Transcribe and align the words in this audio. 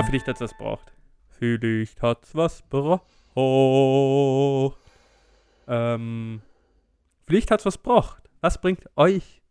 Ja, 0.00 0.06
vielleicht 0.06 0.28
hat's 0.28 0.40
was 0.40 0.54
braucht. 0.54 0.94
Vielleicht 1.28 2.00
hat's 2.00 2.34
was 2.34 2.62
braucht. 2.62 3.04
Ähm, 5.68 6.40
vielleicht 7.26 7.50
hat's 7.50 7.66
was 7.66 7.76
braucht. 7.76 8.22
Was 8.40 8.58
bringt 8.58 8.88
euch 8.96 9.42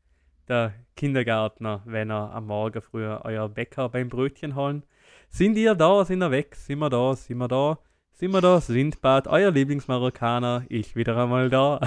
der 0.47 0.73
Kindergärtner, 0.95 1.83
wenn 1.85 2.09
er 2.09 2.33
am 2.33 2.47
Morgen 2.47 2.81
früher 2.81 3.21
euer 3.25 3.47
Bäcker 3.47 3.89
beim 3.89 4.09
Brötchen 4.09 4.55
holen? 4.55 4.81
Sind 5.29 5.55
ihr 5.55 5.75
da? 5.75 6.03
Sind 6.03 6.17
wir 6.17 6.31
weg? 6.31 6.55
Sind 6.55 6.79
wir 6.79 6.89
da? 6.89 7.15
Sind 7.15 7.37
wir 7.37 7.47
da? 7.47 7.77
Sind 8.13 8.31
wir 8.31 8.41
da? 8.41 8.59
Sindbad, 8.59 9.27
euer 9.27 9.51
Lieblingsmarokkaner. 9.51 10.65
Ich 10.67 10.95
wieder 10.95 11.15
einmal 11.15 11.51
da. 11.51 11.79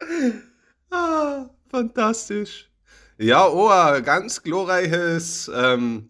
ah, 0.92 1.50
fantastisch. 1.68 2.70
Ja, 3.18 3.48
oh, 3.48 3.68
ein 3.68 4.02
ganz 4.02 4.42
glorreiches 4.42 5.48
ähm, 5.54 6.08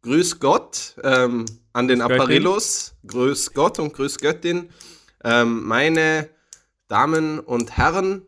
Grüß 0.00 0.40
Gott 0.40 0.96
ähm, 1.02 1.44
an 1.74 1.88
den 1.88 2.00
Apparillos. 2.00 2.94
Grüß 3.06 3.52
Gott 3.52 3.78
und 3.78 3.92
Grüß 3.92 4.16
Göttin. 4.18 4.70
Ähm, 5.22 5.64
meine 5.64 6.30
Damen 6.86 7.38
und 7.38 7.76
Herren, 7.76 8.22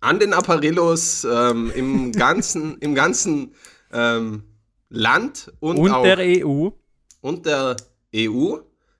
an 0.00 0.18
den 0.18 0.34
Apparillos 0.34 1.24
ähm, 1.24 1.72
im 1.74 2.12
ganzen, 2.24 2.76
im 2.78 2.94
ganzen 2.94 3.54
ähm, 3.94 4.42
Land 4.90 5.50
und, 5.60 5.78
und 5.78 5.90
auch, 5.90 6.02
der 6.02 6.18
EU. 6.18 6.68
Und 7.22 7.46
der 7.46 7.76
EU, 8.14 8.58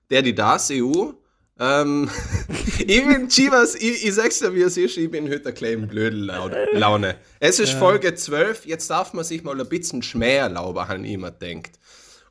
der 0.09 0.23
die 0.23 0.33
das 0.33 0.71
EU. 0.71 1.11
Ähm, 1.59 2.09
ich 2.79 3.05
bin 3.05 3.27
Chivas, 3.27 3.75
ich, 3.75 4.05
ich 4.05 4.13
sag's 4.13 4.39
dir, 4.39 4.53
wie 4.53 4.61
es 4.61 4.77
ist, 4.77 4.97
ich 4.97 5.11
bin 5.11 5.29
heute 5.29 5.49
ein 5.49 5.55
klein 5.55 5.87
blöde 5.87 6.15
Laune. 6.15 7.17
Es 7.39 7.59
ist 7.59 7.73
ja. 7.73 7.79
Folge 7.79 8.15
12, 8.15 8.65
jetzt 8.65 8.89
darf 8.89 9.13
man 9.13 9.25
sich 9.25 9.43
mal 9.43 9.59
ein 9.59 9.67
bisschen 9.67 10.01
Schmäh 10.01 10.37
erlauben, 10.37 11.03
ich 11.03 11.11
immer 11.11 11.31
denkt. 11.31 11.77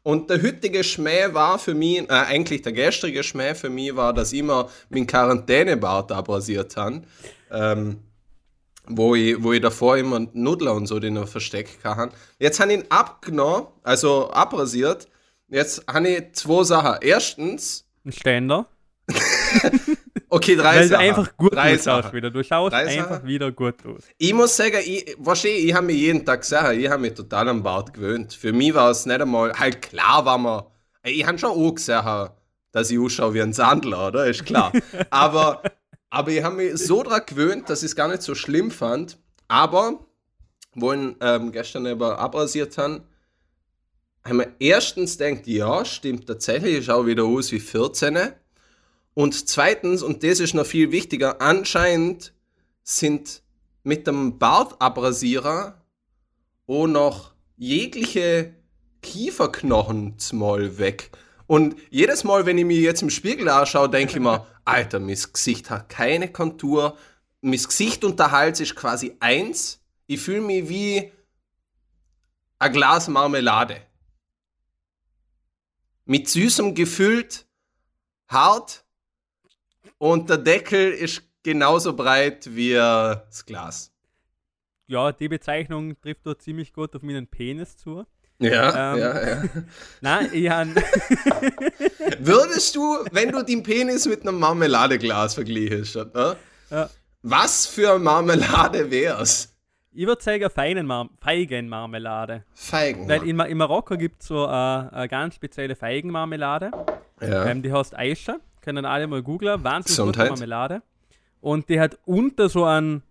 Und 0.02 0.30
der 0.30 0.42
heutige 0.42 0.82
Schmäh 0.82 1.34
war 1.34 1.58
für 1.58 1.74
mich, 1.74 1.98
äh, 1.98 2.06
eigentlich 2.08 2.62
der 2.62 2.72
gestrige 2.72 3.22
Schmäh 3.22 3.54
für 3.54 3.68
mich 3.68 3.94
war, 3.94 4.14
dass 4.14 4.32
ich 4.32 4.38
immer 4.38 4.70
meinen 4.88 5.06
Quarantänebart 5.06 6.10
abrasiert 6.12 6.76
habe. 6.76 7.02
Ähm, 7.50 7.98
wo 8.90 9.14
ich, 9.14 9.42
wo 9.42 9.52
ich 9.52 9.60
davor 9.60 9.98
immer 9.98 10.26
Nudler 10.32 10.72
und 10.74 10.86
so 10.86 10.98
den 10.98 11.26
versteckt 11.26 11.82
kann. 11.82 12.10
Jetzt 12.38 12.58
habe 12.58 12.72
ich 12.72 12.78
ihn 12.78 12.86
abgenommen, 12.88 13.66
also 13.82 14.30
abrasiert. 14.30 15.08
Jetzt 15.48 15.84
habe 15.86 16.08
ich 16.08 16.32
zwei 16.32 16.64
Sachen. 16.64 16.98
Erstens. 17.02 17.84
Ein 18.06 18.12
Ständer. 18.12 18.66
okay, 20.28 20.56
drei 20.56 20.76
Weil 20.76 20.88
Sachen. 20.88 21.04
du 21.04 21.08
einfach 21.08 21.36
gut 21.36 21.56
ausschaust 21.56 22.12
wieder. 22.12 22.30
Du 22.30 22.42
schaust 22.44 22.74
einfach 22.74 23.24
wieder 23.24 23.50
gut 23.52 23.74
aus. 23.86 24.02
Ich 24.18 24.34
muss 24.34 24.56
sagen, 24.56 24.78
ich, 24.84 25.16
wahrscheinlich, 25.18 25.66
ich 25.66 25.74
habe 25.74 25.86
mich 25.86 25.96
jeden 25.96 26.24
Tag 26.24 26.42
gesagt, 26.42 26.76
ich 26.76 26.88
habe 26.88 27.00
mich 27.00 27.14
total 27.14 27.48
am 27.48 27.62
Bart 27.62 27.94
gewöhnt. 27.94 28.34
Für 28.34 28.52
mich 28.52 28.74
war 28.74 28.90
es 28.90 29.06
nicht 29.06 29.20
einmal, 29.20 29.52
halt 29.52 29.82
klar 29.82 30.24
war 30.24 30.38
man, 30.38 30.62
ich 31.02 31.26
habe 31.26 31.38
schon 31.38 31.50
auch 31.50 31.74
gesagt, 31.74 32.32
dass 32.72 32.90
ich 32.90 32.98
ausschaue 32.98 33.34
wie 33.34 33.42
ein 33.42 33.52
Sandler, 33.52 34.08
oder? 34.08 34.26
Ist 34.26 34.44
klar. 34.44 34.72
Aber 35.10 35.62
aber 36.10 36.30
ich 36.30 36.42
habe 36.42 36.56
mich 36.56 36.78
so 36.78 37.02
daran 37.02 37.22
gewöhnt, 37.26 37.68
dass 37.68 37.82
ich 37.82 37.90
es 37.90 37.96
gar 37.96 38.08
nicht 38.08 38.22
so 38.22 38.34
schlimm 38.34 38.70
fand. 38.70 39.18
Aber, 39.46 40.06
wo 40.74 40.92
ich 40.92 41.16
ähm, 41.20 41.52
gestern 41.52 41.86
über 41.86 42.18
abrasiert 42.18 42.78
haben, 42.78 43.02
haben 44.24 44.38
wir 44.38 44.52
erstens 44.58 45.16
denkt, 45.16 45.46
ja, 45.46 45.84
stimmt 45.84 46.26
tatsächlich, 46.26 46.78
ich 46.78 46.84
schaue 46.86 47.06
wieder 47.06 47.24
aus 47.24 47.52
wie 47.52 47.60
14. 47.60 48.18
Und 49.18 49.48
zweitens, 49.48 50.04
und 50.04 50.22
das 50.22 50.38
ist 50.38 50.54
noch 50.54 50.64
viel 50.64 50.92
wichtiger, 50.92 51.40
anscheinend 51.40 52.32
sind 52.84 53.42
mit 53.82 54.06
dem 54.06 54.38
Bartabrasierer 54.38 55.84
auch 56.68 56.86
noch 56.86 57.32
jegliche 57.56 58.54
Kieferknochen 59.02 60.14
mal 60.34 60.78
weg. 60.78 61.10
Und 61.48 61.74
jedes 61.90 62.22
Mal, 62.22 62.46
wenn 62.46 62.58
ich 62.58 62.64
mir 62.64 62.78
jetzt 62.78 63.02
im 63.02 63.10
Spiegel 63.10 63.48
anschaue, 63.48 63.90
denke 63.90 64.12
ich 64.12 64.20
mir, 64.20 64.46
Alter, 64.64 65.00
mein 65.00 65.18
Gesicht 65.32 65.68
hat 65.68 65.88
keine 65.88 66.30
Kontur. 66.30 66.96
Mein 67.40 67.60
Gesicht 67.60 68.04
und 68.04 68.20
der 68.20 68.30
Hals 68.30 68.60
ist 68.60 68.76
quasi 68.76 69.16
eins. 69.18 69.80
Ich 70.06 70.20
fühle 70.20 70.42
mich 70.42 70.68
wie 70.68 71.10
ein 72.60 72.72
Glas 72.72 73.08
Marmelade. 73.08 73.82
Mit 76.04 76.28
süßem 76.28 76.76
gefüllt, 76.76 77.48
hart 78.28 78.84
und 79.98 80.30
der 80.30 80.38
Deckel 80.38 80.92
ist 80.92 81.22
genauso 81.42 81.94
breit 81.94 82.54
wie 82.54 82.72
das 82.72 83.44
Glas. 83.44 83.92
Ja, 84.86 85.12
die 85.12 85.28
Bezeichnung 85.28 86.00
trifft 86.00 86.24
dort 86.24 86.40
ziemlich 86.40 86.72
gut 86.72 86.96
auf 86.96 87.02
meinen 87.02 87.26
Penis 87.26 87.76
zu. 87.76 88.06
Ja, 88.40 88.94
ähm, 88.94 89.00
ja, 89.00 89.28
ja. 89.28 89.42
Nein, 90.00 90.30
Jan. 90.32 90.74
Würdest 92.20 92.76
du, 92.76 93.04
wenn 93.10 93.32
du 93.32 93.42
den 93.42 93.62
Penis 93.62 94.06
mit 94.06 94.22
einem 94.22 94.38
Marmeladeglas 94.38 95.34
vergleichst, 95.34 95.96
ne? 95.96 96.36
ja. 96.70 96.88
was 97.22 97.66
für 97.66 97.90
eine 97.90 97.98
Marmelade 97.98 98.90
wär's? 98.90 99.52
Ich 99.92 100.06
würde 100.06 100.22
sagen 100.22 100.86
Mar 100.86 101.08
Feigenmarmelade. 101.20 102.44
Feigen. 102.54 103.08
Weil 103.08 103.26
in, 103.26 103.40
in 103.40 103.58
Marokko 103.58 103.96
gibt 103.96 104.22
es 104.22 104.28
so 104.28 104.44
äh, 104.44 104.48
eine 104.48 105.08
ganz 105.08 105.34
spezielle 105.34 105.74
Feigenmarmelade. 105.74 106.70
Ja. 107.20 107.46
Ähm, 107.46 107.62
die 107.62 107.72
heißt 107.72 107.96
Aisha. 107.98 108.36
Können 108.68 108.84
alle 108.84 109.06
mal 109.06 109.22
googlen. 109.22 109.64
Wahnsinnig 109.64 110.14
gute 110.14 110.28
Marmelade. 110.28 110.82
Und 111.40 111.70
die 111.70 111.80
hat 111.80 111.98
unter 112.04 112.50
so 112.50 112.64
ein, 112.64 113.02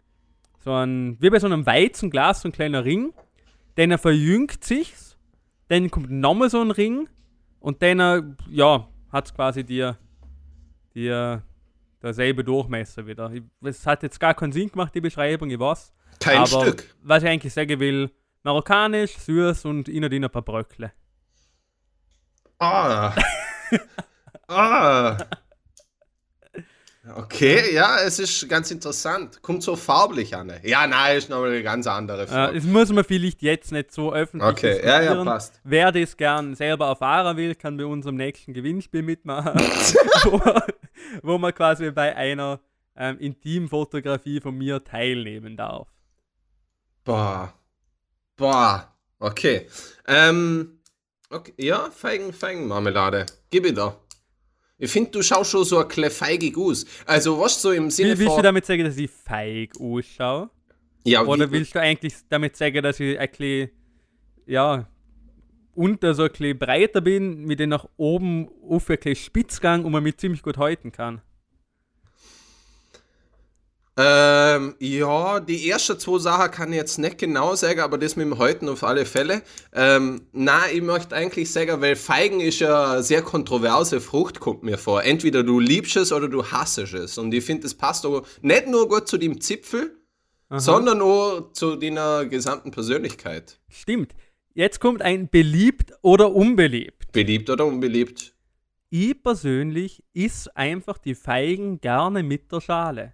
so 0.63 0.72
ein, 0.72 1.18
wie 1.19 1.31
bei 1.31 1.40
so 1.40 1.47
einem 1.47 1.66
Weizenglas, 1.66 2.41
so 2.41 2.50
ein 2.50 2.51
kleiner 2.51 2.85
Ring. 2.85 3.12
Den 3.75 3.97
verjüngt 3.97 4.63
sich's 4.63 5.07
dann 5.68 5.91
kommt 5.91 6.09
nochmal 6.09 6.50
so 6.50 6.62
ein 6.62 6.72
Ring 6.72 7.09
und 7.59 7.81
dann, 7.81 8.38
ja, 8.50 8.88
hat 9.12 9.25
es 9.25 9.34
quasi 9.34 9.63
dir, 9.63 9.97
dir 10.95 11.44
derselbe 12.01 12.44
Durchmesser 12.44 13.06
wieder. 13.06 13.31
Es 13.62 13.85
hat 13.85 14.03
jetzt 14.03 14.19
gar 14.19 14.34
keinen 14.34 14.51
Sinn 14.51 14.69
gemacht, 14.69 14.94
die 14.95 15.01
Beschreibung, 15.01 15.50
ich 15.50 15.59
weiß. 15.59 15.94
Kein 16.19 16.38
aber 16.38 16.62
Stück. 16.62 16.95
Was 17.01 17.24
ich 17.24 17.29
eigentlich 17.29 17.53
sagen 17.53 17.79
will, 17.79 18.12
marokkanisch, 18.44 19.18
süß 19.18 19.66
und 19.66 19.89
innen 19.89 20.09
drin 20.09 20.24
ein 20.24 20.31
paar 20.31 20.41
Bröckle. 20.41 20.94
Ah. 22.59 23.13
ah. 24.47 25.18
Okay, 27.16 27.73
ja, 27.73 28.00
es 28.00 28.19
ist 28.19 28.50
ganz 28.50 28.72
interessant. 28.72 29.41
Kommt 29.41 29.63
so 29.63 29.75
farblich 29.75 30.35
an. 30.35 30.51
Ja, 30.63 30.88
nein, 30.88 31.18
ist 31.18 31.29
nochmal 31.29 31.51
eine 31.51 31.63
ganz 31.63 31.88
andere 31.88 32.28
Frage. 32.28 32.51
Äh, 32.51 32.56
das 32.56 32.63
muss 32.66 32.91
man 32.91 33.03
vielleicht 33.03 33.41
jetzt 33.41 33.72
nicht 33.72 33.91
so 33.91 34.13
öffentlich 34.13 34.50
Okay, 34.50 34.85
ja, 34.85 35.01
ja, 35.01 35.23
passt. 35.23 35.59
Wer 35.63 35.91
das 35.91 36.18
gern 36.18 36.56
selber 36.56 36.88
erfahren 36.88 37.38
will, 37.38 37.56
kann 37.56 37.78
bei 37.78 37.85
unserem 37.85 38.16
nächsten 38.16 38.53
Gewinnspiel 38.53 39.03
mitmachen, 39.03 39.53
wo, 40.23 40.41
wo, 41.23 41.38
man 41.38 41.53
quasi 41.53 41.91
bei 41.91 42.16
einer 42.16 42.59
ähm, 42.95 43.18
Intimfotografie 43.19 44.41
von 44.41 44.57
mir 44.57 44.84
teilnehmen 44.84 45.56
darf. 45.56 45.88
Boah. 47.03 47.53
Boah. 48.35 48.94
Okay. 49.19 49.68
Ähm, 50.07 50.79
okay. 51.29 51.53
Ja, 51.57 51.89
Feigen, 51.89 52.34
Feigenmarmelade. 52.34 53.25
Gib 53.50 53.66
ich 53.66 53.74
da. 53.74 53.95
Ich 54.79 54.91
finde, 54.91 55.09
du 55.11 55.21
schaust 55.23 55.51
schon 55.51 55.63
so 55.65 55.79
ein 55.79 55.88
bisschen 55.88 56.11
feigig 56.11 56.55
aus. 56.57 56.85
Also, 57.05 57.39
was 57.39 57.61
so 57.61 57.71
im 57.71 57.89
Sinne 57.89 58.13
Wie, 58.13 58.25
Willst 58.25 58.38
du 58.38 58.41
damit 58.41 58.65
sagen, 58.65 58.83
dass 58.83 58.97
ich 58.97 59.09
feig 59.09 59.71
ausschaue? 59.79 60.49
Ja, 61.03 61.23
Oder 61.23 61.49
willst 61.49 61.73
du 61.73 61.79
eigentlich 61.79 62.13
damit 62.29 62.55
sagen, 62.55 62.83
dass 62.83 62.99
ich 62.99 63.17
ein 63.17 63.29
bisschen, 63.29 63.71
ja, 64.45 64.88
unter 65.73 66.13
so 66.13 66.24
ein 66.24 66.31
bisschen 66.31 66.59
breiter 66.59 67.01
bin, 67.01 67.45
mit 67.45 67.59
dem 67.59 67.69
nach 67.69 67.88
oben 67.97 68.50
auf 68.68 68.89
ein 68.89 68.97
bisschen 68.97 69.15
Spitzgang 69.15 69.85
und 69.85 69.91
man 69.91 70.03
mich 70.03 70.18
ziemlich 70.18 70.44
gut 70.44 70.57
halten 70.57 70.91
kann? 70.91 71.21
Ähm, 73.99 74.75
ja, 74.77 75.39
die 75.39 75.67
ersten 75.67 75.97
zwei 75.97 76.19
Sachen 76.19 76.51
kann 76.51 76.71
ich 76.71 76.77
jetzt 76.77 76.99
nicht 76.99 77.17
genau 77.17 77.55
sagen, 77.55 77.79
aber 77.79 77.97
das 77.97 78.15
mit 78.15 78.27
dem 78.27 78.38
Häuten 78.38 78.69
auf 78.69 78.83
alle 78.83 79.07
Fälle. 79.07 79.41
Ähm, 79.73 80.21
na, 80.33 80.69
ich 80.71 80.83
möchte 80.83 81.15
eigentlich 81.15 81.51
sagen, 81.51 81.81
weil 81.81 81.95
Feigen 81.95 82.39
ist 82.39 82.59
ja 82.59 82.91
eine 82.91 83.03
sehr 83.03 83.23
kontroverse 83.23 83.99
Frucht, 83.99 84.39
kommt 84.39 84.61
mir 84.61 84.77
vor. 84.77 85.03
Entweder 85.03 85.41
du 85.41 85.59
liebst 85.59 85.97
es 85.97 86.11
oder 86.11 86.27
du 86.27 86.45
hasst 86.45 86.77
es. 86.77 87.17
Und 87.17 87.33
ich 87.33 87.44
finde, 87.44 87.63
das 87.63 87.73
passt 87.73 88.05
auch 88.05 88.23
nicht 88.41 88.67
nur 88.67 88.88
gut 88.88 89.07
zu 89.07 89.17
dem 89.17 89.41
Zipfel, 89.41 89.97
Aha. 90.50 90.59
sondern 90.59 91.01
auch 91.01 91.51
zu 91.53 91.75
deiner 91.75 92.25
gesamten 92.25 92.69
Persönlichkeit. 92.69 93.59
Stimmt. 93.67 94.13
Jetzt 94.53 94.79
kommt 94.79 95.01
ein 95.01 95.27
beliebt 95.27 95.93
oder 96.03 96.35
unbeliebt. 96.35 97.11
Beliebt 97.13 97.50
oder 97.50 97.65
unbeliebt? 97.65 98.35
Ich 98.91 99.21
persönlich 99.23 100.03
isst 100.13 100.55
einfach 100.55 101.00
die 101.00 101.15
Feigen 101.15 101.81
gerne 101.81 102.21
mit 102.21 102.51
der 102.51 102.61
Schale. 102.61 103.13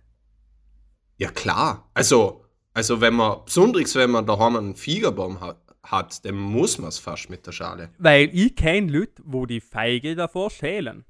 Ja, 1.17 1.31
klar. 1.31 1.89
Also, 1.93 2.45
also 2.73 3.01
wenn 3.01 3.13
man, 3.13 3.37
besonders 3.45 3.95
wenn 3.95 4.11
man 4.11 4.25
daheim 4.25 4.55
einen 4.55 4.75
Fiegerbaum 4.75 5.41
hat, 5.41 5.57
hat 5.83 6.25
dann 6.25 6.35
muss 6.35 6.77
man 6.77 6.89
es 6.89 6.97
fast 6.97 7.29
mit 7.29 7.45
der 7.45 7.51
Schale. 7.51 7.89
Weil 7.97 8.29
ich 8.33 8.55
kenne 8.55 8.91
Leute, 8.91 9.21
wo 9.25 9.45
die 9.45 9.61
Feige 9.61 10.15
davor 10.15 10.49
schälen. 10.49 11.05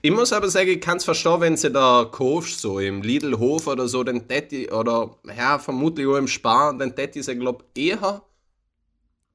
Ich 0.00 0.10
muss 0.10 0.32
aber 0.32 0.48
sagen, 0.48 0.70
ich 0.70 0.80
kann 0.80 0.96
es 0.96 1.04
verstehen, 1.04 1.40
wenn 1.40 1.56
sie 1.56 1.70
da 1.70 2.08
kaufst, 2.10 2.60
so 2.60 2.78
im 2.78 3.02
Lidl-Hof 3.02 3.66
oder 3.66 3.88
so, 3.88 4.02
dann 4.04 4.26
Tetti, 4.26 4.70
oder 4.70 5.16
ja, 5.36 5.58
vermutlich 5.58 6.06
auch 6.06 6.16
im 6.16 6.28
Spar, 6.28 6.76
dann 6.78 6.96
Tetti 6.96 7.22
sie, 7.22 7.36
glaube 7.36 7.64
eher 7.74 8.22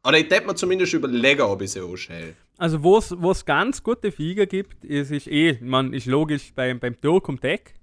Oder 0.04 0.18
ich 0.18 0.30
hätte 0.32 0.48
mir 0.48 0.56
zumindest 0.56 0.94
überlegen, 0.94 1.42
ob 1.42 1.62
ich 1.62 1.72
sie 1.72 1.82
anschäle. 1.82 2.34
Also, 2.58 2.84
wo 2.84 2.98
es 3.32 3.46
ganz 3.46 3.84
gute 3.84 4.12
Flieger 4.12 4.48
gibt, 4.48 4.84
ist, 4.84 5.12
ist 5.12 5.28
eh, 5.28 5.60
man 5.62 5.94
ist 5.94 6.08
logisch 6.08 6.54
beim, 6.56 6.80
beim 6.80 7.00
Türk 7.00 7.30
um 7.30 7.40
Deck. 7.40 7.76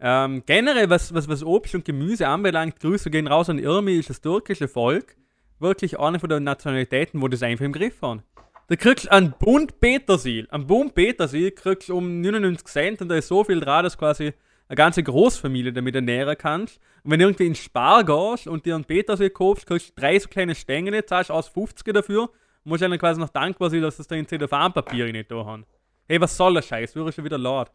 Ähm, 0.00 0.42
generell, 0.46 0.90
was, 0.90 1.12
was, 1.12 1.28
was 1.28 1.42
Obst 1.42 1.74
und 1.74 1.84
Gemüse 1.84 2.28
anbelangt, 2.28 2.78
Grüße 2.80 3.10
gehen 3.10 3.26
raus 3.26 3.50
an 3.50 3.58
Irmi, 3.58 3.96
ist 3.96 4.10
das 4.10 4.20
türkische 4.20 4.68
Volk 4.68 5.16
wirklich 5.60 5.98
eine 5.98 6.20
von 6.20 6.28
den 6.28 6.44
Nationalitäten, 6.44 7.20
wo 7.20 7.28
das 7.28 7.42
einfach 7.42 7.64
im 7.64 7.72
Griff 7.72 8.00
haben. 8.02 8.22
Da 8.68 8.76
kriegst 8.76 9.06
du 9.06 9.12
einen 9.12 9.34
Bund 9.38 9.80
Petersil. 9.80 10.46
Ein 10.50 10.66
Bund 10.66 10.94
Petersil 10.94 11.50
kriegst 11.52 11.88
du 11.88 11.96
um 11.96 12.20
99 12.20 12.66
Cent 12.66 13.02
und 13.02 13.08
da 13.08 13.16
ist 13.16 13.28
so 13.28 13.42
viel 13.42 13.60
dran, 13.60 13.82
dass 13.82 13.96
quasi 13.96 14.34
eine 14.68 14.76
ganze 14.76 15.02
Großfamilie 15.02 15.72
damit 15.72 15.94
ernähren 15.94 16.36
kannst. 16.36 16.78
Und 17.02 17.10
wenn 17.10 17.20
du 17.20 17.26
irgendwie 17.26 17.46
in 17.46 17.54
Spar 17.54 18.04
gehst 18.04 18.46
und 18.46 18.66
dir 18.66 18.74
einen 18.74 18.84
Petersil 18.84 19.30
kaufst, 19.30 19.66
kriegst 19.66 19.88
du 19.88 20.00
drei 20.00 20.18
so 20.18 20.28
kleine 20.28 20.54
Stängel, 20.54 21.04
zahlst 21.06 21.30
aus 21.30 21.48
50 21.48 21.94
dafür 21.94 22.24
und 22.24 22.30
musst 22.64 22.82
dann 22.82 22.96
quasi 22.98 23.18
noch 23.18 23.30
dankbar 23.30 23.70
sein, 23.70 23.80
dass 23.80 23.96
das 23.96 24.06
da 24.06 24.16
in 24.16 24.28
Zellophanpapier 24.28 25.10
nicht 25.10 25.30
da 25.30 25.44
haben. 25.46 25.64
Hey, 26.06 26.20
was 26.20 26.36
soll 26.36 26.54
der 26.54 26.62
Scheiß? 26.62 26.94
Würde 26.94 27.12
schon 27.12 27.24
wieder 27.24 27.38
laut. 27.38 27.70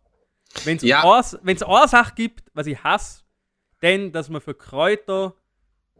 Wenn 0.65 0.77
es 0.77 0.83
ja. 0.83 1.03
eine 1.03 1.87
Sache 1.87 2.13
gibt, 2.15 2.43
was 2.53 2.67
ich 2.67 2.83
hasse, 2.83 3.23
dann, 3.81 4.11
dass 4.11 4.29
man 4.29 4.41
für 4.41 4.53
Kräuter 4.53 5.35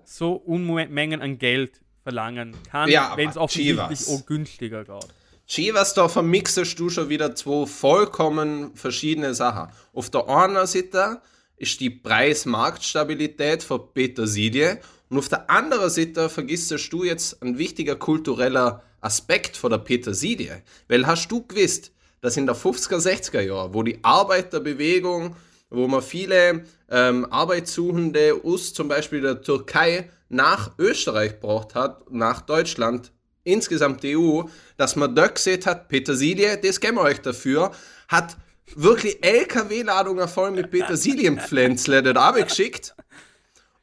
so 0.06 0.34
Unmengen 0.34 1.22
an 1.22 1.38
Geld 1.38 1.82
verlangen 2.04 2.56
kann, 2.70 2.90
ja, 2.90 3.14
wenn 3.16 3.30
es 3.30 3.38
offensichtlich 3.38 4.08
auch 4.08 4.26
günstiger 4.26 4.84
geht. 4.84 5.08
Chivas, 5.48 5.94
da 5.94 6.08
vermixest 6.08 6.80
du 6.80 6.90
schon 6.90 7.10
wieder 7.10 7.36
zwei 7.36 7.66
vollkommen 7.66 8.76
verschiedene 8.76 9.34
Sachen. 9.34 9.74
Auf 9.94 10.10
der 10.10 10.28
einen 10.30 10.66
Seite 10.68 11.22
ist 11.58 11.80
die 11.80 11.90
Preis-Marktstabilität 11.90 13.64
für 13.64 13.80
Petersilie 13.80 14.80
und 15.10 15.18
auf 15.18 15.30
der 15.30 15.50
anderen 15.50 15.90
Seite 15.90 16.30
vergisst 16.30 16.72
du 16.92 17.04
jetzt 17.04 17.42
ein 17.44 17.58
wichtiger 17.58 17.96
kultureller 17.96 18.84
Aspekt 19.02 19.58
von 19.58 19.72
der 19.72 19.78
Petersilie. 19.80 20.64
Weil 20.88 21.06
hast 21.06 21.28
du 21.28 21.46
gewusst, 21.46 21.92
dass 22.24 22.38
in 22.38 22.46
der 22.46 22.56
50er, 22.56 23.00
60er 23.00 23.42
Jahren, 23.42 23.74
wo 23.74 23.84
die 23.84 24.00
Arbeiterbewegung, 24.02 25.36
wo 25.70 25.88
man 25.90 26.02
viele 26.02 26.64
ähm, 26.90 27.28
Arbeitssuchende 27.30 28.40
aus 28.46 28.74
zum 28.74 28.88
Beispiel 28.88 29.20
der 29.20 29.42
Türkei 29.42 30.10
nach 30.30 30.72
Österreich 30.80 31.42
gebracht 31.42 31.76
hat, 31.76 32.10
nach 32.12 32.40
Deutschland, 32.40 33.12
insgesamt 33.44 34.04
die 34.04 34.16
EU, 34.16 34.44
dass 34.78 34.96
man 34.96 35.14
da 35.14 35.28
gesehen 35.28 35.66
hat, 35.66 35.90
Petersilie, 35.90 36.58
das 36.58 36.80
geben 36.80 36.96
wir 36.96 37.02
euch 37.02 37.20
dafür, 37.20 37.72
hat 38.08 38.38
wirklich 38.74 39.22
LKW-Ladungen 39.22 40.30
voll 40.30 40.52
mit 40.52 40.72
Petersilienpflänzle 40.72 42.04
dort 42.04 42.48
geschickt 42.48 42.96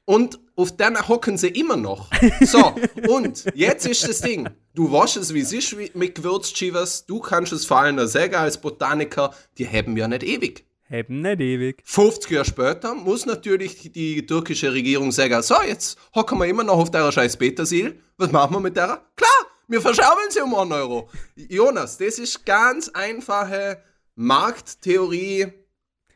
und 0.04 0.40
auf 0.56 0.76
denen 0.76 1.08
hocken 1.08 1.38
sie 1.38 1.48
immer 1.48 1.76
noch. 1.76 2.10
So, 2.42 2.74
und 3.08 3.44
jetzt 3.54 3.86
ist 3.86 4.08
das 4.08 4.20
Ding. 4.20 4.48
Du 4.74 4.90
weißt 4.90 5.16
es, 5.16 5.32
wie 5.34 5.40
es 5.40 5.52
ist 5.52 5.74
mit 5.94 6.14
Gewürzchivas. 6.14 7.06
Du 7.06 7.20
kannst 7.20 7.52
es 7.52 7.64
vor 7.66 7.78
allem 7.78 8.06
sagen 8.06 8.34
als 8.34 8.60
Botaniker, 8.60 9.32
die 9.58 9.68
haben 9.68 9.96
ja 9.96 10.08
nicht 10.08 10.22
ewig. 10.22 10.66
Haben 10.90 11.20
nicht 11.20 11.40
ewig. 11.40 11.82
50 11.84 12.30
Jahre 12.32 12.44
später 12.44 12.94
muss 12.94 13.24
natürlich 13.24 13.92
die 13.92 14.26
türkische 14.26 14.72
Regierung 14.72 15.12
sagen, 15.12 15.40
so, 15.42 15.54
jetzt 15.62 15.96
hocken 16.14 16.38
wir 16.38 16.46
immer 16.46 16.64
noch 16.64 16.78
auf 16.78 16.90
der 16.90 17.12
scheiß 17.12 17.36
Petersil. 17.36 18.00
Was 18.16 18.32
machen 18.32 18.54
wir 18.56 18.60
mit 18.60 18.76
der? 18.76 19.00
Klar, 19.14 19.46
wir 19.68 19.80
verschaufeln 19.80 20.30
sie 20.30 20.40
um 20.40 20.54
1 20.54 20.72
Euro. 20.72 21.08
Jonas, 21.36 21.96
das 21.98 22.18
ist 22.18 22.44
ganz 22.44 22.88
einfache 22.88 23.80
Markttheorie 24.16 25.52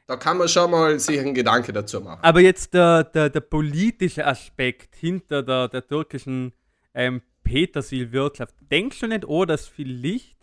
da 0.06 0.16
kann 0.16 0.36
man 0.36 0.48
schon 0.48 0.70
mal 0.70 0.98
sich 0.98 1.18
einen 1.18 1.34
Gedanke 1.34 1.72
dazu 1.72 2.00
machen. 2.00 2.20
Aber 2.22 2.40
jetzt 2.40 2.74
der, 2.74 3.04
der, 3.04 3.30
der 3.30 3.40
politische 3.40 4.26
Aspekt 4.26 4.94
hinter 4.96 5.42
der, 5.42 5.68
der 5.68 5.86
türkischen 5.86 6.52
ähm, 6.92 7.22
Petersil-Wirtschaft. 7.42 8.54
Denkst 8.70 9.00
du 9.00 9.06
nicht, 9.06 9.26
oh, 9.26 9.44
dass 9.44 9.66
vielleicht 9.66 10.36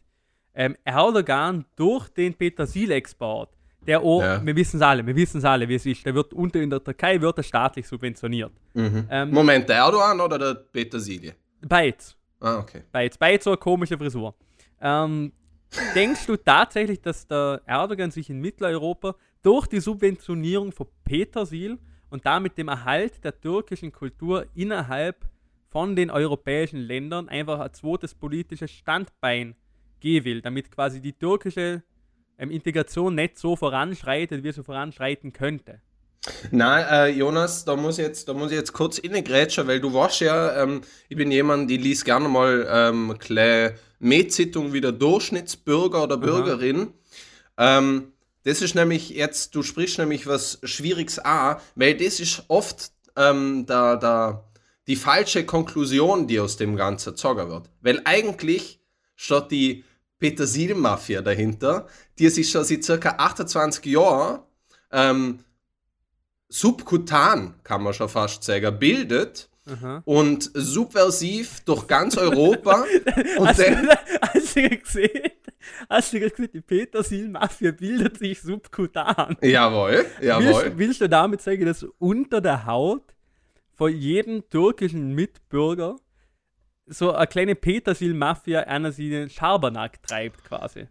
ähm, 0.53 0.75
Erdogan 0.83 1.65
durch 1.75 2.09
den 2.09 2.33
Petersil-Export, 2.33 3.49
der 3.85 4.03
oh, 4.03 4.21
ja. 4.21 4.45
wir 4.45 4.55
wissen 4.55 4.77
es 4.77 4.83
alle, 4.83 5.05
wir 5.05 5.15
wissen 5.15 5.39
es 5.39 5.45
alle, 5.45 5.67
wie 5.67 5.75
es 5.75 5.85
ist, 5.85 6.05
der 6.05 6.13
wird 6.13 6.33
unter 6.33 6.59
in 6.59 6.69
der 6.69 6.83
Türkei 6.83 7.19
wird 7.19 7.37
er 7.37 7.43
staatlich 7.43 7.87
subventioniert. 7.87 8.51
Mhm. 8.73 9.07
Ähm, 9.09 9.31
Moment, 9.31 9.67
der 9.69 9.77
Erdogan 9.77 10.19
oder 10.19 10.37
der 10.37 10.53
Petersilie? 10.53 11.33
Beides. 11.61 12.15
Ah, 12.39 12.57
okay. 12.57 12.83
Beides, 12.91 13.17
beides 13.17 13.43
so 13.43 13.51
eine 13.51 13.57
komische 13.57 13.97
Frisur. 13.97 14.35
Ähm, 14.79 15.31
denkst 15.95 16.25
du 16.25 16.35
tatsächlich, 16.35 17.01
dass 17.01 17.27
der 17.27 17.61
Erdogan 17.65 18.11
sich 18.11 18.29
in 18.29 18.39
Mitteleuropa 18.39 19.15
durch 19.43 19.67
die 19.67 19.79
Subventionierung 19.79 20.71
von 20.71 20.87
Petersil 21.03 21.77
und 22.09 22.25
damit 22.25 22.57
dem 22.57 22.67
Erhalt 22.67 23.23
der 23.23 23.39
türkischen 23.39 23.91
Kultur 23.91 24.45
innerhalb 24.53 25.25
von 25.69 25.95
den 25.95 26.11
europäischen 26.11 26.79
Ländern 26.79 27.29
einfach 27.29 27.59
ein 27.59 27.73
zweites 27.73 28.13
politisches 28.13 28.71
Standbein 28.71 29.55
gehen 29.99 30.25
will, 30.25 30.41
damit 30.41 30.69
quasi 30.69 30.99
die 30.99 31.13
türkische 31.13 31.83
ähm, 32.37 32.51
Integration 32.51 33.15
nicht 33.15 33.37
so 33.37 33.55
voranschreitet, 33.55 34.43
wie 34.43 34.51
sie 34.51 34.63
voranschreiten 34.63 35.31
könnte. 35.31 35.79
Nein, 36.51 36.85
äh, 36.89 37.07
Jonas, 37.09 37.65
da 37.65 37.75
muss, 37.75 37.97
ich 37.97 38.05
jetzt, 38.05 38.27
da 38.27 38.33
muss 38.33 38.51
ich 38.51 38.57
jetzt 38.57 38.73
kurz 38.73 38.99
innegrätschen, 38.99 39.67
weil 39.67 39.79
du 39.79 39.91
weißt 39.91 40.21
ja, 40.21 40.61
ähm, 40.61 40.81
ich 41.09 41.17
bin 41.17 41.31
jemand, 41.31 41.69
die 41.69 41.77
liest 41.77 42.05
gerne 42.05 42.27
mal 42.27 42.67
ähm, 42.69 43.17
Mähzeitung 43.99 44.73
wie 44.73 44.81
der 44.81 44.91
Durchschnittsbürger 44.91 46.03
oder 46.03 46.17
Bürgerin. 46.17 46.93
Ähm, 47.57 48.10
das 48.43 48.61
ist 48.61 48.75
nämlich 48.75 49.09
jetzt, 49.09 49.55
du 49.55 49.63
sprichst 49.63 49.99
nämlich 49.99 50.27
was 50.27 50.59
Schwieriges 50.63 51.19
an, 51.19 51.57
weil 51.75 51.95
das 51.95 52.19
ist 52.19 52.43
oft 52.47 52.91
ähm, 53.15 53.65
da, 53.67 53.95
da, 53.95 54.49
die 54.87 54.95
falsche 54.95 55.45
Konklusion, 55.45 56.27
die 56.27 56.39
aus 56.39 56.57
dem 56.57 56.75
Ganzen 56.75 57.11
gezogen 57.11 57.49
wird. 57.49 57.69
Weil 57.81 58.01
eigentlich 58.05 58.79
steht 59.15 59.51
die 59.51 59.83
Petersil-Mafia 60.19 61.21
dahinter, 61.21 61.87
die 62.17 62.29
sich 62.29 62.49
schon 62.49 62.63
seit 62.63 62.83
circa 62.83 63.15
28 63.17 63.85
Jahren 63.85 64.41
ähm, 64.91 65.39
subkutan, 66.49 67.55
kann 67.63 67.83
man 67.83 67.93
schon 67.93 68.09
fast 68.09 68.43
sagen, 68.43 68.77
bildet 68.77 69.49
Aha. 69.65 70.01
und 70.05 70.49
subversiv 70.53 71.61
durch 71.61 71.87
ganz 71.87 72.17
Europa. 72.17 72.85
und 73.37 73.47
hast, 73.47 73.59
dann, 73.59 73.83
du, 73.83 73.89
hast 74.21 74.55
du 74.55 74.69
gesehen? 74.69 75.31
Hast 75.89 76.13
du 76.13 76.19
gesagt, 76.19 76.53
die 76.53 76.61
Petersil-Mafia 76.61 77.71
bildet 77.71 78.17
sich 78.17 78.41
subkutan? 78.41 79.37
Jawohl, 79.41 80.05
jawohl. 80.21 80.45
Willst, 80.45 80.77
willst, 80.77 81.01
du 81.01 81.09
damit 81.09 81.41
sagen, 81.41 81.65
dass 81.65 81.83
unter 81.99 82.41
der 82.41 82.65
Haut 82.65 83.15
von 83.75 83.95
jedem 83.95 84.47
türkischen 84.49 85.13
Mitbürger 85.13 85.97
so 86.85 87.13
eine 87.13 87.27
kleine 87.27 87.55
Petersil-Mafia 87.55 88.61
einer 88.61 88.91
sie 88.91 89.09
den 89.09 89.29
Schabernack 89.29 90.01
treibt 90.03 90.43
quasi? 90.43 90.87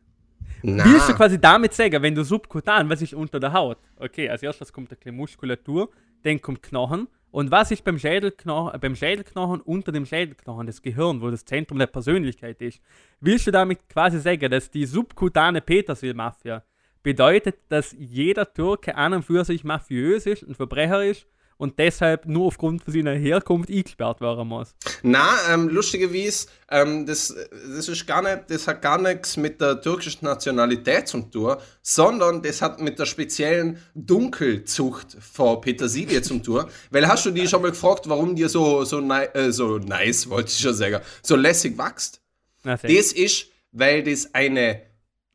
Na. 0.63 0.85
Willst 0.85 1.09
du 1.09 1.15
quasi 1.15 1.41
damit 1.41 1.73
sagen, 1.73 2.03
wenn 2.03 2.15
du 2.15 2.25
subkutan, 2.25 2.89
was 2.89 3.03
ist 3.03 3.15
unter 3.15 3.41
der 3.41 3.53
Haut? 3.53 3.79
Okay, 3.97 4.29
als 4.29 4.43
erstes 4.43 4.73
kommt 4.73 4.91
eine 4.91 4.99
kleine 4.99 5.17
Muskulatur, 5.17 5.91
dann 6.23 6.41
kommt 6.41 6.63
Knochen 6.63 7.09
und 7.31 7.51
was 7.51 7.71
ist 7.71 7.85
beim 7.85 7.99
Schädelknochen, 7.99 8.75
äh, 8.75 8.79
beim 8.79 8.97
Schädelknochen 8.97 9.61
unter 9.61 9.93
dem 9.93 10.07
Schädelknochen, 10.07 10.67
das 10.67 10.83
Gehirn, 10.83 11.21
wo 11.21 11.31
das 11.31 11.45
Zentrum 11.45 11.79
der 11.79 11.87
Persönlichkeit 11.87 12.61
ist? 12.61 12.81
Willst 13.21 13.47
du 13.47 13.51
damit 13.51 13.89
quasi 13.89 14.19
sagen, 14.19 14.51
dass 14.51 14.71
die 14.71 14.87
subkutane 14.87 15.61
Petersil-Mafia 15.61 16.65
bedeutet, 17.03 17.57
dass 17.69 17.95
jeder 17.99 18.53
Türke 18.53 18.95
an 18.97 19.15
und 19.15 19.23
für 19.23 19.45
sich 19.45 19.65
mafiös 19.65 20.27
ist, 20.27 20.43
ein 20.43 20.55
Verbrecher 20.55 21.05
ist 21.05 21.27
und 21.61 21.79
deshalb 21.79 22.25
nur 22.25 22.47
aufgrund 22.47 22.83
von 22.83 22.95
seiner 22.95 23.13
Herkunft 23.13 23.69
eingesperrt 23.69 24.23
werden 24.23 24.49
muss. 24.49 24.75
Na, 25.03 25.29
ähm, 25.51 25.69
lustigerweise, 25.69 26.47
ähm, 26.71 27.05
das, 27.05 27.35
das, 27.77 27.87
ist 27.87 28.07
gar 28.07 28.23
nicht, 28.23 28.45
das 28.49 28.67
hat 28.67 28.81
gar 28.81 28.99
nichts 28.99 29.37
mit 29.37 29.61
der 29.61 29.79
türkischen 29.79 30.25
Nationalität 30.25 31.07
zu 31.07 31.21
tun, 31.21 31.57
sondern 31.83 32.41
das 32.41 32.63
hat 32.63 32.81
mit 32.81 32.99
der 32.99 33.05
speziellen 33.05 33.77
Dunkelzucht 33.95 35.19
von 35.21 35.61
Petersilie 35.61 36.23
zu 36.23 36.39
tun. 36.39 36.65
Weil 36.91 37.07
hast 37.07 37.27
du 37.27 37.31
die 37.31 37.47
schon 37.47 37.61
mal 37.61 37.73
gefragt, 37.73 38.09
warum 38.09 38.35
die 38.35 38.49
so, 38.49 38.85
so, 38.85 38.99
äh, 38.99 39.53
so 39.53 39.77
nice, 39.77 40.31
wollte 40.31 40.49
ich 40.49 40.61
schon 40.61 40.73
sagen, 40.73 41.01
so 41.23 41.37
lässig 41.37 41.77
wächst? 41.77 42.23
Das 42.63 43.13
ist, 43.13 43.49
weil 43.73 44.03
das 44.03 44.35
eine 44.35 44.83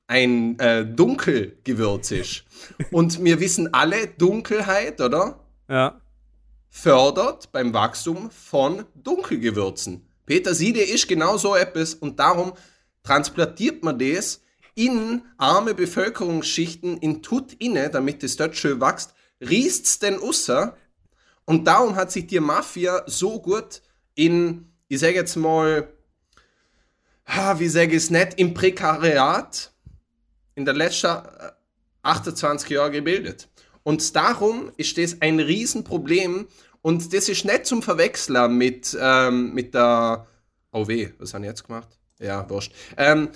ein 0.08 0.60
äh, 0.60 0.86
Dunkelgewürz 0.86 2.12
ist. 2.12 2.46
Und 2.92 3.24
wir 3.24 3.40
wissen 3.40 3.74
alle, 3.74 4.08
Dunkelheit, 4.08 5.02
oder? 5.02 5.40
Ja 5.68 6.00
fördert 6.76 7.54
beim 7.54 7.74
Wachstum 7.74 8.30
von 8.30 8.86
Dunkelgewürzen. 8.96 10.06
Petersilie 10.26 10.84
ist 10.84 11.08
genau 11.08 11.38
so 11.38 11.56
etwas 11.56 11.94
und 11.94 12.20
darum 12.20 12.54
transplantiert 13.02 13.82
man 13.82 13.98
das 13.98 14.42
in 14.76 15.24
arme 15.38 15.74
Bevölkerungsschichten 15.74 16.98
in 16.98 17.24
Tut 17.24 17.54
inne, 17.54 17.90
damit 17.90 18.24
es 18.24 18.36
dort 18.36 18.58
schön 18.58 18.82
wächst, 18.82 19.14
riest 19.40 19.86
es 19.86 20.00
den 20.00 20.20
Usser 20.20 20.76
und 21.46 21.66
darum 21.66 21.96
hat 21.96 22.12
sich 22.12 22.28
die 22.28 22.42
Mafia 22.42 23.04
so 23.08 23.42
gut 23.42 23.82
in, 24.14 24.70
ich 24.90 25.00
sage 25.00 25.16
jetzt 25.16 25.38
mal, 25.38 25.88
wie 27.58 27.70
sage 27.70 27.92
ich 27.92 28.04
es 28.04 28.10
nicht, 28.10 28.38
im 28.38 28.54
Prekariat 28.54 29.72
in 30.56 30.66
der 30.66 30.74
letzten 30.74 31.22
28 32.04 32.70
Jahren 32.70 32.92
gebildet. 32.92 33.48
Und 33.86 34.16
darum 34.16 34.72
ist 34.78 34.98
das 34.98 35.22
ein 35.22 35.40
Riesenproblem 35.40 36.48
und 36.86 37.16
das 37.16 37.30
ist 37.30 37.46
nicht 37.46 37.66
zum 37.66 37.82
Verwechseln 37.82 38.60
mit, 38.60 38.96
ähm, 39.02 39.56
mit 39.56 39.74
der 39.74 40.28
Oh 40.72 40.88
weh, 40.88 41.10
was 41.18 41.34
haben 41.34 41.42
die 41.42 41.48
jetzt 41.48 41.66
gemacht? 41.66 41.88
Ja, 42.20 42.48
wurscht. 42.48 42.74
Ähm, 42.96 43.30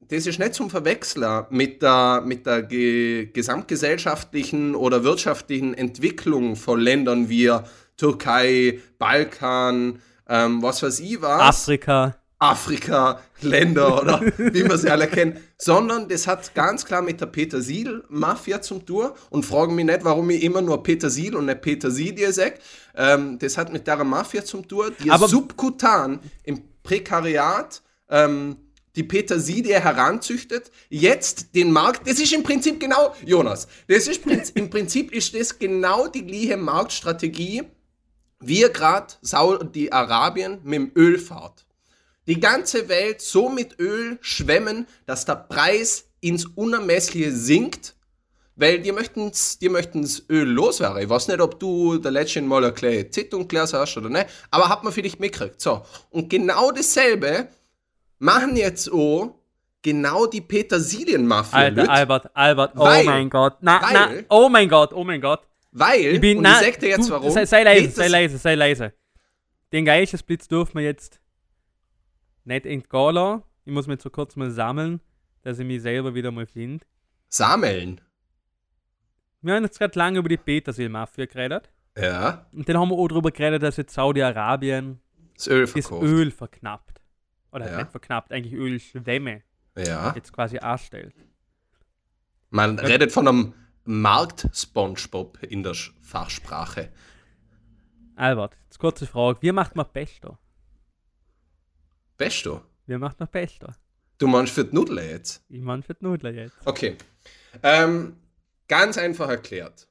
das 0.00 0.26
ist 0.26 0.40
nicht 0.40 0.54
zum 0.54 0.70
Verwechseln 0.70 1.44
mit 1.50 1.82
der, 1.82 2.20
mit 2.26 2.46
der 2.46 2.64
ge 2.64 3.26
gesamtgesellschaftlichen 3.26 4.74
oder 4.74 5.04
wirtschaftlichen 5.04 5.72
Entwicklung 5.74 6.56
von 6.56 6.80
Ländern 6.80 7.28
wie 7.28 7.56
Türkei, 7.96 8.80
Balkan, 8.98 10.00
ähm, 10.28 10.60
was 10.60 10.82
weiß 10.82 10.98
ich 10.98 11.22
was. 11.22 11.42
Afrika. 11.42 12.16
Afrika, 12.40 13.20
Länder 13.42 14.00
oder 14.00 14.22
wie 14.38 14.64
man 14.64 14.78
sie 14.78 14.88
alle 14.88 15.06
kennt, 15.06 15.38
sondern 15.58 16.08
das 16.08 16.26
hat 16.26 16.54
ganz 16.54 16.86
klar 16.86 17.02
mit 17.02 17.20
der 17.20 17.26
Petersil-Mafia 17.26 18.62
zum 18.62 18.84
Tour 18.86 19.14
und 19.28 19.44
fragen 19.44 19.74
mich 19.74 19.84
nicht, 19.84 20.04
warum 20.04 20.30
ich 20.30 20.42
immer 20.42 20.62
nur 20.62 20.82
Petersil 20.82 21.36
und 21.36 21.44
nicht 21.44 21.60
Petersilie 21.60 22.32
sage. 22.32 22.54
Ähm, 22.96 23.38
das 23.38 23.58
hat 23.58 23.70
mit 23.70 23.86
der 23.86 24.02
Mafia 24.04 24.42
zum 24.42 24.66
Tour, 24.66 24.90
die 24.90 25.10
Aber 25.10 25.28
subkutan 25.28 26.18
im 26.42 26.62
Prekariat 26.82 27.82
ähm, 28.08 28.56
die 28.96 29.04
Petersilie 29.04 29.78
heranzüchtet, 29.78 30.70
jetzt 30.88 31.54
den 31.54 31.70
Markt, 31.70 32.08
das 32.08 32.18
ist 32.18 32.32
im 32.32 32.42
Prinzip 32.42 32.80
genau, 32.80 33.14
Jonas, 33.24 33.68
das 33.86 34.08
ist 34.08 34.26
im 34.54 34.70
Prinzip 34.70 35.12
ist 35.12 35.34
das 35.34 35.58
genau 35.58 36.08
die 36.08 36.26
gleiche 36.26 36.56
Marktstrategie, 36.56 37.64
wie 38.40 38.62
gerade 38.72 39.14
die 39.74 39.92
Arabien 39.92 40.60
mit 40.64 40.74
dem 40.74 40.92
Öl 40.96 41.18
fahrt 41.18 41.66
die 42.30 42.38
ganze 42.38 42.88
Welt 42.88 43.20
so 43.20 43.48
mit 43.48 43.80
Öl 43.80 44.16
schwemmen, 44.20 44.86
dass 45.04 45.24
der 45.24 45.34
Preis 45.34 46.04
ins 46.20 46.46
Unermessliche 46.46 47.32
sinkt, 47.32 47.96
weil 48.54 48.78
die 48.78 48.92
möchten 48.92 49.32
die 49.60 49.68
möchten's 49.68 50.26
Öl 50.30 50.48
loswerden. 50.48 51.02
Ich 51.02 51.08
weiß 51.08 51.26
nicht, 51.26 51.40
ob 51.40 51.58
du 51.58 51.98
der 51.98 52.12
letzten 52.12 52.46
Mal 52.46 52.62
eine 52.62 52.72
kleine 52.72 53.10
Zeitung 53.10 53.48
gelesen 53.48 53.80
hast 53.80 53.96
oder 53.96 54.08
nicht, 54.10 54.26
aber 54.52 54.68
hat 54.68 54.84
man 54.84 54.92
vielleicht 54.92 55.18
mitgekriegt. 55.18 55.60
So. 55.60 55.82
Und 56.10 56.30
genau 56.30 56.70
dasselbe 56.70 57.48
machen 58.20 58.54
jetzt 58.54 58.92
auch 58.92 59.34
genau 59.82 60.26
die 60.26 60.40
Petersilienmafia. 60.40 61.58
Alter, 61.58 61.82
Lüt, 61.82 61.90
Albert, 61.90 62.30
Albert, 62.34 62.72
oh 62.76 62.84
weil, 62.84 63.04
mein 63.06 63.28
Gott. 63.28 63.56
Na, 63.60 63.82
weil, 63.82 63.92
na, 63.92 64.08
oh 64.28 64.48
mein 64.48 64.68
Gott, 64.68 64.92
oh 64.92 65.02
mein 65.02 65.20
Gott. 65.20 65.40
Weil, 65.72 66.14
ich 66.14 66.20
bin, 66.20 66.36
und 66.36 66.44
na, 66.44 66.60
ich 66.60 66.66
sag 66.66 66.78
dir 66.78 66.90
jetzt 66.90 67.08
du, 67.08 67.12
warum. 67.12 67.30
Sei, 67.32 67.44
sei 67.44 67.64
leise, 67.64 67.90
sei 67.90 68.06
leise, 68.06 68.38
sei 68.38 68.54
leise. 68.54 68.92
Den 69.72 69.84
Geistesblitz 69.84 70.46
dürfen 70.46 70.76
wir 70.76 70.84
jetzt 70.84 71.19
nicht 72.50 72.66
entgehen 72.66 73.14
lassen. 73.14 73.42
Ich 73.64 73.72
muss 73.72 73.86
mich 73.86 74.00
so 74.00 74.10
kurz 74.10 74.36
mal 74.36 74.50
sammeln, 74.50 75.00
dass 75.42 75.58
ich 75.58 75.66
mich 75.66 75.82
selber 75.82 76.14
wieder 76.14 76.30
mal 76.30 76.46
finde. 76.46 76.84
Sammeln? 77.28 78.00
Wir 79.40 79.54
haben 79.54 79.64
jetzt 79.64 79.78
gerade 79.78 79.98
lange 79.98 80.18
über 80.18 80.28
die 80.28 80.36
Petersil-Mafia 80.36 81.26
geredet. 81.26 81.70
Ja. 81.96 82.46
Und 82.52 82.68
dann 82.68 82.78
haben 82.78 82.90
wir 82.90 82.96
auch 82.96 83.08
darüber 83.08 83.30
geredet, 83.30 83.62
dass 83.62 83.76
jetzt 83.76 83.94
Saudi-Arabien 83.94 85.00
das 85.34 85.48
Öl 85.48 85.66
das 85.66 85.90
Öl 85.90 86.30
verknappt. 86.30 87.00
Oder 87.52 87.70
ja. 87.70 87.78
nicht 87.78 87.90
verknappt, 87.90 88.32
eigentlich 88.32 88.52
Ölschwämme 88.52 89.42
ja. 89.76 90.12
jetzt 90.14 90.32
quasi 90.32 90.58
anstellt. 90.58 91.14
Man 92.50 92.76
ja. 92.76 92.84
redet 92.84 93.12
von 93.12 93.26
einem 93.26 93.54
Markt-Spongebob 93.84 95.42
in 95.44 95.62
der 95.62 95.74
Fachsprache. 96.00 96.90
Albert, 98.16 98.56
jetzt 98.64 98.78
kurze 98.78 99.06
Frage. 99.06 99.38
Wie 99.40 99.52
macht 99.52 99.74
man 99.74 99.86
Pesto? 99.90 100.36
Pesto? 102.20 102.60
Wer 102.84 102.98
macht 102.98 103.18
noch 103.18 103.30
Pesto? 103.30 103.68
Du 104.18 104.26
meinst 104.26 104.52
für 104.52 104.66
die 104.66 104.74
Nudeln 104.74 105.08
jetzt? 105.08 105.42
Ich 105.48 105.62
meine 105.62 105.82
für 105.82 105.94
die 105.94 106.04
Nudeln 106.04 106.34
jetzt. 106.34 106.54
Okay. 106.66 106.98
Ähm, 107.62 108.14
ganz 108.68 108.98
einfach 108.98 109.30
erklärt. 109.30 109.88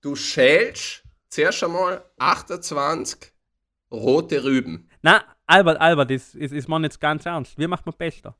Du 0.00 0.14
schälst 0.14 1.02
zuerst 1.28 1.64
einmal 1.64 2.04
28 2.18 3.32
rote 3.90 4.44
Rüben. 4.44 4.88
Na, 5.02 5.24
Albert, 5.44 5.80
Albert, 5.80 6.12
das 6.12 6.36
ist, 6.36 6.52
ist 6.52 6.68
man 6.68 6.84
jetzt 6.84 7.00
ganz 7.00 7.26
ernst. 7.26 7.58
Wie 7.58 7.66
macht 7.66 7.84
man 7.84 7.96
Pesto? 7.96 8.32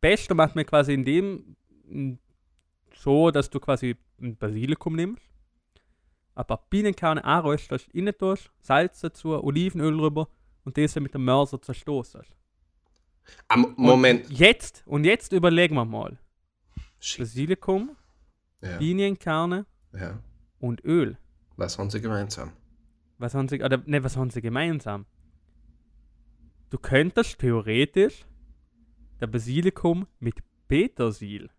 Pesto 0.00 0.34
macht 0.34 0.56
man 0.56 0.64
quasi 0.64 0.94
in 0.94 1.04
dem 1.04 1.56
so, 2.94 3.30
dass 3.30 3.50
du 3.50 3.60
quasi 3.60 3.94
ein 4.22 4.38
Basilikum 4.38 4.96
nimmst, 4.96 5.22
ein 6.34 6.46
paar 6.46 6.64
Bienenkerne 6.70 7.22
anröstest, 7.22 7.88
innen 7.90 8.16
tust, 8.16 8.50
Salz 8.62 9.00
dazu, 9.00 9.44
Olivenöl 9.44 10.00
rüber 10.00 10.28
und 10.64 10.76
diese 10.76 11.00
mit 11.00 11.14
dem 11.14 11.24
Mörser 11.24 11.60
zerstoßen. 11.60 12.22
Am 13.48 13.74
Moment. 13.76 14.28
Und 14.28 14.38
jetzt, 14.38 14.82
und 14.86 15.04
jetzt 15.04 15.32
überlegen 15.32 15.74
wir 15.74 15.84
mal. 15.84 16.18
Basilikum, 17.18 17.96
ja. 18.60 18.78
Pinienkerne 18.78 19.66
ja. 19.92 20.18
und 20.60 20.84
Öl. 20.84 21.18
Was 21.56 21.78
haben 21.78 21.90
sie 21.90 22.00
gemeinsam? 22.00 22.52
Was 23.18 23.34
haben 23.34 23.48
sie, 23.48 23.62
oder 23.62 23.82
ne, 23.86 24.02
was 24.02 24.16
haben 24.16 24.30
sie 24.30 24.40
gemeinsam? 24.40 25.06
Du 26.70 26.78
könntest 26.78 27.38
theoretisch 27.38 28.24
der 29.20 29.26
Basilikum 29.26 30.06
mit 30.20 30.36
Petersil 30.68 31.50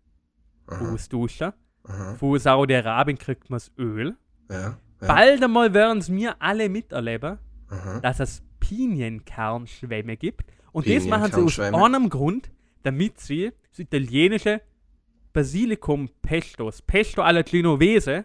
austauschen. 0.66 1.52
Von 2.18 2.38
Saudi-Arabien 2.38 3.18
kriegt 3.18 3.50
man 3.50 3.58
das 3.58 3.70
Öl. 3.78 4.16
Ja, 4.50 4.60
ja. 4.60 4.78
Bald 5.00 5.42
einmal 5.42 5.72
werden 5.72 5.98
es 5.98 6.08
mir 6.08 6.34
alle 6.40 6.68
miterleben, 6.68 7.38
Aha. 7.68 8.00
dass 8.00 8.20
es 8.20 8.42
Pinienkernschwämme 8.64 10.16
gibt. 10.16 10.52
Und 10.72 10.88
das 10.88 11.04
machen 11.04 11.32
sie 11.32 11.40
aus 11.40 11.60
einem 11.60 12.08
Grund, 12.08 12.50
damit 12.82 13.20
sie 13.20 13.52
das 13.70 13.78
italienische 13.78 14.60
Basilikum 15.32 16.08
Pestos, 16.22 16.82
Pesto 16.82 17.22
alla 17.22 17.42
Genovese, 17.42 18.24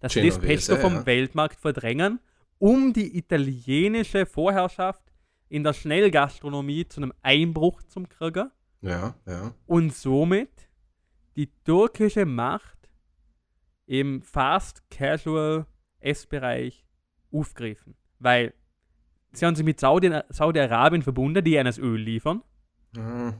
dass 0.00 0.12
sie 0.12 0.26
das 0.26 0.38
Pesto 0.38 0.76
vom 0.76 0.94
ja. 0.94 1.06
Weltmarkt 1.06 1.60
verdrängen, 1.60 2.20
um 2.58 2.92
die 2.92 3.16
italienische 3.16 4.26
Vorherrschaft 4.26 5.02
in 5.48 5.62
der 5.62 5.74
Schnellgastronomie 5.74 6.88
zu 6.88 7.00
einem 7.00 7.12
Einbruch 7.22 7.82
zu 7.82 8.02
kriegen. 8.02 8.50
Ja, 8.80 9.14
ja. 9.26 9.54
Und 9.66 9.94
somit 9.94 10.68
die 11.36 11.50
türkische 11.64 12.26
Macht 12.26 12.90
im 13.86 14.22
Fast 14.22 14.82
Casual 14.90 15.66
Essbereich 16.00 16.86
aufgreifen. 17.30 17.94
Weil 18.18 18.54
Sie 19.36 19.46
haben 19.46 19.56
sich 19.56 19.64
mit 19.64 19.80
Saudi- 19.80 20.20
Saudi-Arabien 20.28 21.02
verbunden, 21.02 21.44
die 21.44 21.54
ihnen 21.54 21.66
das 21.66 21.78
Öl 21.78 22.00
liefern. 22.00 22.42
Mhm. 22.96 23.34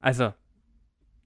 Also, 0.00 0.34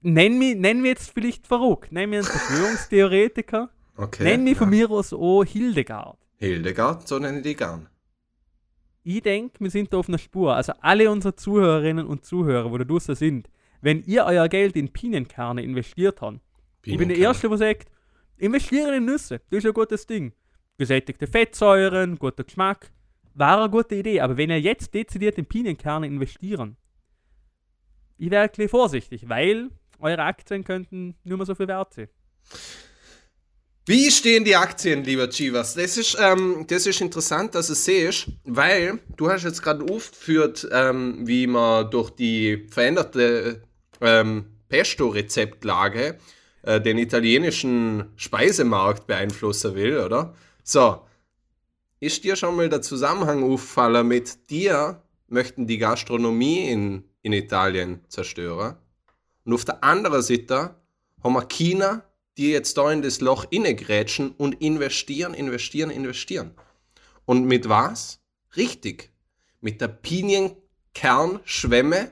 nennen 0.01 0.39
wir, 0.39 0.55
wir 0.83 0.89
jetzt 0.89 1.11
vielleicht 1.11 1.47
verrückt. 1.47 1.91
Nennen 1.91 2.11
wir 2.11 2.19
einen 2.19 2.27
Verschwörungstheoretiker. 2.27 3.69
Okay, 3.97 4.23
nennen 4.23 4.45
wir 4.45 4.53
ja. 4.53 4.57
von 4.57 4.69
mir 4.69 4.89
aus 4.89 5.11
auch 5.11 5.43
Hildegard. 5.43 6.17
Hildegard, 6.37 7.07
so 7.07 7.19
nenne 7.19 7.37
ich 7.39 7.43
die 7.43 7.55
gern. 7.55 7.89
Ich 9.03 9.21
denke, 9.21 9.59
wir 9.59 9.69
sind 9.69 9.91
da 9.91 9.97
auf 9.97 10.07
einer 10.07 10.17
Spur. 10.17 10.55
Also 10.55 10.73
alle 10.79 11.11
unsere 11.11 11.35
Zuhörerinnen 11.35 12.05
und 12.05 12.25
Zuhörer, 12.25 12.71
wo 12.71 12.77
da 12.77 12.85
draußen 12.85 13.15
sind, 13.15 13.49
wenn 13.81 14.03
ihr 14.03 14.25
euer 14.25 14.47
Geld 14.47 14.75
in 14.75 14.91
Pinienkerne 14.91 15.63
investiert 15.63 16.21
habt, 16.21 16.39
ich 16.85 16.97
bin 16.97 17.09
der 17.09 17.17
Erste, 17.17 17.49
der 17.49 17.57
sagt, 17.57 17.91
investiere 18.37 18.95
in 18.95 19.05
Nüsse. 19.05 19.41
Das 19.49 19.59
ist 19.59 19.65
ein 19.65 19.73
gutes 19.73 20.05
Ding. 20.07 20.33
Gesättigte 20.77 21.27
Fettsäuren, 21.27 22.17
guter 22.17 22.45
Geschmack. 22.45 22.91
War 23.33 23.59
eine 23.59 23.69
gute 23.69 23.95
Idee, 23.95 24.21
aber 24.21 24.37
wenn 24.37 24.49
ihr 24.49 24.59
jetzt 24.59 24.93
dezidiert 24.93 25.37
in 25.37 25.45
Pinienkerne 25.45 26.07
investieren, 26.07 26.77
ich 28.17 28.29
wäre 28.29 28.49
ein 28.57 28.69
vorsichtig, 28.69 29.29
weil 29.29 29.69
eure 29.99 30.23
Aktien 30.23 30.63
könnten 30.63 31.15
nur 31.23 31.37
mehr 31.37 31.45
so 31.45 31.55
viel 31.55 31.67
wert 31.67 31.93
sein. 31.93 32.09
Wie 33.85 34.11
stehen 34.11 34.43
die 34.43 34.55
Aktien, 34.55 35.03
lieber 35.03 35.29
Chivas? 35.29 35.73
Das 35.73 35.97
ist, 35.97 36.15
ähm, 36.21 36.65
das 36.67 36.85
ist 36.85 37.01
interessant, 37.01 37.55
dass 37.55 37.67
du 37.67 37.73
es 37.73 37.85
siehst, 37.85 38.27
weil 38.43 38.99
du 39.17 39.31
hast 39.31 39.45
jetzt 39.45 39.63
gerade 39.63 39.83
aufgeführt, 39.83 40.67
ähm, 40.71 41.25
wie 41.25 41.47
man 41.47 41.89
durch 41.89 42.11
die 42.11 42.67
veränderte 42.69 43.63
ähm, 43.99 44.45
Pesto-Rezeptlage 44.67 46.19
äh, 46.61 46.79
den 46.79 46.99
italienischen 46.99 48.11
Speisemarkt 48.15 49.07
beeinflussen 49.07 49.73
will, 49.73 49.97
oder? 49.97 50.35
So, 50.63 51.01
ist 51.99 52.23
dir 52.23 52.35
schon 52.35 52.55
mal 52.55 52.69
der 52.69 52.81
Zusammenhang 52.81 53.43
auffallen 53.43 54.07
mit 54.07 54.49
dir 54.49 55.03
möchten 55.27 55.67
die 55.67 55.77
Gastronomie 55.77 56.69
in, 56.69 57.03
in 57.21 57.33
Italien 57.33 57.99
zerstören? 58.07 58.77
Und 59.43 59.53
auf 59.53 59.65
der 59.65 59.83
anderen 59.83 60.21
Seite 60.21 60.75
haben 61.23 61.33
wir 61.33 61.45
China, 61.47 62.03
die 62.37 62.51
jetzt 62.51 62.77
da 62.77 62.91
in 62.91 63.01
das 63.01 63.19
Loch 63.19 63.45
innegrätschen 63.49 64.31
und 64.31 64.61
investieren, 64.61 65.33
investieren, 65.33 65.89
investieren. 65.89 66.51
Und 67.25 67.45
mit 67.45 67.67
was? 67.67 68.21
Richtig. 68.55 69.11
Mit 69.61 69.81
der 69.81 69.89
Pinienkernschwemme 69.89 72.11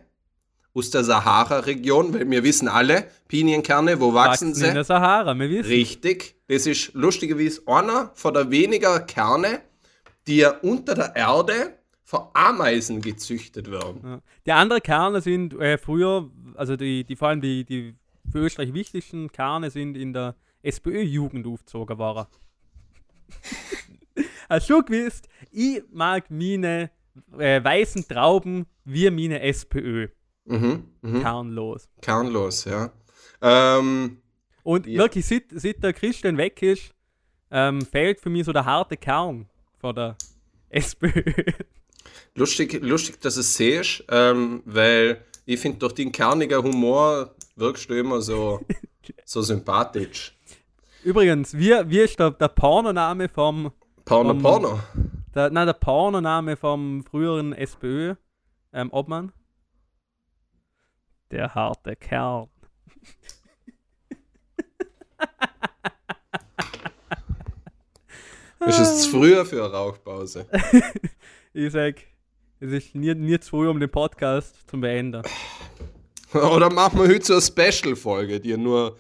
aus 0.74 0.90
der 0.92 1.04
Sahara-Region, 1.04 2.14
weil 2.14 2.30
wir 2.30 2.44
wissen 2.44 2.68
alle, 2.68 3.10
Pinienkerne, 3.28 4.00
wo 4.00 4.14
wachsen, 4.14 4.50
wachsen 4.50 4.54
sie? 4.54 4.68
In 4.68 4.76
der 4.76 4.84
Sahara, 4.84 5.34
wir 5.34 5.50
wissen. 5.50 5.70
Richtig. 5.70 6.36
Das 6.48 6.68
ist 6.68 6.94
lustigerweise 6.94 7.62
einer 7.66 8.12
von 8.14 8.34
der 8.34 8.52
weniger 8.52 9.00
Kerne, 9.00 9.62
die 10.28 10.38
ja 10.38 10.52
unter 10.60 10.94
der 10.96 11.16
Erde 11.16 11.78
von 12.04 12.22
Ameisen 12.34 13.02
gezüchtet 13.02 13.70
werden. 13.72 14.02
Ja. 14.04 14.22
Die 14.46 14.52
anderen 14.52 14.82
Kerne 14.82 15.22
sind 15.22 15.54
äh, 15.56 15.78
früher, 15.78 16.30
also 16.56 16.76
die, 16.78 17.04
die 17.04 17.16
vor 17.16 17.30
allem 17.30 17.42
die, 17.42 17.66
die 17.66 17.96
für 18.32 18.40
Österreich 18.40 18.74
wichtigsten 18.74 19.32
Kerne 19.32 19.70
sind 19.72 19.96
in 19.98 20.14
der 20.14 20.36
SPÖ-Jugend 20.62 21.46
aufgezogen 21.48 21.98
worden. 21.98 22.28
Hast 24.50 24.70
du 24.70 24.82
gewusst, 24.84 25.28
ich 25.52 25.82
mag 25.92 26.30
meine 26.32 26.90
äh, 27.38 27.64
weißen 27.64 28.08
Trauben 28.08 28.66
wie 28.86 29.10
meine 29.10 29.42
SPÖ. 29.42 30.08
Mhm, 30.46 30.86
mh. 31.02 31.20
Kernlos. 31.20 31.90
Kernlos, 32.02 32.66
ja. 32.66 32.92
Ähm, 33.42 34.22
Und 34.64 34.88
Ja. 34.88 35.00
wirklich, 35.04 35.26
seit, 35.26 35.46
seit 35.52 35.84
der 35.84 35.92
Christian 35.94 36.38
weg 36.38 36.62
ist, 36.62 36.94
ähm, 37.52 37.82
fehlt 37.82 38.20
für 38.22 38.30
mich 38.30 38.46
so 38.46 38.54
der 38.54 38.64
harte 38.66 38.96
Kern 38.98 39.48
von 39.78 39.96
der 39.96 40.16
SPÖ. 40.70 41.24
lustig, 42.36 42.82
lustig, 42.82 43.22
dass 43.22 43.38
es 43.38 43.56
siehst, 43.56 44.04
ähm, 44.10 44.62
weil 44.66 45.24
ich 45.46 45.60
finde, 45.60 45.80
durch 45.80 45.94
den 45.94 46.12
kernigen 46.12 46.62
Humor 46.62 47.36
wirkst 47.56 47.90
du 47.90 47.98
immer 47.98 48.22
so, 48.22 48.60
so 49.26 49.42
sympathisch. 49.42 50.38
Übrigens, 51.04 51.54
wie, 51.58 51.72
wie 51.90 52.00
ist 52.00 52.20
der, 52.20 52.32
der 52.32 52.50
Pornoname 52.50 53.30
vom. 53.30 53.72
Porno, 54.04 54.32
Um, 54.32 54.42
Porno. 54.42 54.80
Der, 55.36 55.50
nein, 55.50 55.68
der 55.68 55.74
Pornoname 55.74 56.58
vom 56.58 57.04
früheren 57.04 57.54
SPÖ 57.54 58.16
ähm, 58.74 58.92
Obmann? 58.92 59.32
Der 61.32 61.54
harte 61.56 61.96
Kern. 61.96 62.50
Ist 68.66 68.80
es 68.80 69.04
zu 69.04 69.12
früher 69.12 69.46
für 69.46 69.64
eine 69.64 69.74
Rauchpause? 69.74 70.46
Ich 71.54 71.72
sag, 71.72 71.96
es 72.60 72.72
ist 72.72 72.94
nie, 72.94 73.16
nie 73.16 73.40
zu 73.40 73.50
früh, 73.50 73.68
um 73.68 73.80
den 73.80 73.90
Podcast 73.90 74.70
zu 74.70 74.80
beenden. 74.80 75.24
Oder 76.34 76.72
machen 76.72 77.00
wir 77.00 77.08
heute 77.08 77.26
so 77.26 77.34
eine 77.34 77.42
Special-Folge, 77.42 78.40
die 78.40 78.56
nur 78.56 78.96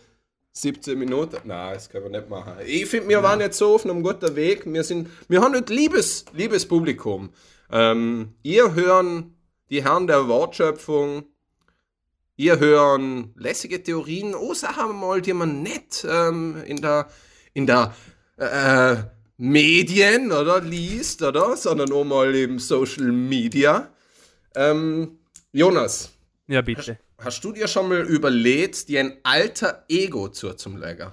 17 0.54 0.98
Minuten. 0.98 1.38
Nein, 1.44 1.76
das 1.76 1.88
können 1.88 2.06
wir 2.06 2.20
nicht 2.20 2.30
machen. 2.30 2.54
Ich 2.66 2.88
finde, 2.88 3.10
wir 3.10 3.22
waren 3.22 3.40
jetzt 3.42 3.60
so 3.60 3.76
auf 3.76 3.86
einem 3.86 4.02
guten 4.02 4.36
Weg. 4.36 4.66
Wir, 4.66 4.84
sind, 4.84 5.08
wir 5.28 5.42
haben 5.42 5.52
nicht 5.52 5.70
liebes, 5.70 6.26
liebes 6.34 6.68
Publikum. 6.68 7.30
Ähm, 7.72 8.34
ihr 8.42 8.74
hören 8.74 9.36
die 9.70 9.84
Herren 9.84 10.08
der 10.08 10.28
Wortschöpfung. 10.28 11.26
Ihr 12.38 12.60
hören 12.60 13.34
lässige 13.36 13.84
Theorien, 13.84 14.34
oh, 14.34 14.56
Sachen 14.56 14.96
mal, 14.96 15.22
die 15.22 15.34
man 15.34 15.62
nicht 15.62 16.08
ähm, 16.10 16.64
in 16.66 16.82
der, 16.82 17.08
in 17.54 17.68
der 17.68 17.94
äh, 18.38 19.17
Medien 19.38 20.32
oder 20.32 20.62
liest, 20.62 21.22
oder? 21.22 21.56
Sondern 21.56 21.92
auch 21.92 22.04
mal 22.04 22.34
im 22.36 22.60
Social 22.60 23.12
Media. 23.12 23.90
Ähm, 24.56 25.20
Jonas, 25.52 26.12
Ja, 26.48 26.62
bitte. 26.62 26.98
Hast 27.20 27.44
du 27.44 27.52
dir 27.52 27.68
schon 27.68 27.90
mal 27.90 28.02
überlegt, 28.06 28.88
dir 28.90 29.00
ein 29.00 29.14
alter 29.24 29.84
Ego 29.90 30.28
zuzulegen? 30.30 31.12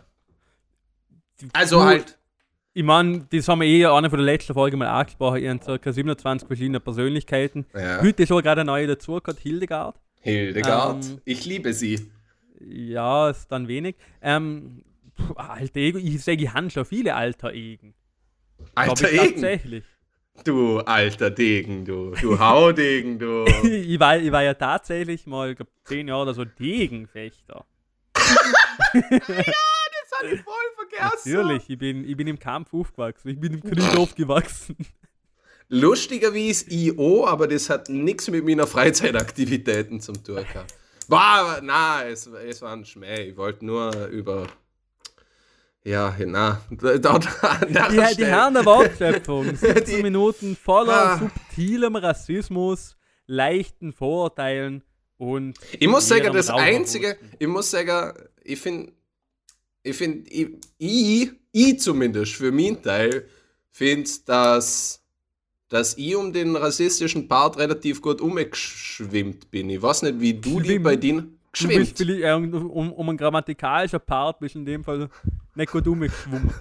Also 1.53 1.79
Du- 1.79 1.85
halt. 1.85 2.19
Ich 2.77 2.83
meine, 2.83 3.25
das 3.31 3.47
haben 3.47 3.61
wir 3.61 3.69
eh 3.69 3.87
eine 3.87 4.11
von 4.11 4.19
der 4.19 4.27
letzten 4.27 4.53
Folgen 4.53 4.79
mal 4.79 4.89
angesprochen. 4.89 5.41
Ihr 5.43 5.51
habt 5.51 5.83
ca. 5.83 5.93
27 5.93 6.47
verschiedene 6.47 6.81
Persönlichkeiten. 6.81 7.67
Ja. 7.73 8.01
Heute 8.03 8.25
ist 8.25 8.29
schon 8.31 8.43
gerade 8.43 8.63
eine 8.63 8.67
neue 8.71 8.87
dazugekommen, 8.89 9.41
Hildegard. 9.41 9.97
Hildegard, 10.21 11.05
Ähm, 11.05 11.21
ich 11.25 11.45
liebe 11.47 11.73
sie. 11.73 12.11
Ja, 12.61 13.31
ist 13.31 13.47
dann 13.53 13.69
wenig. 13.69 13.95
Ähm, 14.21 14.83
alter 15.37 15.77
Ego, 15.81 15.99
ich 15.99 16.21
sage, 16.23 16.43
ich 16.43 16.53
habe 16.53 16.69
schon 16.71 16.85
viele 16.85 17.15
alter 17.15 17.53
Egen. 17.53 17.95
Alter 18.75 19.13
ich 19.13 19.21
Degen. 19.21 19.33
Tatsächlich. 19.35 19.85
Du 20.45 20.81
alter 20.81 21.31
Degen, 21.31 21.85
du. 21.85 22.13
Du 22.21 22.39
Haudegen, 22.39 23.19
du. 23.19 23.45
ich, 23.65 23.99
war, 24.01 24.19
ich 24.19 24.33
war 24.33 24.43
ja 24.43 24.55
tatsächlich 24.55 25.27
mal, 25.27 25.51
ich 25.51 25.57
glaub, 25.57 25.69
10 25.85 26.09
Jahre 26.09 26.23
oder 26.23 26.35
so 26.35 26.45
Degenfechter. 26.45 27.65
Das 28.13 28.25
habe 30.19 30.35
ich 30.35 30.43
voll 30.43 30.55
vergessen. 30.77 31.33
Natürlich, 31.33 31.71
ich 31.71 31.79
bin, 31.79 32.09
ich 32.09 32.17
bin 32.17 32.27
im 32.27 32.39
Kampf 32.39 32.75
aufgewachsen. 32.75 33.29
Ich 33.29 33.41
bin 33.41 33.55
im 33.55 33.63
Krieg 33.63 33.79
aufgewachsen. 33.97 34.77
Lustiger 35.69 36.35
wie 36.35 36.51
es 36.51 36.69
IO, 36.69 37.27
aber 37.27 37.49
das 37.49 37.71
hat 37.71 37.89
nichts 37.89 38.29
mit 38.29 38.45
meiner 38.45 38.67
Freizeitaktivitäten 38.67 40.01
zum 40.01 40.23
tun 40.23 40.37
gehabt. 40.37 40.75
War, 41.09 41.61
na, 41.63 42.05
es, 42.05 42.27
es 42.27 42.63
war 42.63 42.73
ein 42.73 42.85
Schmäh. 42.85 43.29
Ich 43.29 43.37
wollte 43.37 43.65
nur 43.65 44.07
über. 44.07 44.47
Ja, 45.87 46.17
na, 46.25 46.63
dort 46.71 47.07
an 47.45 47.73
der 47.73 47.89
Die, 48.11 48.17
die 48.17 48.25
Herren 48.25 48.55
der 48.55 48.65
Wortschöpfung, 48.65 49.55
17 49.55 49.85
Die- 49.97 50.03
Minuten 50.03 50.57
voller 50.57 50.93
Ah. 51.13 51.19
subtilem 51.19 51.97
Rassismus, 51.97 52.97
leichten 53.27 53.93
Vorurteilen 53.93 54.83
und. 55.19 55.59
Ich 55.79 55.87
muss 55.87 56.09
sagen, 56.09 56.33
das. 56.33 56.49
Einzige, 56.49 57.19
ich 57.39 57.47
muss 57.47 57.71
sagen, 57.71 58.15
ich 58.43 58.59
finde, 58.59 58.93
ich 59.83 59.95
finde, 59.97 60.31
ich, 60.31 60.49
ich, 60.79 61.31
ich 61.53 61.81
zumindest 61.81 62.33
für 62.33 62.51
meinen 62.51 62.81
Teil, 62.83 63.27
finde, 63.71 64.09
dass, 64.25 65.03
dass 65.69 65.99
ich 65.99 66.17
um 66.17 66.33
den 66.33 66.57
rassistischen 66.57 67.29
Part 67.29 67.59
relativ 67.59 68.01
gut 68.01 68.23
umgeschwimmt 68.23 69.51
bin. 69.51 69.69
Ich 69.69 69.83
weiß 69.83 70.03
nicht, 70.03 70.21
wie 70.21 70.33
du 70.33 70.61
die 70.61 70.67
Schwimmen? 70.71 70.83
bei 70.85 70.97
denen 71.55 71.71
Du 71.71 71.79
bist 71.79 71.97
geschwimmt. 71.97 72.25
äh, 72.25 72.33
um, 72.33 72.93
um 72.93 73.09
einen 73.09 73.19
grammatikalischen 73.19 74.01
Part 74.01 74.39
bist 74.41 74.55
in 74.55 74.65
dem 74.65 74.85
Fall 74.85 75.09
nicht 75.55 75.73
gut 75.73 75.87
umgeschwommen. 75.87 76.53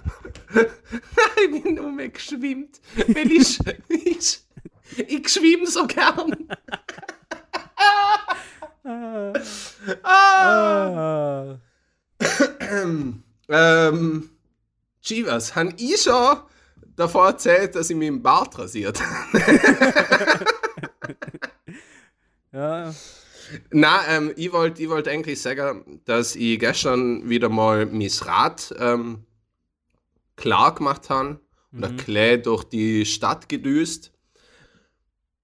ich 1.44 1.62
bin 1.62 1.78
umgeschwimmt, 1.78 2.80
weil 3.08 3.32
ich, 3.32 3.58
ich, 3.88 4.40
ich 4.96 5.28
schwimm 5.28 5.66
so 5.66 5.86
gern. 5.86 6.48
ah. 10.02 11.58
Ah. 11.58 11.58
Ähm, 13.48 14.30
Chivas, 15.02 15.54
han 15.54 15.74
ich 15.76 16.02
schon 16.02 16.38
davor 16.96 17.26
erzählt, 17.28 17.74
dass 17.74 17.90
ich 17.90 17.96
mir 17.96 18.08
im 18.08 18.22
Bart 18.22 18.58
rasiert 18.58 19.00
Ja, 22.52 22.94
Na, 23.70 24.00
ähm, 24.08 24.32
ich 24.36 24.52
wollte 24.52 24.82
ich 24.82 24.88
wollt 24.88 25.08
eigentlich 25.08 25.40
sagen, 25.40 26.00
dass 26.04 26.36
ich 26.36 26.58
gestern 26.58 27.28
wieder 27.28 27.48
mal 27.48 27.86
mein 27.86 28.10
Rad 28.22 28.74
ähm, 28.78 29.24
klar 30.36 30.74
gemacht 30.74 31.10
habe 31.10 31.40
und 31.72 31.92
Mhm. 31.92 31.96
Klee 31.96 32.36
durch 32.38 32.64
die 32.64 33.04
Stadt 33.04 33.48
gedüst. 33.48 34.12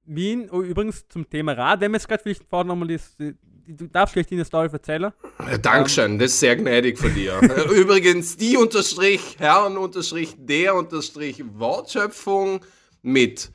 Wien, 0.05 0.49
oh, 0.51 0.63
übrigens 0.63 1.07
zum 1.09 1.29
Thema 1.29 1.53
Rad, 1.53 1.81
wenn 1.81 1.93
wir 1.93 1.99
jetzt 1.99 2.09
gerade 2.09 2.23
vielleicht 2.23 2.45
vorher 2.49 2.65
nochmal 2.67 2.89
das. 2.89 3.17
Du 3.17 3.87
darfst 3.87 4.13
vielleicht 4.15 4.33
eine 4.33 4.45
Story 4.45 4.69
erzählen. 4.73 5.13
Äh, 5.49 5.59
Dankeschön, 5.61 6.19
das 6.19 6.33
ist 6.33 6.41
sehr 6.41 6.57
gnädig 6.57 6.99
von 6.99 7.15
dir. 7.15 7.39
Äh, 7.43 7.81
Übrigens, 7.81 8.37
die 8.37 8.57
unterstrich 8.57 9.37
Herren 9.39 9.77
unterstrich 9.77 10.35
der 10.37 10.75
unterstrich 10.75 11.45
Wortschöpfung 11.55 12.61
mit 13.03 13.53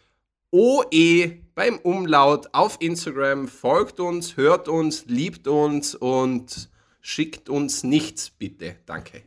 OE 0.58 1.41
beim 1.54 1.80
Umlaut 1.80 2.48
auf 2.54 2.78
Instagram. 2.80 3.50
Folgt 3.50 4.00
uns, 4.00 4.38
hört 4.38 4.70
uns, 4.70 5.06
liebt 5.08 5.50
uns 5.50 5.96
und 5.96 6.70
schickt 7.02 7.50
uns 7.50 7.84
nichts, 7.84 8.30
bitte. 8.30 8.78
Danke. 8.86 9.24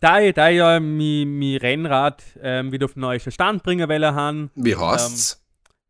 Da 0.00 0.20
ich, 0.20 0.32
da 0.34 0.48
ich 0.48 0.56
ja 0.56 0.80
mein, 0.80 1.38
mein 1.38 1.56
Rennrad 1.58 2.22
ähm, 2.40 2.72
wieder 2.72 2.86
auf 2.86 2.94
den 2.94 3.00
neuesten 3.00 3.30
Stand 3.30 3.62
bringen 3.62 3.88
will, 3.90 4.06
haben, 4.06 4.50
Wie 4.54 4.74
heißt's? 4.74 5.44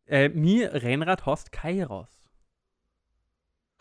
äh, 0.07 0.27
mein 0.27 0.63
Rennrad 0.63 1.25
heißt 1.25 1.53
Kairos. 1.53 2.09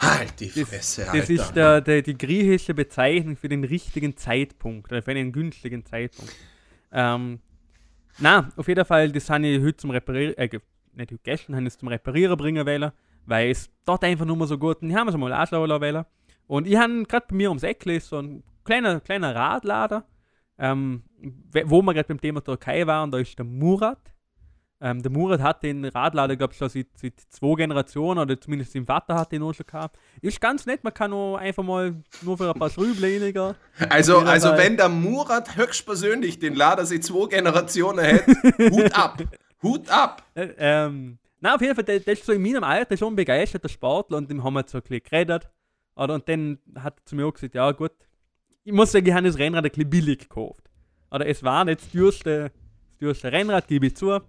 halt 0.01 0.39
die 0.39 0.53
Das, 0.53 0.69
Fresse, 0.69 1.03
das 1.07 1.13
Alter. 1.15 1.33
ist 1.33 1.53
der, 1.57 1.81
der, 1.81 2.03
die 2.03 2.17
griechische 2.17 2.73
Bezeichnung 2.75 3.37
für 3.37 3.49
den 3.49 3.65
richtigen 3.65 4.17
Zeitpunkt 4.17 4.93
oder 4.93 5.03
für 5.03 5.11
einen 5.11 5.33
günstigen 5.33 5.85
Zeitpunkt. 5.85 6.33
Ähm, 6.93 7.41
na, 8.19 8.53
auf 8.57 8.69
jeden 8.69 8.85
Fall, 8.85 9.11
das 9.11 9.29
habe 9.29 9.47
ich 9.49 9.61
heute 9.61 9.77
zum 9.77 9.91
Reparieren, 9.91 10.37
äh, 10.37 10.61
nicht 11.01 11.13
heute 11.13 11.23
gestern, 11.23 11.57
habe 11.57 11.65
ich 11.65 11.75
es 11.75 11.79
zum 11.79 11.89
Reparieren 11.89 12.37
bringen 12.37 12.67
wollen, 12.67 12.93
weil 13.27 13.51
es 13.51 13.71
dort 13.85 14.05
einfach 14.05 14.25
nur 14.25 14.37
mal 14.37 14.47
so 14.47 14.59
gut 14.59 14.83
und 14.83 14.91
ich 14.91 14.97
habe 14.97 15.11
es 15.11 15.17
mal 15.17 15.33
anschauen 15.33 15.69
wollen. 15.69 16.05
Und 16.47 16.67
ich 16.67 16.77
habe 16.77 17.05
gerade 17.05 17.27
bei 17.29 17.37
mir 17.37 17.49
ums 17.49 17.63
Eck 17.63 17.85
so 18.01 18.19
ein 18.19 18.43
kleiner, 18.65 19.01
kleiner 19.01 19.35
Radlader, 19.35 20.05
ähm, 20.59 21.03
wo 21.65 21.83
wir 21.83 21.95
gerade 21.95 22.09
beim 22.09 22.21
Thema 22.21 22.41
Türkei 22.41 22.87
waren, 22.87 23.11
da 23.11 23.19
ist 23.19 23.39
der 23.39 23.45
Murat. 23.45 23.99
Ähm, 24.83 25.03
der 25.03 25.11
Murat 25.13 25.41
hat 25.43 25.63
den 25.63 25.85
Radlader, 25.85 26.37
glaube 26.37 26.55
ich, 26.55 26.59
schon 26.59 26.71
seit, 26.71 26.87
seit 26.97 27.21
zwei 27.29 27.55
Generationen 27.55 28.19
oder 28.19 28.41
zumindest 28.41 28.73
sein 28.73 28.87
Vater 28.87 29.15
hat 29.15 29.31
den 29.31 29.43
auch 29.43 29.53
schon 29.53 29.67
gehabt. 29.67 29.99
Ist 30.23 30.41
ganz 30.41 30.65
nett, 30.65 30.83
man 30.83 30.95
kann 30.95 31.13
auch 31.13 31.37
einfach 31.37 31.63
mal 31.63 32.03
nur 32.23 32.39
für 32.39 32.51
ein 32.51 32.59
paar 32.59 32.71
Schrüben 32.71 33.01
weniger. 33.03 33.57
Also, 33.91 34.19
also 34.19 34.57
wenn 34.57 34.77
der 34.77 34.89
Murat 34.89 35.57
höchstpersönlich 35.57 36.39
den 36.39 36.55
Lader 36.55 36.87
seit 36.87 37.05
zwei 37.05 37.29
Generationen 37.29 38.05
hätte, 38.05 38.33
Hut 38.71 38.95
ab. 38.95 39.23
Hut 39.63 39.89
ab. 39.91 40.23
Äh, 40.35 40.49
ähm, 40.59 41.19
na, 41.41 41.55
auf 41.55 41.61
jeden 41.61 41.75
Fall, 41.75 41.85
der, 41.85 42.01
der 42.01 42.13
ist 42.15 42.25
so 42.25 42.33
in 42.33 42.43
meinem 42.43 42.65
Alter 42.65 42.97
schon 42.97 43.17
begeisterter 43.17 43.69
Sportler 43.69 44.19
und 44.19 44.31
dem 44.31 44.43
haben 44.45 44.55
wir 44.55 44.65
so 44.67 44.79
ein 44.79 44.83
bisschen 44.83 45.03
geredet. 45.03 45.49
Oder, 45.97 46.15
und 46.15 46.29
dann 46.29 46.59
hat 46.79 46.99
er 47.01 47.05
zu 47.07 47.17
mir 47.17 47.27
auch 47.27 47.33
gesagt, 47.33 47.55
ja 47.55 47.71
gut, 47.73 47.93
ich 48.65 48.73
muss 48.73 48.93
sagen, 48.93 49.07
ich 49.07 49.13
habe 49.13 49.27
das 49.27 49.39
Rennrad 49.39 49.65
ein 49.65 49.71
bisschen 49.71 49.91
billig 49.91 50.19
gekauft. 50.21 50.65
Oder 51.11 51.27
es 51.27 51.43
war 51.43 51.65
nicht 51.65 51.81
das 51.81 51.91
teuerste, 51.93 52.51
das 52.53 52.99
teuerste 53.01 53.33
Rennrad, 53.33 53.67
gebe 53.69 53.87
ich 53.87 53.97
zu. 53.97 54.21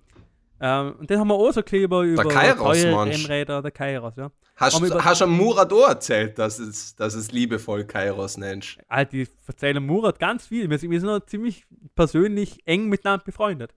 Ähm, 0.63 0.96
und 1.00 1.10
dann 1.10 1.20
haben 1.20 1.28
wir 1.28 1.36
auch 1.36 1.52
so 1.52 1.60
ein 1.60 1.63
bisschen 1.63 1.84
über, 1.84 2.02
über 2.04 2.24
Kairos, 2.26 2.82
teure 2.82 3.06
Mensch. 3.06 3.17
Rennräder, 3.24 3.62
der 3.62 3.72
Kairos, 3.72 4.15
ja. 4.15 4.32
Hast 4.56 4.80
du 4.80 4.86
über- 4.86 5.04
hast 5.04 5.22
du 5.22 5.26
am 5.26 5.36
Murat 5.36 5.74
auch 5.74 5.88
erzählt, 5.89 6.38
dass 6.38 6.60
es, 6.60 6.96
dass 6.96 7.13
es 7.15 7.32
liebevoll 7.32 7.84
Kairos 7.86 8.38
nennst? 8.38 8.78
Alter, 8.88 9.12
die 9.12 9.28
erzählen 9.48 9.84
Murat 9.84 10.20
ganz 10.20 10.46
viel. 10.48 10.70
Wir 10.70 10.78
sind, 10.78 10.91
wir 10.91 11.00
sind 11.00 11.10
noch 11.10 11.26
ziemlich 11.26 11.65
persönlich 11.96 12.60
eng 12.65 12.88
miteinander 12.88 13.24
befreundet. 13.26 13.74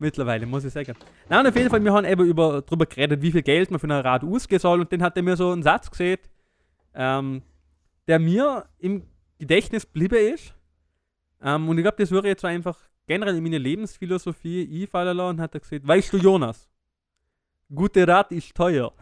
Mittlerweile, 0.00 0.46
muss 0.46 0.64
ich 0.64 0.72
sagen. 0.72 0.94
Nein, 1.28 1.46
auf 1.46 1.54
jeden 1.54 1.68
Fall, 1.68 1.84
wir 1.84 1.92
haben 1.92 2.06
eben 2.06 2.24
über, 2.24 2.62
darüber 2.62 2.86
geredet, 2.86 3.20
wie 3.20 3.32
viel 3.32 3.42
Geld 3.42 3.70
man 3.70 3.78
für 3.78 3.86
ein 3.86 3.92
Rad 3.92 4.24
ausgehen 4.24 4.58
soll. 4.58 4.80
Und 4.80 4.90
dann 4.90 5.02
hat 5.02 5.14
er 5.14 5.22
mir 5.22 5.36
so 5.36 5.52
einen 5.52 5.62
Satz 5.62 5.90
gesehen, 5.90 6.18
ähm, 6.94 7.42
der 8.08 8.18
mir 8.18 8.64
im 8.78 9.06
Gedächtnis 9.38 9.84
bliebe 9.84 10.16
ist. 10.16 10.54
Ähm, 11.42 11.68
und 11.68 11.76
ich 11.76 11.84
glaube, 11.84 11.98
das 11.98 12.10
würde 12.10 12.28
jetzt 12.28 12.46
einfach 12.46 12.78
generell 13.06 13.36
in 13.36 13.42
meine 13.42 13.58
Lebensphilosophie 13.58 14.82
einfallen 14.82 15.18
lassen. 15.18 15.36
Und 15.36 15.40
hat 15.42 15.52
er 15.52 15.60
gesagt, 15.60 15.86
weißt 15.86 16.14
du, 16.14 16.16
Jonas, 16.16 16.70
gute 17.72 18.08
Rad 18.08 18.32
ist 18.32 18.54
teuer. 18.54 18.94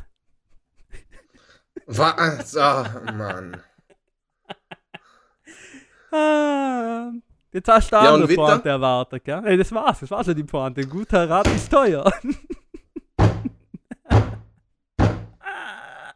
Was? 1.87 2.57
Oh, 2.57 3.13
Mann. 3.13 3.57
ah, 6.11 7.13
Jetzt 7.51 7.69
hast 7.69 7.91
du 7.91 7.97
ja, 7.97 8.15
eine 8.15 8.27
Pointe 8.27 8.69
erwartet, 8.69 9.25
gell? 9.25 9.41
Hey, 9.43 9.57
das 9.57 9.73
war's, 9.73 10.01
das 10.01 10.11
war 10.11 10.23
schon 10.23 10.35
die 10.35 10.45
Pointe. 10.45 10.83
Ein 10.83 10.91
guter 10.91 11.29
Rat 11.29 11.47
ist 11.49 11.71
teuer. 11.71 12.13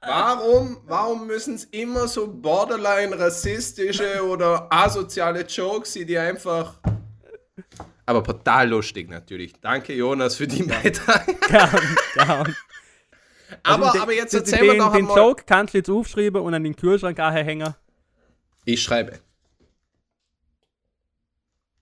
Warum, 0.05 0.79
warum 0.87 1.29
müssen 1.29 1.55
es 1.55 1.64
immer 1.66 2.09
so 2.09 2.27
borderline 2.27 3.16
rassistische 3.16 4.27
oder 4.27 4.66
asoziale 4.68 5.42
Jokes, 5.42 5.92
die 5.92 6.18
einfach. 6.18 6.75
Aber 8.05 8.25
total 8.25 8.68
lustig 8.68 9.09
natürlich. 9.09 9.53
Danke, 9.61 9.95
Jonas, 9.95 10.35
für 10.35 10.49
die 10.49 10.64
Beitrag. 10.64 11.25
Gern, 11.49 11.97
gern. 12.14 12.57
Aber, 13.62 13.87
also, 13.87 14.03
aber 14.03 14.12
jetzt 14.12 14.35
erzähl 14.35 14.62
mir 14.62 14.75
noch 14.75 14.92
einmal. 14.92 15.14
Den 15.14 15.25
Joke 15.25 15.45
kannst 15.47 15.75
du 15.75 15.79
jetzt 15.79 15.88
aufschreiben 15.88 16.42
und 16.42 16.53
an 16.53 16.64
den 16.64 16.75
Kühlschrank 16.75 17.18
hängen. 17.18 17.75
Ich 18.64 18.83
schreibe. 18.83 19.21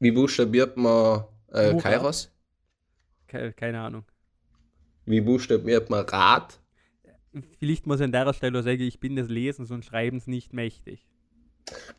Wie 0.00 0.10
buchstabiert 0.10 0.76
man 0.76 1.24
äh, 1.52 1.76
Kairos? 1.76 2.32
Ke 3.28 3.52
keine 3.52 3.80
Ahnung. 3.80 4.04
Wie 5.04 5.20
buchstabiert 5.20 5.90
man 5.90 6.04
Rad? 6.06 6.58
Vielleicht 7.58 7.86
muss 7.86 8.00
ich 8.00 8.04
an 8.04 8.12
der 8.12 8.32
Stelle 8.32 8.62
sagen, 8.62 8.80
ich 8.80 8.98
bin 8.98 9.14
des 9.14 9.28
Lesens 9.28 9.70
und 9.70 9.84
Schreibens 9.84 10.26
nicht 10.26 10.52
mächtig. 10.52 11.06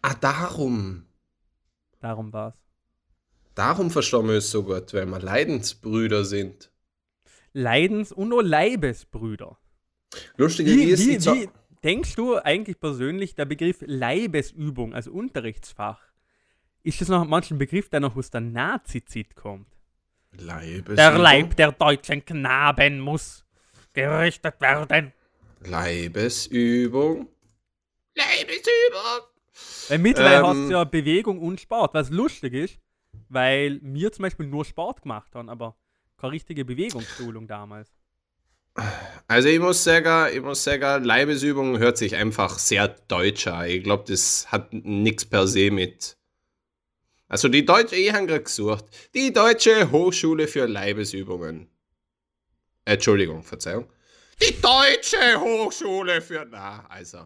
Ah, 0.01 0.15
darum. 0.15 1.05
Darum 1.99 2.33
war's. 2.33 2.57
Darum 3.55 3.91
verstehen 3.91 4.27
wir 4.27 4.35
es 4.35 4.49
so 4.49 4.63
gut, 4.63 4.93
weil 4.93 5.05
wir 5.05 5.19
Leidensbrüder 5.19 6.25
sind. 6.25 6.71
Leidens- 7.53 8.11
und 8.11 8.29
nur 8.29 8.43
Leibesbrüder. 8.43 9.57
Lustigerweise 10.37 11.07
wie, 11.07 11.19
wie, 11.19 11.41
wie 11.43 11.49
denkst 11.83 12.15
du 12.15 12.35
eigentlich 12.35 12.79
persönlich, 12.79 13.35
der 13.35 13.45
Begriff 13.45 13.83
Leibesübung 13.85 14.93
als 14.93 15.07
Unterrichtsfach 15.07 16.10
ist 16.83 17.01
das 17.01 17.07
noch 17.09 17.25
manchmal 17.25 17.57
ein 17.57 17.59
Begriff, 17.59 17.89
der 17.89 17.99
noch 17.99 18.15
aus 18.15 18.29
der 18.29 18.41
Nazi-Zeit 18.41 19.35
kommt? 19.35 19.67
Leibesübung? 20.31 20.95
Der 20.95 21.17
Leib 21.17 21.55
der 21.55 21.71
deutschen 21.71 22.23
Knaben 22.23 22.99
muss 22.99 23.45
gerichtet 23.93 24.59
werden. 24.61 25.13
Leibesübung? 25.59 27.27
Leibesübung! 28.15 29.27
Weil 29.89 29.99
mittlerweile 29.99 30.37
ähm, 30.37 30.45
hast 30.45 30.69
du 30.69 30.71
ja 30.71 30.83
Bewegung 30.85 31.39
und 31.39 31.59
Sport, 31.59 31.93
was 31.93 32.09
lustig 32.09 32.53
ist, 32.53 32.79
weil 33.29 33.79
wir 33.83 34.11
zum 34.11 34.23
Beispiel 34.23 34.47
nur 34.47 34.65
Sport 34.65 35.01
gemacht 35.01 35.35
haben, 35.35 35.49
aber 35.49 35.75
keine 36.17 36.33
richtige 36.33 36.65
Bewegungsschulung 36.65 37.47
damals. 37.47 37.89
Also 39.27 39.49
ich 39.49 39.59
muss 39.59 39.83
sagen, 39.83 40.33
ich 40.33 40.41
muss 40.41 40.63
sagen, 40.63 41.03
Leibesübung 41.03 41.77
hört 41.77 41.97
sich 41.97 42.15
einfach 42.15 42.57
sehr 42.57 42.87
deutsch 42.87 43.47
an. 43.47 43.67
Ich 43.67 43.83
glaube, 43.83 44.05
das 44.07 44.49
hat 44.51 44.71
nichts 44.71 45.25
per 45.25 45.45
se 45.47 45.71
mit 45.71 46.17
also 47.31 47.47
die 47.47 47.63
deutsche, 47.65 47.95
ich 47.95 48.11
habe 48.11 48.27
gerade 48.27 48.43
gesucht, 48.43 48.83
die 49.15 49.31
Deutsche 49.31 49.89
Hochschule 49.89 50.49
für 50.49 50.65
Leibesübungen. 50.65 51.69
Entschuldigung, 52.83 53.41
Verzeihung. 53.41 53.85
Die 54.41 54.59
Deutsche 54.59 55.39
Hochschule 55.39 56.19
für, 56.19 56.45
na, 56.51 56.85
also. 56.89 57.19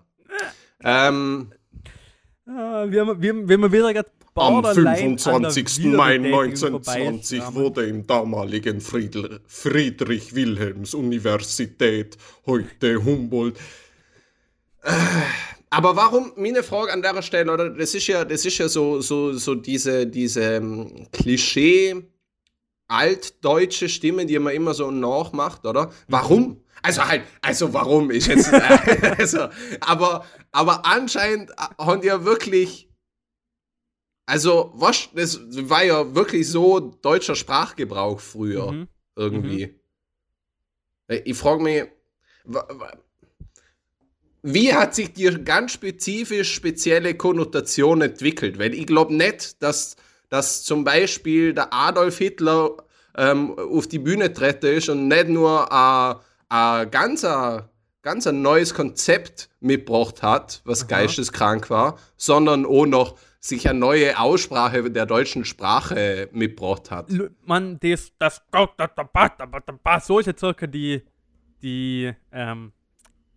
Ähm, 0.83 1.51
ah, 2.45 2.85
wir, 2.87 3.01
haben, 3.01 3.19
wir, 3.19 3.49
wir 3.49 3.57
haben 3.57 3.71
wieder 3.71 3.93
gerade 3.93 4.11
am 4.35 4.63
25. 4.63 5.85
Mai 5.85 6.17
1920 6.17 7.55
wurde 7.55 7.87
im 7.87 8.05
damaligen 8.05 8.81
Friedrich 8.81 10.35
Wilhelms 10.35 10.93
Universität, 10.93 12.15
heute 12.45 13.03
Humboldt, 13.03 13.57
äh, 14.83 14.91
aber 15.75 15.97
warum, 15.97 16.31
meine 16.38 16.63
Frage 16.63 16.93
an 16.93 17.01
der 17.01 17.21
Stelle, 17.21 17.51
oder 17.51 17.69
das 17.69 17.93
ist 17.93 18.07
ja, 18.07 18.23
das 18.23 18.45
ist 18.45 18.57
ja 18.59 18.69
so, 18.69 19.01
so, 19.01 19.33
so 19.33 19.55
diese, 19.55 20.07
diese 20.07 20.61
um, 20.61 21.11
Klischee, 21.11 22.01
altdeutsche 22.88 23.89
Stimme, 23.89 24.25
die 24.25 24.39
man 24.39 24.53
immer 24.53 24.73
so 24.73 24.89
nachmacht, 24.89 25.65
oder? 25.65 25.91
Warum? 26.07 26.63
Also 26.81 27.05
halt, 27.05 27.23
also 27.41 27.73
warum 27.73 28.09
ist 28.09 28.27
jetzt, 28.27 28.53
also, 29.19 29.49
aber, 29.81 30.25
aber 30.53 30.85
anscheinend 30.85 31.51
haben 31.77 31.99
die 31.99 32.07
ja 32.07 32.23
wirklich, 32.23 32.89
also 34.27 34.71
was, 34.75 35.09
das 35.13 35.41
war 35.69 35.83
ja 35.83 36.15
wirklich 36.15 36.49
so 36.49 36.79
deutscher 36.79 37.35
Sprachgebrauch 37.35 38.21
früher, 38.21 38.71
mhm. 38.71 38.88
irgendwie. 39.17 39.67
Mhm. 41.09 41.21
Ich 41.25 41.38
frage 41.38 41.61
mich, 41.61 41.83
wie 44.47 44.75
hat 44.75 44.93
sich 44.93 45.12
die 45.12 45.25
ganz 45.43 45.71
spezifisch 45.71 46.53
spezielle 46.53 47.15
Konnotation 47.15 48.01
entwickelt? 48.01 48.60
Weil 48.60 48.75
ich 48.75 48.86
glaube 48.86 49.15
nicht, 49.15 49.62
dass, 49.63 49.95
dass 50.29 50.63
zum 50.63 50.84
Beispiel 50.84 51.53
der 51.55 51.73
Adolf 51.73 52.19
Hitler 52.19 52.77
ähm, 53.17 53.58
auf 53.58 53.88
die 53.88 53.97
Bühne 53.97 54.31
trete 54.31 54.67
ist 54.67 54.88
und 54.88 55.08
nicht 55.08 55.29
nur 55.29 55.71
ein 55.71 56.91
ganz, 56.91 57.25
ganz 58.03 58.27
ein 58.27 58.43
neues 58.43 58.75
Konzept 58.75 59.49
mitgebracht 59.62 60.21
hat, 60.21 60.62
was 60.63 60.81
Aha. 60.81 60.89
geisteskrank 60.89 61.71
war, 61.71 61.97
sondern 62.15 62.67
auch 62.67 62.86
noch 62.86 63.17
sich 63.39 63.67
eine 63.67 63.79
neue 63.79 64.19
Aussprache 64.19 64.91
der 64.91 65.08
deutschen 65.08 65.43
Sprache 65.43 66.29
mitgebracht 66.34 66.91
hat. 66.91 67.08
Man, 67.43 67.79
das, 67.79 68.12
das, 68.19 68.43
so 70.03 70.19
ist 70.19 70.27
jetzt 70.27 70.39
circa 70.39 70.67
die, 70.67 71.01
die, 71.63 72.13
ähm, 72.31 72.73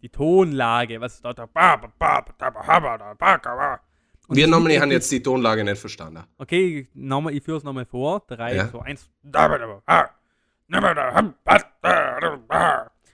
die 0.03 0.09
Tonlage, 0.09 1.01
was 1.01 1.21
da. 1.21 1.31
Und 4.29 4.37
Wir 4.37 4.47
nochmal, 4.47 4.79
haben 4.79 4.91
jetzt 4.91 5.11
die 5.11 5.23
Tonlage 5.23 5.65
nicht 5.65 5.79
verstanden. 5.79 6.25
Okay, 6.37 6.89
nochmal, 6.93 7.35
ich 7.35 7.43
führe 7.43 7.59
es 7.59 7.65
nochmal 7.65 7.87
vor. 7.87 8.23
3, 8.29 8.55
ja. 8.55 8.71
2, 8.71 8.83
1. 8.83 9.11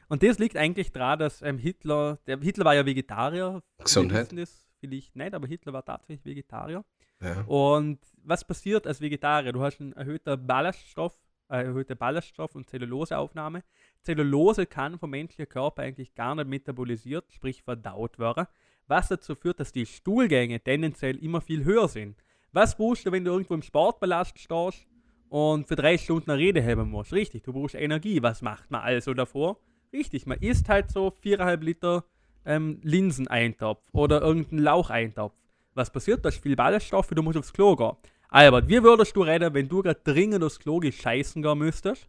Und 0.09 0.23
das 0.23 0.39
liegt 0.39 0.57
eigentlich 0.57 0.93
daran, 0.93 1.19
dass 1.19 1.41
ähm, 1.43 1.59
Hitler, 1.59 2.19
der 2.27 2.39
Hitler 2.39 2.65
war 2.65 2.75
ja 2.75 2.85
Vegetarier. 2.85 3.63
Gesundheit. 3.79 4.33
Das 4.33 4.67
vielleicht 4.81 5.17
nicht, 5.17 5.35
aber 5.35 5.47
Hitler 5.47 5.73
war 5.73 5.85
tatsächlich 5.85 6.25
Vegetarier. 6.25 6.85
Ja. 7.23 7.43
Und 7.47 8.01
was 8.23 8.45
passiert 8.45 8.87
als 8.87 9.01
Vegetarier? 9.01 9.53
Du 9.53 9.63
hast 9.63 9.81
einen 9.81 9.93
erhöhten 9.93 10.47
Ballaststoff, 10.47 11.15
erhöhte 11.49 11.97
Ballaststoff- 11.97 12.55
und 12.55 12.69
Zelluloseaufnahme. 12.69 13.63
Zellulose 14.03 14.67
kann 14.67 14.99
vom 14.99 15.11
menschlichen 15.11 15.49
Körper 15.49 15.83
eigentlich 15.83 16.15
gar 16.15 16.35
nicht 16.35 16.49
metabolisiert, 16.49 17.33
sprich 17.33 17.63
verdaut 17.63 18.19
werden, 18.19 18.47
was 18.87 19.09
dazu 19.09 19.35
führt, 19.35 19.61
dass 19.61 19.73
die 19.73 19.87
Stuhlgänge 19.87 20.61
tendenziell 20.61 21.17
immer 21.17 21.41
viel 21.41 21.65
höher 21.65 21.89
sind. 21.89 22.23
Was 22.53 22.77
brauchst 22.77 23.07
du, 23.07 23.13
wenn 23.13 23.25
du 23.25 23.33
irgendwo 23.33 23.55
im 23.55 23.63
Sportballast 23.63 24.39
stehst 24.39 24.87
und 25.29 25.67
für 25.67 25.77
drei 25.77 25.99
Stunden 25.99 26.31
eine 26.31 26.41
Rede 26.41 26.65
haben 26.65 26.91
musst? 26.91 27.13
Richtig, 27.13 27.43
du 27.43 27.53
brauchst 27.53 27.75
Energie. 27.75 28.23
Was 28.23 28.43
macht 28.43 28.71
man 28.71 28.83
also 28.83 29.15
davor? 29.15 29.59
Richtig, 29.93 30.27
man 30.27 30.39
isst 30.39 30.69
halt 30.69 30.91
so 30.91 31.09
4,5 31.09 31.61
Liter 31.63 32.05
ähm, 32.45 32.81
Linseneintopf 32.83 33.83
oder 33.93 34.21
irgendeinen 34.21 34.63
Laucheintopf. 34.63 35.35
Was 35.75 35.91
passiert? 35.91 36.25
Da 36.25 36.29
ist 36.29 36.43
viel 36.43 36.57
Ballaststoffe, 36.57 37.09
du 37.09 37.23
musst 37.23 37.39
aufs 37.39 37.53
Klo 37.53 37.75
gehen. 37.75 37.97
Albert, 38.35 38.69
wie 38.69 38.83
würdest 38.83 39.15
du 39.15 39.23
reden, 39.23 39.55
wenn 39.55 39.69
du 39.69 39.81
gerade 39.81 40.01
dringend 40.03 40.43
aufs 40.43 40.59
Klo 40.59 40.81
scheißen 40.83 41.41
gehen 41.41 41.59
müsstest? 41.59 42.09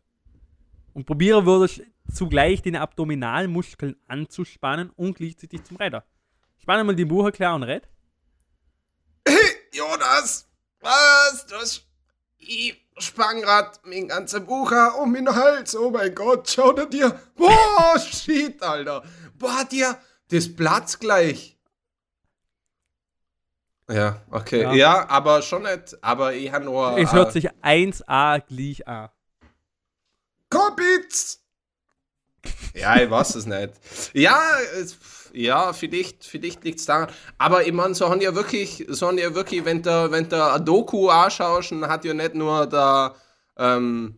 und 0.96 1.06
probiere 1.06 1.46
würdest 1.46 1.82
zugleich 2.12 2.62
den 2.62 2.78
Abdominalmuskeln 2.78 3.98
anzuspannen 4.08 4.90
und 4.96 5.18
gleichzeitig 5.18 5.64
zum 5.66 5.78
Retter. 5.78 6.04
Spanne 6.58 6.84
mal 6.84 6.96
die 6.96 7.06
Buche 7.06 7.32
klar 7.32 7.54
und 7.54 7.64
red. 7.64 7.88
Jonas, 9.74 10.48
was? 10.80 11.46
Das, 11.48 11.82
ich 12.38 12.82
spann 12.98 13.42
grad 13.42 13.82
mein 13.84 14.08
ganzer 14.08 14.40
Bucher 14.40 14.98
um 15.00 15.14
den 15.14 15.28
Hals. 15.28 15.76
Oh 15.76 15.92
mein 15.92 16.16
Gott, 16.16 16.50
schau 16.50 16.72
dir. 16.72 17.20
Boah, 17.36 18.00
shit, 18.00 18.64
Alter. 18.64 19.04
Boah, 19.38 19.66
dir, 19.70 20.00
das 20.30 20.56
Platz 20.56 20.98
gleich. 20.98 21.55
Ja, 23.90 24.22
okay. 24.32 24.62
Ja. 24.64 24.74
ja, 24.74 25.10
aber 25.10 25.42
schon 25.42 25.64
nicht. 25.64 25.98
Aber 26.02 26.34
ich 26.34 26.52
habe 26.52 26.66
nur. 26.66 26.98
Es 26.98 27.14
hört 27.14 27.30
äh, 27.30 27.32
sich 27.32 27.50
1a 27.62 28.42
gleich 28.48 28.88
an. 28.88 29.10
Kopitz! 30.50 31.42
ja, 32.74 33.02
ich 33.02 33.10
weiß 33.10 33.36
es 33.36 33.46
nicht. 33.46 33.74
Ja, 34.14 34.40
ja, 35.34 35.74
vielleicht, 35.74 36.26
vielleicht 36.26 36.64
liegt 36.64 36.80
es 36.80 36.86
daran. 36.86 37.10
Aber 37.38 37.66
ich 37.66 37.74
meine, 37.74 37.96
so 37.96 38.10
haben 38.10 38.22
ja 38.22 38.34
wirklich, 38.36 38.86
so 38.90 39.08
haben 39.08 39.18
ja 39.18 39.34
wirklich, 39.36 39.66
wenn 39.66 39.82
der, 39.82 40.12
wenn 40.12 40.30
der 40.30 40.60
Doku 40.60 41.10
anschaust, 41.10 41.72
hat 41.72 42.06
ja 42.06 42.14
nicht 42.14 42.36
nur 42.36 42.68
der, 42.68 43.16
ähm, 43.58 44.18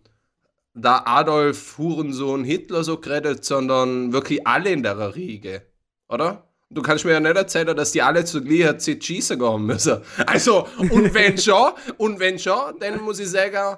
da 0.73 1.03
Adolf 1.06 1.77
Hurensohn 1.77 2.43
Hitler 2.43 2.84
so 2.84 2.99
geredet, 2.99 3.43
sondern 3.45 4.13
wirklich 4.13 4.45
alle 4.45 4.69
in 4.69 4.84
der 4.84 5.15
Riege, 5.15 5.63
oder? 6.08 6.46
Du 6.69 6.82
kannst 6.82 7.06
mir 7.06 7.13
ja 7.13 7.21
nicht 7.21 7.36
erzählen, 7.36 7.75
dass 7.75 7.93
die 7.93 8.01
alle 8.01 8.25
zu 8.25 8.43
gleicher 8.43 8.77
Zeit 8.77 9.03
schießen 9.03 9.39
gehen 9.39 9.65
müssen. 9.65 10.01
Also, 10.25 10.67
und 10.77 11.13
wenn 11.13 11.38
schon, 11.38 11.71
und 11.97 12.19
wenn 12.19 12.39
schon, 12.39 12.77
dann 12.80 13.01
muss 13.01 13.19
ich 13.19 13.30
sagen, 13.30 13.77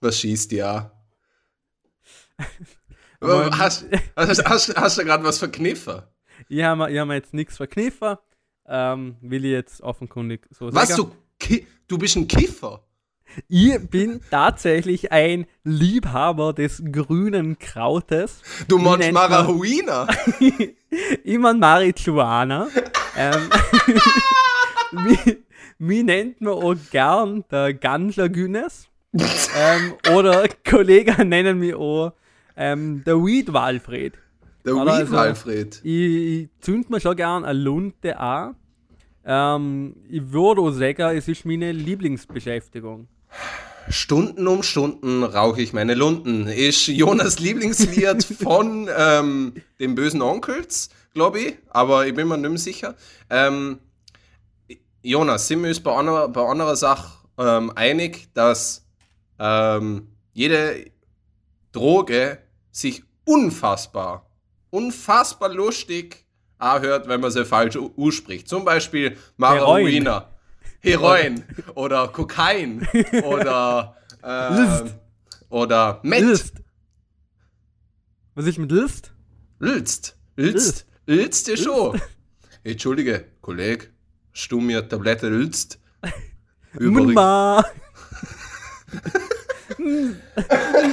Was 0.00 0.20
schießt 0.20 0.52
ja? 0.52 0.92
hast, 3.20 3.86
hast, 4.14 4.44
hast, 4.44 4.76
hast 4.76 4.98
du 4.98 5.04
gerade 5.04 5.24
was 5.24 5.38
verkniffen? 5.38 6.02
Ich 6.48 6.62
habe 6.62 6.84
hab 6.84 7.10
jetzt 7.10 7.34
nichts 7.34 7.56
verkniffen. 7.56 8.16
Ähm, 8.66 9.16
will 9.20 9.44
ich 9.44 9.52
jetzt 9.52 9.80
offenkundig 9.82 10.46
so 10.50 10.70
sagen. 10.70 10.76
Was, 10.76 10.96
du, 10.96 11.10
du 11.88 11.98
bist 11.98 12.16
ein 12.16 12.28
Kiffer? 12.28 12.82
Ich 13.48 13.78
bin 13.90 14.20
tatsächlich 14.30 15.12
ein 15.12 15.46
Liebhaber 15.62 16.52
des 16.52 16.82
grünen 16.90 17.58
Krautes. 17.58 18.42
Du 18.66 18.78
meinst 18.78 19.12
Marihuana? 19.12 20.08
ich 20.40 21.38
mein 21.38 21.58
Marihuana. 21.58 22.68
ähm, 23.16 23.50
wie 25.78 26.02
nennt 26.02 26.40
man 26.40 26.54
auch 26.54 26.74
gern 26.90 27.44
der 27.50 27.74
Gansler 27.74 28.28
Günes? 28.28 28.88
ähm, 29.12 29.94
oder 30.14 30.48
Kollegen 30.68 31.28
nennen 31.28 31.58
mich 31.58 31.74
auch 31.74 32.12
ähm, 32.56 33.02
der 33.04 33.16
Weed 33.16 33.52
Walfred. 33.52 34.14
Der 34.64 34.74
Weed 34.74 34.88
also, 34.88 35.12
Walfred. 35.12 35.80
Ich, 35.82 36.42
ich 36.42 36.48
zünd 36.60 36.90
mir 36.90 37.00
schon 37.00 37.16
gern 37.16 37.44
eine 37.44 37.58
Lunte 37.58 38.18
an. 38.18 38.56
Ähm, 39.24 39.96
ich 40.08 40.32
würde 40.32 40.60
auch 40.60 40.70
sagen, 40.70 41.16
es 41.16 41.28
ist 41.28 41.44
meine 41.44 41.72
Lieblingsbeschäftigung. 41.72 43.08
Stunden 43.90 44.46
um 44.46 44.62
Stunden 44.62 45.24
rauche 45.24 45.62
ich 45.62 45.72
meine 45.72 45.94
Lunden. 45.94 46.46
Ist 46.46 46.86
Jonas 46.88 47.38
Lieblingslied 47.38 48.24
von 48.42 48.88
ähm, 48.94 49.54
den 49.78 49.94
bösen 49.94 50.22
Onkels, 50.22 50.90
glaube 51.14 51.40
ich, 51.40 51.58
aber 51.70 52.06
ich 52.06 52.14
bin 52.14 52.28
mir 52.28 52.36
nicht 52.36 52.50
mehr 52.50 52.58
sicher. 52.58 52.94
Ähm, 53.30 53.78
Jonas, 55.02 55.46
sind 55.46 55.62
wir 55.62 55.68
uns 55.68 55.80
bei 55.80 55.96
einer, 55.96 56.28
bei 56.28 56.46
einer 56.46 56.76
Sache 56.76 57.18
ähm, 57.38 57.72
einig, 57.74 58.28
dass 58.34 58.86
ähm, 59.38 60.08
jede 60.32 60.90
Droge 61.72 62.38
sich 62.70 63.02
unfassbar, 63.24 64.27
unfassbar 64.70 65.52
lustig 65.52 66.24
anhört, 66.58 67.08
wenn 67.08 67.20
man 67.20 67.30
sie 67.30 67.44
falsch 67.44 67.76
ausspricht. 67.76 68.48
Zum 68.48 68.64
Beispiel 68.64 69.16
Marihuana, 69.36 70.28
Heroin 70.80 71.44
oder 71.74 72.08
Kokain 72.08 72.86
oder 73.24 73.96
äh, 74.22 74.90
oder 75.48 76.00
Met. 76.02 76.22
List. 76.22 76.54
Was 78.34 78.46
ist 78.46 78.58
mit 78.58 78.70
List? 78.70 79.12
List. 79.58 80.16
List. 80.36 80.86
List 81.06 81.48
ist 81.48 81.64
schon. 81.64 82.00
Entschuldige, 82.62 83.24
Kollege, 83.40 83.88
du 84.48 84.60
mir 84.60 84.88
Tablette 84.88 85.28
List? 85.28 85.78
Übrigens. 86.74 87.14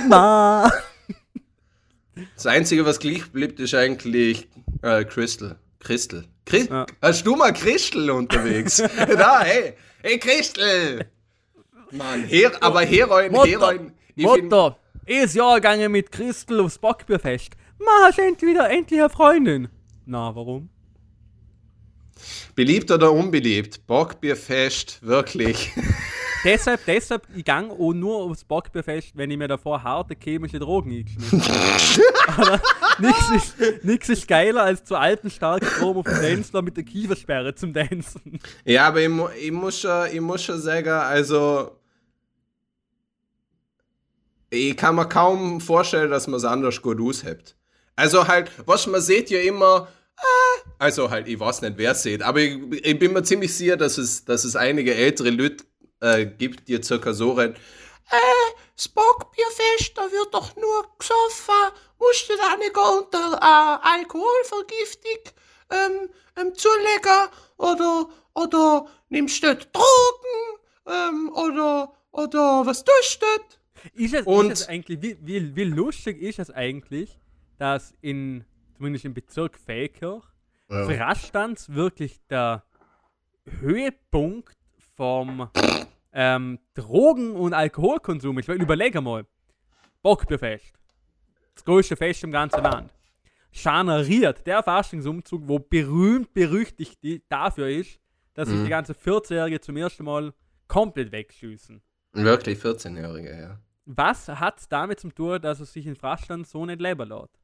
Na. 0.08 0.72
Das 2.36 2.46
Einzige, 2.46 2.86
was 2.86 3.00
gleich 3.00 3.32
bleibt, 3.32 3.60
ist 3.60 3.74
eigentlich 3.74 4.48
äh, 4.82 5.04
Crystal. 5.04 5.58
Crystal. 5.80 6.26
Chris 6.46 6.68
ja. 6.68 6.86
Hast 7.02 7.26
du 7.26 7.36
mal 7.36 7.54
Crystal 7.54 8.10
unterwegs? 8.10 8.78
da, 9.18 9.42
hey. 9.42 9.74
Hey, 10.02 10.20
Crystal. 10.20 11.06
Mann, 11.92 12.24
Her 12.26 12.52
aber 12.62 12.82
Heroin, 12.82 13.32
Mutter, 13.32 13.50
Heroin. 13.50 13.92
Mutter, 14.16 14.78
ist 15.06 15.36
Jahr 15.36 15.56
gegangen 15.56 15.92
mit 15.92 16.12
Crystal 16.12 16.60
aufs 16.60 16.78
Bockbierfest. 16.78 17.52
Ma, 17.80 18.08
hast 18.08 18.20
endlich 18.20 18.52
wieder 18.52 18.70
endlich 18.70 19.00
eine 19.00 19.10
Freundin. 19.10 19.68
Na, 20.06 20.36
warum? 20.36 20.70
Beliebt 22.56 22.92
oder 22.92 23.12
unbeliebt? 23.12 23.86
Bockbierfest, 23.88 25.00
wirklich. 25.02 25.72
deshalb, 26.46 26.86
deshalb, 26.86 27.28
ich 27.36 27.44
gang 27.44 27.72
auch 27.72 27.94
nur 27.94 28.16
aufs 28.18 28.44
Bockbierfest, 28.44 29.12
wenn 29.16 29.32
ich 29.32 29.38
mir 29.38 29.48
davor 29.48 29.84
harte 29.84 30.16
chemische 30.16 30.60
Drogen 30.60 30.92
eingeschnitten 30.92 31.42
habe. 32.28 32.62
Nichts 33.00 33.30
ist, 33.36 33.84
nix 33.84 34.10
ist 34.10 34.28
geiler 34.28 34.64
als 34.64 34.86
zu 34.86 34.96
alten 34.96 35.30
Starkstrom 35.30 35.98
auf 35.98 36.06
dem 36.06 36.22
Dänzler 36.22 36.62
mit 36.62 36.78
der 36.78 36.86
Kiefersperre 36.86 37.54
zum 37.54 37.74
Dancen. 37.74 38.40
Ja, 38.64 38.88
aber 38.88 39.02
ich, 39.02 39.10
ich, 39.42 39.52
muss, 39.52 39.82
schon, 39.82 40.08
ich 40.14 40.22
muss 40.22 40.44
schon 40.44 40.62
sagen, 40.62 40.90
also. 40.90 41.72
Ich 44.50 44.78
kann 44.78 44.96
mir 44.96 45.10
kaum 45.10 45.60
vorstellen, 45.60 46.10
dass 46.10 46.28
man 46.28 46.38
es 46.38 46.46
anders 46.46 46.82
gut 46.82 47.02
aushält. 47.02 47.58
Also 47.98 48.28
halt, 48.28 48.50
was 48.66 48.88
man 48.88 49.02
sieht 49.02 49.30
ja 49.30 49.40
immer, 49.42 49.90
äh, 50.18 50.70
also 50.80 51.10
halt, 51.10 51.28
ich 51.28 51.40
weiß 51.40 51.62
nicht, 51.62 51.78
wer 51.78 51.92
es 51.92 52.04
sieht, 52.04 52.22
aber 52.22 52.40
ich, 52.40 52.58
ich, 52.72 53.00
bin 53.00 53.12
mir 53.12 53.24
ziemlich 53.24 53.54
sicher, 53.54 53.76
dass 53.76 53.98
es, 53.98 54.24
dass 54.24 54.46
es 54.46 54.56
einige 54.56 54.96
ältere 54.96 55.32
Leute 55.32 55.66
äh, 56.02 56.26
gibt, 56.26 56.68
die 56.68 56.82
circa 56.82 57.14
so 57.14 57.34
rein, 57.34 57.56
äh, 58.12 58.90
Bockbierfest, 58.94 59.98
da 59.98 60.12
wird 60.12 60.34
doch 60.34 60.56
nur 60.56 60.88
gesoffen, 61.00 61.74
musst 61.98 62.30
du 62.30 62.34
da 62.38 62.56
nicht 62.58 62.78
unter 62.78 63.38
äh, 63.42 63.98
Alkoholvergiftung 63.98 65.34
ähm, 65.72 66.10
ähm, 66.38 66.54
zulegen? 66.54 67.30
Oder, 67.58 68.10
oder 68.36 68.88
nimmst 69.10 69.44
du 69.44 69.56
Drogen? 69.56 70.60
Ähm, 70.88 71.32
oder, 71.34 71.94
oder 72.12 72.66
was 72.66 72.84
tust 72.84 73.22
du 73.22 73.56
ist 73.94 74.14
es, 74.14 74.26
Und 74.26 74.52
ist 74.52 74.62
es 74.62 74.68
eigentlich, 74.68 75.02
wie, 75.02 75.18
wie, 75.22 75.56
wie 75.56 75.64
lustig 75.64 76.22
ist 76.22 76.40
es 76.40 76.52
eigentlich, 76.52 77.18
dass 77.58 77.94
in, 78.02 78.46
zumindest 78.76 79.06
im 79.06 79.14
Bezirk 79.14 79.58
Feldkirch, 79.58 80.24
ja. 80.70 80.86
Frastanz 80.86 81.70
wirklich 81.70 82.20
der 82.30 82.64
Höhepunkt 83.60 84.58
vom 84.96 85.50
ähm, 86.12 86.60
Drogen- 86.74 87.36
und 87.36 87.54
Alkoholkonsum. 87.54 88.38
Weil 88.38 88.62
überlege 88.62 89.02
mal, 89.02 89.26
Bockbierfest, 90.02 90.74
das 91.54 91.66
größte 91.66 91.96
Fest 91.96 92.24
im 92.24 92.32
ganzen 92.32 92.64
Land. 92.64 92.92
Schaneriert, 93.52 94.46
der 94.46 94.64
Faschingumzug, 94.64 95.48
wo 95.48 95.60
berühmt 95.60 96.34
berüchtigt 96.34 97.00
dafür 97.30 97.70
ist, 97.70 98.00
dass 98.34 98.50
sich 98.50 98.58
mhm. 98.58 98.64
die 98.66 98.70
ganze 98.70 98.94
14-Jährige 98.94 99.62
zum 99.62 99.78
ersten 99.78 100.04
Mal 100.04 100.34
komplett 100.68 101.12
wegschießen. 101.12 101.82
Wirklich 102.14 102.60
14-Jährige, 102.60 103.40
ja. 103.40 103.60
Was 103.86 104.28
hat 104.28 104.60
es 104.60 104.68
damit 104.68 105.00
zu 105.00 105.10
tun, 105.10 105.42
dass 105.42 105.60
es 105.60 105.72
sich 105.72 105.86
in 105.86 105.96
Fraschland 105.96 106.48
so 106.48 106.66
nicht 106.66 106.82
leben 106.82 107.08
lässt? 107.08 107.40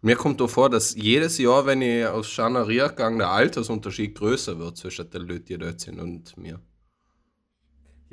Mir 0.00 0.16
kommt 0.16 0.40
doch 0.40 0.50
vor, 0.50 0.68
dass 0.68 0.94
jedes 0.94 1.38
Jahr, 1.38 1.64
wenn 1.66 1.80
ich 1.80 2.06
aus 2.06 2.28
Schanaria 2.28 2.88
gehe, 2.88 3.16
der 3.16 3.30
Altersunterschied 3.30 4.14
größer 4.14 4.58
wird 4.58 4.76
zwischen 4.76 5.08
den 5.10 5.22
Leuten, 5.22 5.44
die 5.46 5.58
dort 5.58 5.80
sind 5.80 5.98
und 5.98 6.36
mir. 6.36 6.60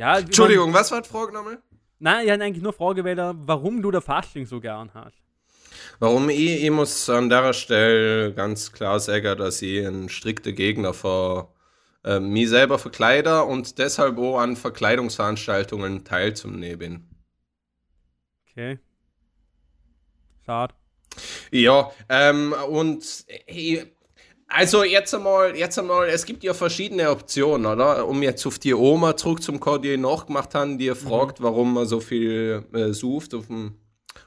Ja, 0.01 0.17
Entschuldigung, 0.17 0.73
was 0.73 0.91
war 0.91 0.99
die 1.03 1.07
Frage 1.07 1.31
nochmal? 1.31 1.61
Nein, 1.99 2.25
ich 2.25 2.31
hatte 2.31 2.43
eigentlich 2.43 2.63
nur 2.63 2.73
Frage, 2.73 3.05
warum 3.45 3.83
du 3.83 3.91
der 3.91 4.01
Fasching 4.01 4.47
so 4.47 4.59
gern 4.59 4.91
hast. 4.95 5.15
Warum 5.99 6.27
ich, 6.31 6.63
ich 6.63 6.71
muss 6.71 7.07
an 7.07 7.29
der 7.29 7.53
Stelle 7.53 8.33
ganz 8.33 8.71
klar 8.71 8.99
sagen, 8.99 9.37
dass 9.37 9.61
ich 9.61 9.85
ein 9.85 10.09
strikter 10.09 10.53
Gegner 10.53 10.95
für 10.95 11.53
äh, 12.03 12.19
mich 12.19 12.49
selber 12.49 12.79
verkleider 12.79 13.45
und 13.45 13.77
deshalb 13.77 14.17
auch 14.17 14.39
an 14.39 14.55
Verkleidungsveranstaltungen 14.55 16.03
teilzunehmen 16.03 16.79
bin. 16.79 17.07
Okay. 18.49 18.79
Schade. 20.43 20.73
Ja, 21.51 21.91
ähm, 22.09 22.55
und 22.67 23.05
ich, 23.45 23.85
also 24.53 24.83
jetzt 24.83 25.13
einmal, 25.13 25.55
jetzt 25.55 25.79
einmal, 25.79 26.07
es 26.09 26.25
gibt 26.25 26.43
ja 26.43 26.53
verschiedene 26.53 27.09
Optionen, 27.09 27.65
oder? 27.65 28.07
Um 28.07 28.21
jetzt 28.23 28.45
auf 28.45 28.59
die 28.59 28.73
Oma 28.73 29.15
zurück 29.17 29.41
zum 29.41 29.59
Code, 29.59 29.89
die 29.89 29.97
nachgemacht 29.97 30.53
haben, 30.55 30.77
die 30.77 30.89
mhm. 30.89 30.95
fragt, 30.95 31.39
mhm. 31.39 31.43
warum 31.43 31.73
man 31.73 31.87
so 31.87 31.99
viel 31.99 32.65
äh, 32.73 32.93
sucht 32.93 33.33
auf, 33.33 33.47
dem, 33.47 33.75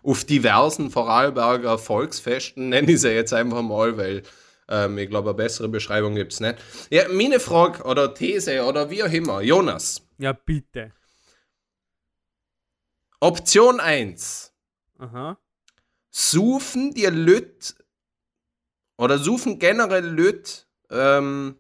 auf 0.02 0.24
diversen 0.24 0.90
Vorarlberger 0.90 1.78
Volksfesten, 1.78 2.70
nenne 2.70 2.92
ich 2.92 3.00
sie 3.00 3.10
jetzt 3.10 3.32
einfach 3.32 3.62
mal, 3.62 3.96
weil 3.96 4.22
ähm, 4.68 4.98
ich 4.98 5.10
glaube, 5.10 5.30
eine 5.30 5.36
bessere 5.36 5.68
Beschreibung 5.68 6.14
gibt 6.14 6.32
es 6.32 6.40
nicht. 6.40 6.56
Ja, 6.90 7.08
meine 7.08 7.40
Frage 7.40 7.82
oder 7.84 8.14
These 8.14 8.64
oder 8.64 8.90
wie 8.90 9.02
auch 9.02 9.12
immer, 9.12 9.40
Jonas. 9.42 10.02
Ja, 10.18 10.32
bitte. 10.32 10.92
Option 13.20 13.80
1. 13.80 14.52
Aha. 14.98 15.38
Suchen 16.10 16.94
die 16.94 17.06
Lüt 17.06 17.74
oder 18.96 19.18
suchen 19.18 19.58
generell 19.58 20.06
Leute 20.06 20.62
ähm, 20.90 21.56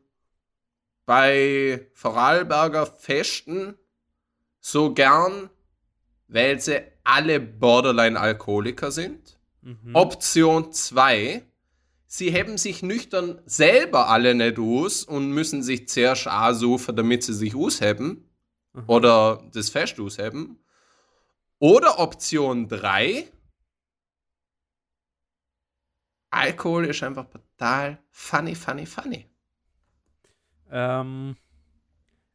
bei 1.06 1.88
Vorarlberger 1.94 2.86
Festen 2.86 3.76
so 4.60 4.94
gern 4.94 5.50
weil 6.28 6.60
sie 6.60 6.82
alle 7.02 7.40
Borderline-Alkoholiker 7.40 8.90
sind. 8.90 9.38
Mhm. 9.62 9.94
Option 9.94 10.72
2, 10.72 11.42
sie 12.06 12.34
haben 12.34 12.58
sich 12.58 12.82
nüchtern 12.82 13.40
selber 13.46 14.08
alle 14.08 14.34
nicht 14.34 14.58
aus 14.58 15.04
und 15.04 15.30
müssen 15.30 15.62
sich 15.62 15.88
zuerst 15.88 16.26
ansuchen, 16.26 16.96
damit 16.96 17.22
sie 17.22 17.34
sich 17.34 17.54
ausheben. 17.54 18.28
Mhm. 18.72 18.84
Oder 18.86 19.42
das 19.52 19.70
Fest 19.70 20.00
ausheben. 20.00 20.58
Oder 21.58 21.98
Option 21.98 22.68
3, 22.68 23.28
Alkohol 26.34 26.86
ist 26.86 27.02
einfach 27.02 27.26
total 27.28 27.98
funny, 28.10 28.54
funny, 28.54 28.86
funny. 28.86 29.26
Ähm, 30.70 31.36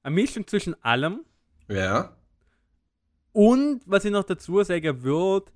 eine 0.01 0.15
Mischung 0.15 0.47
zwischen 0.47 0.81
allem. 0.83 1.25
Ja. 1.67 2.15
Und 3.33 3.81
was 3.85 4.05
ich 4.05 4.11
noch 4.11 4.23
dazu 4.23 4.63
sagen 4.63 5.03
würde, 5.03 5.51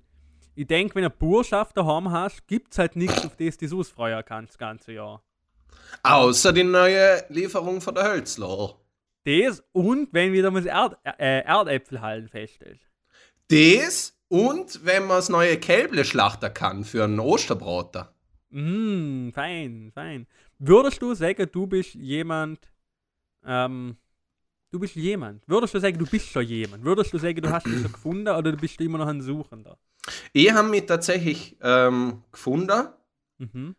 ich 0.54 0.66
denke, 0.66 0.94
wenn 0.94 1.02
du 1.02 1.08
eine 1.08 1.16
Burschaft 1.16 1.76
daheim 1.76 2.10
hast, 2.10 2.46
gibt 2.46 2.72
es 2.72 2.78
halt 2.78 2.96
nichts, 2.96 3.24
auf 3.24 3.36
das 3.36 3.56
du 3.56 3.78
ausfreuen 3.80 4.22
kannst 4.24 4.52
das 4.52 4.58
ganze 4.58 4.92
Jahr. 4.92 5.22
Außer 6.02 6.52
die 6.52 6.64
neue 6.64 7.24
Lieferung 7.30 7.80
von 7.80 7.94
der 7.94 8.04
Hölzler. 8.04 8.78
Das 9.24 9.64
und 9.72 10.12
wenn 10.12 10.32
wieder 10.32 10.50
mal 10.50 10.66
Erd, 10.66 10.98
äh, 11.18 11.40
Erdäpfel 11.40 12.00
halten 12.00 12.28
feststellt. 12.28 12.80
Das 13.48 14.16
und 14.28 14.84
wenn 14.84 15.06
man 15.06 15.16
das 15.16 15.28
neue 15.30 15.58
Kälble 15.58 16.04
schlachten 16.04 16.52
kann 16.52 16.84
für 16.84 17.04
einen 17.04 17.20
Osterbrater. 17.20 18.13
Mm, 18.54 19.30
fein, 19.32 19.90
fein. 19.92 20.28
Würdest 20.60 21.02
du 21.02 21.12
sagen, 21.14 21.48
du 21.50 21.66
bist 21.66 21.94
jemand, 21.94 22.60
ähm, 23.44 23.96
du 24.70 24.78
bist 24.78 24.94
jemand? 24.94 25.42
Würdest 25.48 25.74
du 25.74 25.80
sagen, 25.80 25.98
du 25.98 26.06
bist 26.06 26.28
schon 26.28 26.44
jemand? 26.44 26.84
Würdest 26.84 27.12
du 27.12 27.18
sagen, 27.18 27.42
du 27.42 27.50
hast 27.50 27.66
dich 27.66 27.82
schon 27.82 27.92
gefunden 27.92 28.28
oder 28.28 28.52
du 28.52 28.56
bist 28.56 28.80
immer 28.80 28.98
noch 28.98 29.08
ein 29.08 29.20
Suchender? 29.20 29.76
Ich 30.32 30.52
habe 30.52 30.68
mich 30.68 30.86
tatsächlich 30.86 31.56
ähm, 31.62 32.22
gefunden. 32.30 32.86
Mhm. 33.38 33.74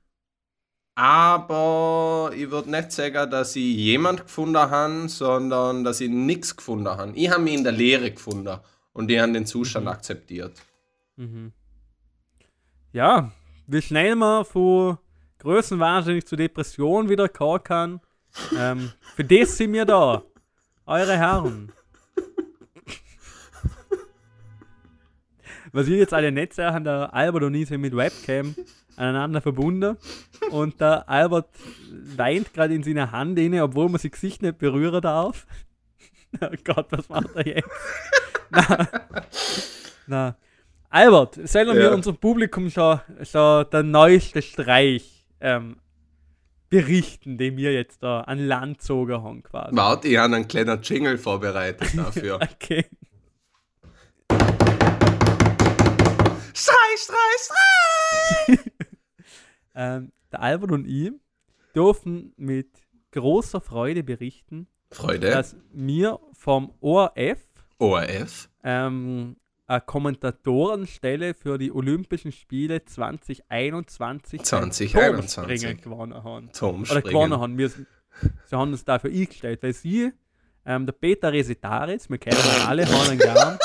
Aber 0.96 2.32
ich 2.36 2.52
würde 2.52 2.70
nicht 2.70 2.92
sagen, 2.92 3.32
dass 3.32 3.56
ich 3.56 3.78
jemand 3.78 4.24
gefunden 4.24 4.58
habe, 4.58 5.08
sondern 5.08 5.86
dass 5.86 6.02
ich 6.02 6.10
nichts 6.10 6.54
gefunden 6.54 6.90
habe. 6.90 7.14
Ich 7.16 7.30
habe 7.30 7.42
mich 7.42 7.54
in 7.54 7.64
der 7.64 7.72
Lehre 7.72 8.12
gefunden 8.12 8.60
und 8.92 9.10
ich 9.10 9.20
habe 9.20 9.32
den 9.32 9.46
Zustand 9.46 9.86
mhm. 9.86 9.92
akzeptiert. 9.92 10.62
Mhm. 11.16 11.54
Ja, 12.92 13.32
wie 13.68 13.82
schnell 13.82 14.16
man 14.16 14.46
von 14.46 14.98
Größenwahnsinnig 15.40 16.26
zu 16.26 16.36
Depression 16.36 17.10
wieder 17.10 17.30
kommen 17.30 17.64
kann. 17.64 18.02
Ähm, 18.58 18.92
für 19.16 19.24
das 19.24 19.58
sind 19.58 19.74
wir 19.74 19.86
da. 19.86 20.24
Eure 20.86 21.18
Herren. 21.18 21.72
Was 25.72 25.88
ihr 25.88 25.98
jetzt 25.98 26.14
alle 26.14 26.32
nicht 26.32 26.54
sehen, 26.54 26.84
der 26.84 27.14
Albert 27.14 27.44
und 27.44 27.54
ich 27.54 27.68
sind 27.68 27.82
mit 27.82 27.96
Webcam 27.96 28.56
aneinander 28.96 29.42
verbunden. 29.42 29.98
Und 30.52 30.80
der 30.80 31.10
Albert 31.10 31.50
weint 32.16 32.54
gerade 32.54 32.74
in 32.74 32.84
seiner 32.84 33.12
Hand 33.12 33.38
inne, 33.40 33.64
obwohl 33.64 33.90
man 33.90 34.00
sein 34.00 34.12
Gesicht 34.12 34.42
nicht 34.42 34.58
berühren 34.58 35.02
darf. 35.02 35.46
oh 36.42 36.48
Gott, 36.64 36.88
was 36.92 37.10
macht 37.10 37.36
er 37.36 37.48
jetzt? 37.48 37.70
na, 38.50 38.88
na. 40.08 40.36
Albert, 40.96 41.38
sollen 41.46 41.76
wir 41.76 41.84
ja. 41.84 41.94
unserem 41.94 42.16
Publikum 42.16 42.70
schon, 42.70 43.02
schon 43.22 43.70
der 43.70 43.84
neueste 43.84 44.42
Streich 44.42 45.28
ähm, 45.42 45.76
berichten, 46.70 47.38
den 47.38 47.58
wir 47.58 47.74
jetzt 47.74 48.02
da 48.02 48.22
an 48.22 48.40
Land 48.40 48.78
gezogen 48.78 49.22
haben 49.22 49.44
quasi? 49.44 49.76
Warte, 49.76 50.08
ich 50.08 50.18
habe 50.18 50.34
einen 50.34 50.48
kleinen 50.48 50.82
Jingle 50.82 51.18
vorbereitet 51.18 51.90
dafür. 51.98 52.40
okay. 52.42 52.86
Schrei, 56.54 56.96
schrei, 56.98 58.56
schrei! 58.56 58.58
ähm, 59.76 60.14
der 60.32 60.42
Albert 60.42 60.72
und 60.72 60.88
ich 60.88 61.12
dürfen 61.76 62.34
mit 62.38 62.70
großer 63.12 63.60
Freude 63.60 64.02
berichten, 64.02 64.68
Freude. 64.92 65.30
dass 65.30 65.58
wir 65.74 66.22
vom 66.32 66.74
ORF, 66.80 67.42
ORF 67.80 68.50
ähm, 68.64 69.36
eine 69.68 69.82
Kommentatorenstelle 69.82 71.34
für 71.34 71.58
die 71.58 71.72
Olympischen 71.72 72.32
Spiele 72.32 72.86
2021 72.86 74.44
2021 74.44 75.82
gewonnen 75.82 76.24
haben. 76.24 76.50
Oder 76.92 77.02
gewonnen 77.02 77.40
haben. 77.40 77.58
Wir, 77.58 77.70
sie 77.70 77.86
haben 78.52 78.72
uns 78.72 78.86
dafür 78.86 79.10
eingestellt, 79.10 79.64
weil 79.64 79.74
sie, 79.74 80.12
ähm, 80.66 80.86
der 80.86 80.94
Peter 80.94 81.34
Resetaris, 81.34 82.10
wir 82.10 82.18
kennen 82.18 82.38
ihn 82.38 82.68
alle, 82.68 82.86
haben 82.86 83.14
ihn 83.14 83.20
gern, 83.20 83.60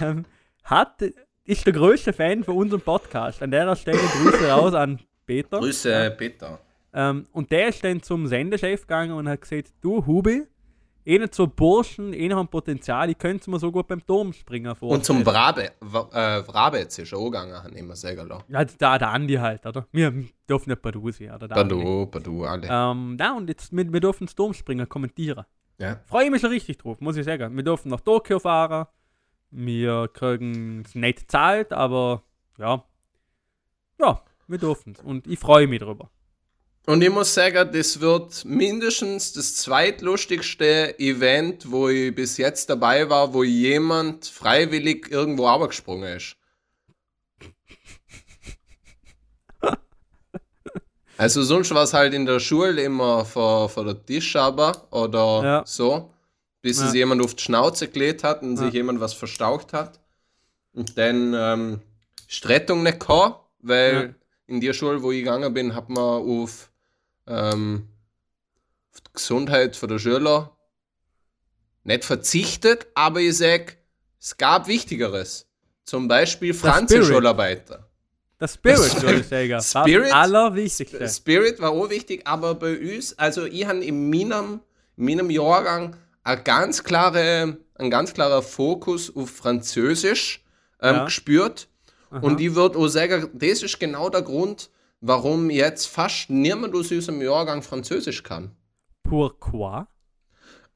ähm, 0.00 0.24
hat, 0.64 1.02
ist 1.44 1.64
der 1.64 1.72
größte 1.72 2.12
Fan 2.12 2.42
von 2.42 2.56
unserem 2.56 2.80
Podcast. 2.80 3.42
An 3.42 3.50
der 3.50 3.74
Stelle 3.76 3.98
Grüße 3.98 4.48
raus 4.48 4.74
an 4.74 5.00
Peter. 5.26 5.60
Grüße, 5.60 6.14
Peter. 6.18 6.58
Ähm, 6.92 7.26
und 7.32 7.52
der 7.52 7.68
ist 7.68 7.84
dann 7.84 8.02
zum 8.02 8.26
Sendechef 8.26 8.82
gegangen 8.82 9.12
und 9.12 9.28
hat 9.28 9.42
gesagt, 9.42 9.74
du 9.80 10.04
Hubi, 10.06 10.46
eh 11.06 11.18
nicht 11.18 11.34
so 11.34 11.46
Burschen, 11.46 12.12
eh 12.12 12.32
haben 12.32 12.48
Potenzial, 12.48 13.08
ich 13.10 13.18
könnte 13.18 13.48
mir 13.50 13.58
so 13.58 13.70
gut 13.70 13.86
beim 13.86 14.04
Turm 14.04 14.32
springen 14.32 14.74
vor. 14.74 14.90
Und 14.90 15.04
zum 15.04 15.24
Vrabe, 15.24 15.70
äh, 16.12 16.42
Vrabetz 16.42 16.98
ist 16.98 17.14
auch 17.14 17.26
gegangen, 17.26 17.54
haben 17.54 17.74
immer 17.74 17.94
sehr 17.94 18.16
gelassen. 18.16 18.44
Ja, 18.48 18.64
da, 18.64 18.98
der 18.98 19.10
Andi 19.10 19.34
halt, 19.34 19.64
oder? 19.64 19.86
Wir 19.92 20.12
dürfen 20.48 20.70
nicht 20.70 20.82
Badu 20.82 21.10
sein, 21.10 21.32
oder? 21.32 21.48
Badu, 21.48 22.06
Badu, 22.06 22.44
alle. 22.44 22.68
Ähm, 22.68 23.16
ja, 23.18 23.36
und 23.36 23.48
jetzt, 23.48 23.74
wir, 23.74 23.92
wir 23.92 24.00
dürfen 24.00 24.28
das 24.34 24.56
springen, 24.56 24.88
kommentieren. 24.88 25.44
Ja. 25.78 26.00
Freue 26.06 26.24
ich 26.24 26.30
mich 26.30 26.40
schon 26.40 26.50
richtig 26.50 26.78
drauf, 26.78 27.00
muss 27.00 27.16
ich 27.16 27.24
sagen. 27.24 27.54
Wir 27.54 27.62
dürfen 27.62 27.90
nach 27.90 28.00
Tokio 28.00 28.38
fahren, 28.38 28.86
wir 29.50 30.08
kriegen 30.08 30.82
es 30.84 30.94
nicht 30.94 31.30
zahlt, 31.30 31.72
aber 31.72 32.22
ja, 32.58 32.82
ja, 34.00 34.22
wir 34.48 34.58
dürfen 34.58 34.94
es 34.96 35.02
und 35.02 35.26
ich 35.26 35.38
freue 35.38 35.66
mich 35.66 35.80
drüber. 35.80 36.10
Und 36.88 37.02
ich 37.02 37.10
muss 37.10 37.34
sagen, 37.34 37.68
das 37.72 38.00
wird 38.00 38.44
mindestens 38.44 39.32
das 39.32 39.56
zweitlustigste 39.56 40.96
Event, 41.00 41.68
wo 41.72 41.88
ich 41.88 42.14
bis 42.14 42.36
jetzt 42.36 42.70
dabei 42.70 43.10
war, 43.10 43.34
wo 43.34 43.42
jemand 43.42 44.26
freiwillig 44.26 45.10
irgendwo 45.10 45.48
abgesprungen 45.48 46.16
ist. 46.16 46.36
Also 51.18 51.42
sonst 51.42 51.72
war 51.74 51.84
es 51.84 51.94
halt 51.94 52.12
in 52.12 52.26
der 52.26 52.40
Schule 52.40 52.82
immer 52.82 53.24
vor, 53.24 53.70
vor 53.70 53.86
der 53.86 54.04
Tisch 54.04 54.36
aber 54.36 54.86
oder 54.90 55.42
ja. 55.42 55.62
so, 55.64 56.12
bis 56.60 56.78
ja. 56.78 56.88
es 56.88 56.92
jemand 56.92 57.22
auf 57.22 57.34
die 57.34 57.42
Schnauze 57.42 57.88
gelegt 57.88 58.22
hat 58.22 58.42
und 58.42 58.56
ja. 58.56 58.64
sich 58.64 58.74
jemand 58.74 59.00
was 59.00 59.14
verstaucht 59.14 59.72
hat. 59.72 59.98
Und 60.74 60.98
dann 60.98 61.32
ähm, 61.34 61.80
ist 62.28 62.46
Rettung 62.46 62.82
nicht 62.82 63.00
gekommen, 63.00 63.34
weil 63.60 64.14
in 64.46 64.60
der 64.60 64.74
Schule, 64.74 65.02
wo 65.02 65.10
ich 65.10 65.20
gegangen 65.20 65.54
bin, 65.54 65.74
hat 65.74 65.88
man 65.88 66.04
auf 66.04 66.70
ähm, 67.26 67.88
auf 68.92 69.00
die 69.00 69.12
Gesundheit 69.12 69.80
der 69.82 69.98
Schüler 69.98 70.56
nicht 71.84 72.04
verzichtet, 72.04 72.86
aber 72.94 73.20
ich 73.20 73.36
sage, 73.36 73.74
es 74.20 74.36
gab 74.36 74.66
Wichtigeres. 74.66 75.46
Zum 75.84 76.08
Beispiel 76.08 76.52
Franzenschularbeiter. 76.52 77.88
Das 78.38 78.54
Spirit, 78.54 79.02
würde 79.02 79.20
ich 79.20 79.26
sagen. 79.26 79.62
Spirit, 79.62 80.06
das 80.06 80.12
Allerwichtigste. 80.12 81.08
Spirit 81.08 81.60
war 81.60 81.70
auch 81.70 81.88
wichtig, 81.88 82.26
aber 82.26 82.54
bei 82.54 82.76
uns, 82.76 83.16
also 83.18 83.44
ich 83.46 83.64
habe 83.64 83.84
in 83.84 84.10
meinem, 84.10 84.60
in 84.96 85.04
meinem 85.04 85.30
Jahrgang 85.30 85.96
ein 86.24 86.44
ganz 86.44 86.82
klare, 86.82 87.56
ein 87.76 87.90
ganz 87.90 88.12
klarer 88.12 88.42
Fokus 88.42 89.14
auf 89.14 89.30
Französisch 89.30 90.44
ähm, 90.82 90.96
ja. 90.96 91.04
gespürt. 91.04 91.68
Aha. 92.10 92.18
Und 92.20 92.40
ich 92.40 92.54
würde 92.54 92.78
auch 92.78 92.88
sagen, 92.88 93.30
das 93.32 93.62
ist 93.62 93.78
genau 93.78 94.10
der 94.10 94.22
Grund, 94.22 94.70
warum 95.00 95.50
jetzt 95.50 95.86
fast 95.86 96.30
niemand 96.30 96.74
aus 96.74 96.90
unserem 96.90 97.20
Jahrgang 97.20 97.62
Französisch 97.62 98.22
kann? 98.22 98.50
Pourquoi? 99.02 99.86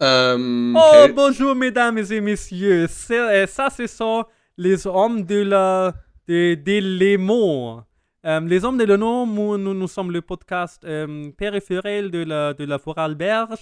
Ähm, 0.00 0.76
oh, 0.78 1.08
bonjour, 1.14 1.54
mesdames 1.54 2.10
et 2.10 2.20
messieurs. 2.20 2.88
Euh, 3.10 3.46
ça, 3.46 3.68
ce 3.70 3.86
sont 3.86 4.24
les 4.56 4.86
hommes 4.86 5.26
de 5.26 5.42
la. 5.42 5.94
de, 6.30 6.54
de 6.54 6.78
les 6.78 7.16
mots. 7.16 7.80
Euh, 8.24 8.40
les 8.40 8.64
hommes 8.64 8.78
de 8.78 8.96
nom, 8.96 9.26
nous, 9.26 9.58
nous 9.58 9.88
sommes 9.88 10.12
le 10.12 10.20
podcast 10.20 10.84
euh, 10.84 11.30
périphérique 11.32 12.12
de 12.12 12.22
la, 12.22 12.54
de 12.54 12.64
la 12.64 12.76
Vorarlberg. 12.76 13.58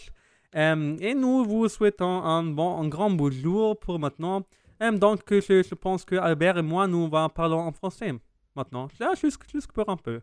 Euh, 0.55 0.97
et 1.01 1.15
nous 1.15 1.45
vous 1.45 1.69
souhaitons 1.69 2.23
un, 2.23 2.43
bon, 2.43 2.81
un 2.83 2.89
grand 2.89 3.11
bonjour 3.11 3.79
pour 3.79 3.99
maintenant. 3.99 4.43
Donc, 4.81 5.21
je, 5.31 5.63
je, 5.63 5.75
pense 5.75 6.05
que 6.05 6.17
Albert 6.17 6.59
et 6.59 6.63
moi, 6.63 6.87
nous 6.87 7.09
va 7.09 7.29
parler 7.29 7.55
en 7.55 7.73
français 7.73 8.13
maintenant. 8.55 8.89
Là, 9.01 9.13
juste, 9.21 9.41
juste 9.51 9.73
pour 9.73 9.89
un 9.89 9.97
peu. 9.97 10.21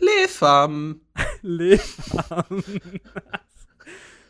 Les 0.00 0.26
femmes. 0.28 0.96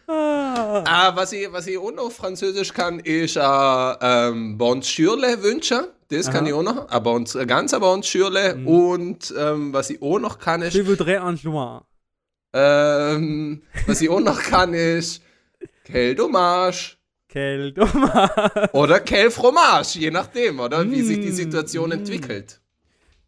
ah. 0.07 0.85
ah, 0.87 1.17
was 1.17 1.33
ich, 1.33 1.51
was 1.53 1.67
ich 1.67 1.79
auch 1.79 1.93
noch 1.93 2.13
Französisch 2.13 2.73
kann, 2.73 3.01
ist 3.01 3.37
äh, 3.37 3.41
ähm, 3.41 4.59
Bonjourle 4.59 5.43
wünschen. 5.43 5.87
Das 6.09 6.27
Aha. 6.29 6.35
kann 6.35 6.47
ich 6.47 6.53
auch 6.53 6.63
noch. 6.63 6.89
Aber 6.91 7.13
uns, 7.13 7.37
ganz 7.47 7.73
Bonjourle. 7.73 8.57
Mhm. 8.57 8.67
Und 8.67 9.35
ähm, 9.37 9.73
was 9.73 9.91
ich 9.91 10.03
auch 10.03 10.19
noch 10.19 10.39
kann, 10.39 10.63
ist. 10.63 10.75
Je 10.75 10.87
voudrais 10.87 11.21
un 11.21 11.37
joint. 11.37 11.83
Ähm, 12.53 13.63
was 13.87 14.01
ich 14.01 14.09
auch 14.11 14.21
noch 14.21 14.41
kann, 14.41 14.75
ist. 14.75 15.23
Quel 15.85 16.15
dommage. 16.15 16.99
Quelle 17.35 17.75
Fromage. 17.75 18.71
Oder 18.73 19.01
Quelle 19.01 19.31
Fromage, 19.31 19.99
je 19.99 20.11
nachdem, 20.13 20.61
oder? 20.61 20.89
Wie 20.89 21.03
mm. 21.03 21.05
sich 21.05 21.21
die 21.21 21.31
mm, 21.31 21.35
Situation 21.35 21.91
entwickelt. 21.91 22.61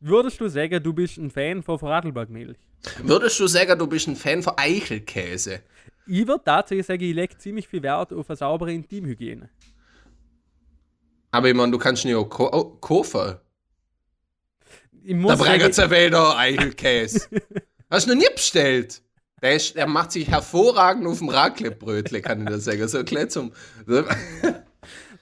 Würdest 0.01 0.41
du 0.41 0.49
sagen, 0.49 0.83
du 0.83 0.93
bist 0.93 1.17
ein 1.17 1.31
Fan 1.31 1.63
von 1.63 1.79
Vorarlbergmilch? 1.79 2.57
Würdest 3.03 3.41
du 3.41 3.47
sagen, 3.47 3.79
du 3.79 3.87
bist 3.87 4.07
ein 4.09 4.17
Fan 4.17 4.43
von 4.43 4.55
Eichelkäse? 4.57 5.61
Ich 6.07 6.27
würde 6.27 6.45
tatsächlich 6.45 6.87
sagen, 6.87 7.03
ich 7.03 7.15
lege 7.15 7.37
ziemlich 7.39 7.67
viel 7.67 7.83
Wert 7.83 8.13
auf 8.13 8.29
eine 8.29 8.37
saubere 8.37 8.73
Intimhygiene. 8.73 9.49
Aber 11.33 11.49
ich 11.49 11.55
meine, 11.55 11.73
du 11.73 11.79
kannst 11.79 12.05
nicht 12.05 12.15
auch 12.15 12.29
ko 12.29 12.49
oh, 12.53 12.65
kaufen. 12.77 13.37
Da 15.03 15.37
bringt 15.37 15.63
es 15.63 15.91
Wälder 15.91 16.37
Eichelkäse. 16.37 17.29
Hast 17.91 18.07
du 18.07 18.15
noch 18.15 18.21
nie 18.21 18.33
bestellt? 18.35 19.03
Der, 19.43 19.55
ist, 19.55 19.77
der 19.77 19.87
macht 19.87 20.13
sich 20.13 20.29
hervorragend 20.29 21.07
auf 21.07 21.19
dem 21.19 21.29
Raclette-Brötle, 21.29 22.23
kann 22.23 22.41
ich 22.41 22.49
dir 22.49 22.59
sagen. 22.59 22.89
So 22.89 22.99
ein 22.99 23.31
zum. 23.31 23.53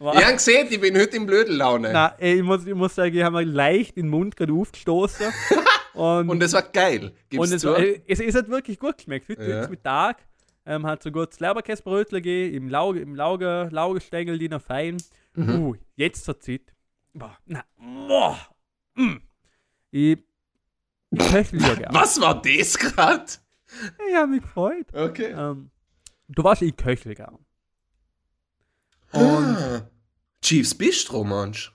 Wow. 0.04 0.16
Ich 0.18 0.22
habe 0.22 0.34
gesehen, 0.34 0.66
ich 0.68 0.78
bin 0.78 0.94
heute 0.98 1.16
in 1.16 1.24
Blödellaune. 1.24 1.90
Na, 1.90 2.14
ich 2.18 2.42
muss, 2.42 2.66
ich 2.66 2.74
muss 2.74 2.94
sagen, 2.94 3.16
ich 3.16 3.22
habe 3.22 3.38
mir 3.38 3.50
leicht 3.50 3.96
den 3.96 4.10
Mund 4.10 4.36
gerade 4.36 4.52
aufgestoßen. 4.52 5.32
und, 5.94 6.28
und 6.28 6.40
das 6.40 6.52
war 6.52 6.60
geil. 6.60 7.14
Gib's 7.30 7.42
und 7.42 7.54
es, 7.54 7.64
war, 7.64 7.78
es, 7.78 8.20
es 8.20 8.34
hat 8.34 8.50
wirklich 8.50 8.78
gut 8.78 8.98
geschmeckt. 8.98 9.30
Heute 9.30 9.48
ja. 9.48 9.66
Mittag 9.66 10.18
ähm, 10.66 10.84
hat 10.84 11.02
so 11.02 11.10
gut 11.10 11.30
das 11.30 11.40
Leberkäsebrötle 11.40 12.20
gegeben, 12.20 12.54
im, 12.54 12.68
Lauge, 12.68 13.00
im 13.00 13.14
Lauge, 13.14 13.70
Laugestängel, 13.72 14.38
die 14.38 14.50
noch 14.50 14.60
fein. 14.60 14.98
Mhm. 15.36 15.58
Uh, 15.58 15.74
jetzt 15.96 16.26
zur 16.26 16.38
Zeit. 16.38 16.74
Boah, 17.14 17.38
na, 17.46 17.64
boah, 17.78 18.38
mm. 18.96 19.16
Ich, 19.90 20.18
köchle 21.16 21.60
ja 21.60 21.74
gerne. 21.76 21.88
Was 21.98 22.20
war 22.20 22.42
das 22.42 22.76
gerade? 22.76 23.24
Ich 24.06 24.14
habe 24.14 24.26
mich 24.26 24.42
gefreut. 24.42 24.86
Okay. 24.92 25.32
Ähm, 25.34 25.70
du 26.28 26.44
weißt, 26.44 26.60
ich 26.60 26.76
köchle 26.76 27.14
gern. 27.14 27.38
Und 29.12 29.22
ah, 29.22 29.88
Chiefs 30.44 30.74
Bistro, 30.74 31.24
manch. 31.24 31.72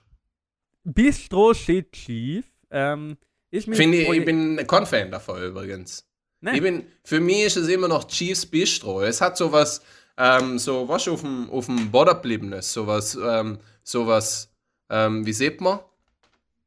Bistro 0.84 1.54
steht 1.54 1.90
Chief. 1.90 2.44
Ähm, 2.70 3.18
ich, 3.50 3.64
Finde 3.64 3.98
ich, 3.98 4.08
ich 4.08 4.24
bin 4.24 4.64
kein 4.64 4.86
Fan 4.86 5.10
davon 5.10 5.42
übrigens. 5.42 6.08
Nein. 6.40 6.54
Ich 6.54 6.62
bin, 6.62 6.86
für 7.02 7.18
mich 7.18 7.46
ist 7.46 7.56
es 7.56 7.66
immer 7.66 7.88
noch 7.88 8.06
Chiefs 8.06 8.46
Bistro. 8.46 9.02
Es 9.02 9.20
hat 9.20 9.36
sowas, 9.36 9.82
ähm, 10.16 10.56
so 10.56 10.88
was 10.88 11.08
auf 11.08 11.22
dem, 11.22 11.50
auf 11.50 11.66
dem 11.66 11.90
Boden 11.90 12.14
gebliebenes, 12.14 12.72
sowas, 12.72 13.18
ähm, 13.20 13.58
sowas, 13.82 14.54
ähm, 14.88 15.26
wie 15.26 15.32
sieht 15.32 15.60
man? 15.60 15.80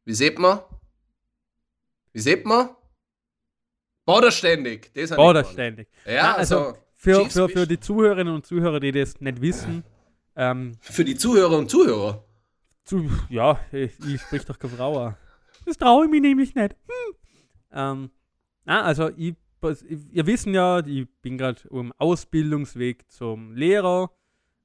Wie 0.04 0.14
sieht 0.14 0.38
man? 0.38 0.60
Wie 2.12 2.20
sieht 2.20 2.46
man? 2.46 2.70
Bodenständig. 4.06 4.92
Bodenständig. 5.16 5.88
Ja, 6.06 6.36
also, 6.36 6.58
also 6.58 6.78
für, 6.98 7.30
für, 7.30 7.48
für 7.48 7.66
die 7.66 7.80
Zuhörerinnen 7.80 8.34
und 8.36 8.46
Zuhörer, 8.46 8.82
die 8.82 8.92
das 8.92 9.22
nicht 9.22 9.40
wissen. 9.40 9.86
Ähm, 10.36 10.78
für 10.82 11.06
die 11.06 11.16
Zuhörer 11.16 11.58
und 11.58 11.70
Zuhörer? 11.70 12.26
Zu, 12.84 13.10
ja, 13.30 13.60
ich, 13.72 13.92
ich 14.06 14.22
sprich 14.22 14.46
doch 14.46 14.60
keine 14.60 14.74
Frau. 14.74 15.16
Das 15.66 15.78
traue 15.78 16.06
ich 16.06 16.12
mich 16.12 16.22
nämlich 16.22 16.56
nicht. 16.56 16.74
Hm. 16.74 17.16
Ähm, 17.72 18.12
na, 18.66 18.84
also 18.84 19.10
ich, 19.16 19.36
ihr 20.12 20.26
wissen 20.26 20.54
ja, 20.54 20.86
ich 20.86 21.08
bin 21.22 21.38
gerade 21.38 21.62
im 21.70 21.94
Ausbildungsweg 21.98 23.10
zum 23.10 23.56
Lehrer 23.56 24.12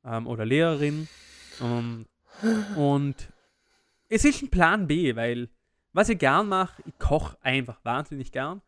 ähm, 0.05 0.27
oder 0.27 0.45
Lehrerin. 0.45 1.09
Ähm, 1.61 2.07
und 2.77 3.15
es 4.09 4.25
ist 4.25 4.43
ein 4.43 4.51
Plan 4.51 4.87
B, 4.87 5.15
weil 5.17 5.49
was 5.93 6.09
ich 6.09 6.19
gern 6.19 6.49
mache, 6.49 6.83
ich 6.87 6.99
koche 6.99 7.37
einfach 7.43 7.85
wahnsinnig 7.85 8.33
gern. 8.33 8.63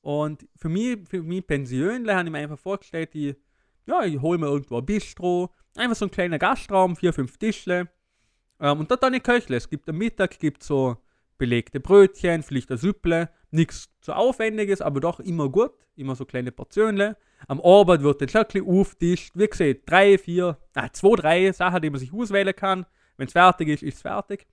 Und 0.00 0.46
für 0.56 0.68
mich, 0.68 0.98
für 1.08 1.22
mich 1.22 1.46
persönlich 1.46 2.14
habe 2.14 2.28
ich 2.28 2.32
mir 2.32 2.38
einfach 2.38 2.58
vorgestellt, 2.58 3.14
ich, 3.14 3.36
ja, 3.86 4.04
ich 4.04 4.20
hole 4.20 4.38
mir 4.38 4.46
irgendwo 4.46 4.78
ein 4.78 4.86
Bistro, 4.86 5.52
einfach 5.76 5.96
so 5.96 6.06
ein 6.06 6.10
kleiner 6.10 6.38
Gastraum, 6.38 6.96
vier, 6.96 7.12
fünf 7.12 7.38
Tischle. 7.38 7.88
Ähm, 8.60 8.80
und 8.80 8.90
dort 8.90 9.02
dann 9.02 9.14
ich 9.14 9.22
köchle. 9.22 9.56
Es 9.56 9.68
gibt 9.68 9.88
am 9.88 9.96
Mittag 9.96 10.38
gibt 10.38 10.62
so 10.62 10.96
belegte 11.38 11.80
Brötchen, 11.80 12.42
vielleicht 12.42 12.70
ein 12.70 12.78
Süpple, 12.78 13.28
nichts 13.50 13.90
zu 14.00 14.14
aufwendiges, 14.14 14.80
aber 14.80 15.00
doch 15.00 15.20
immer 15.20 15.48
gut, 15.48 15.72
immer 15.94 16.14
so 16.14 16.24
kleine 16.24 16.52
Portionen. 16.52 17.14
Am 17.48 17.60
Abend 17.60 18.02
wird 18.02 18.20
der 18.22 18.28
Schöckli 18.28 18.62
auftischt, 18.62 19.32
wie 19.36 19.46
gesagt, 19.46 19.82
drei, 19.86 20.16
vier, 20.16 20.58
ah, 20.74 20.88
zwei, 20.92 21.16
drei 21.16 21.52
Sachen, 21.52 21.82
die 21.82 21.90
man 21.90 22.00
sich 22.00 22.12
auswählen 22.12 22.56
kann. 22.56 22.86
Wenn 23.18 23.26
es 23.26 23.32
fertig 23.32 23.68
ist, 23.68 23.82
ist 23.82 23.96
es 23.96 24.02
fertig. 24.02 24.46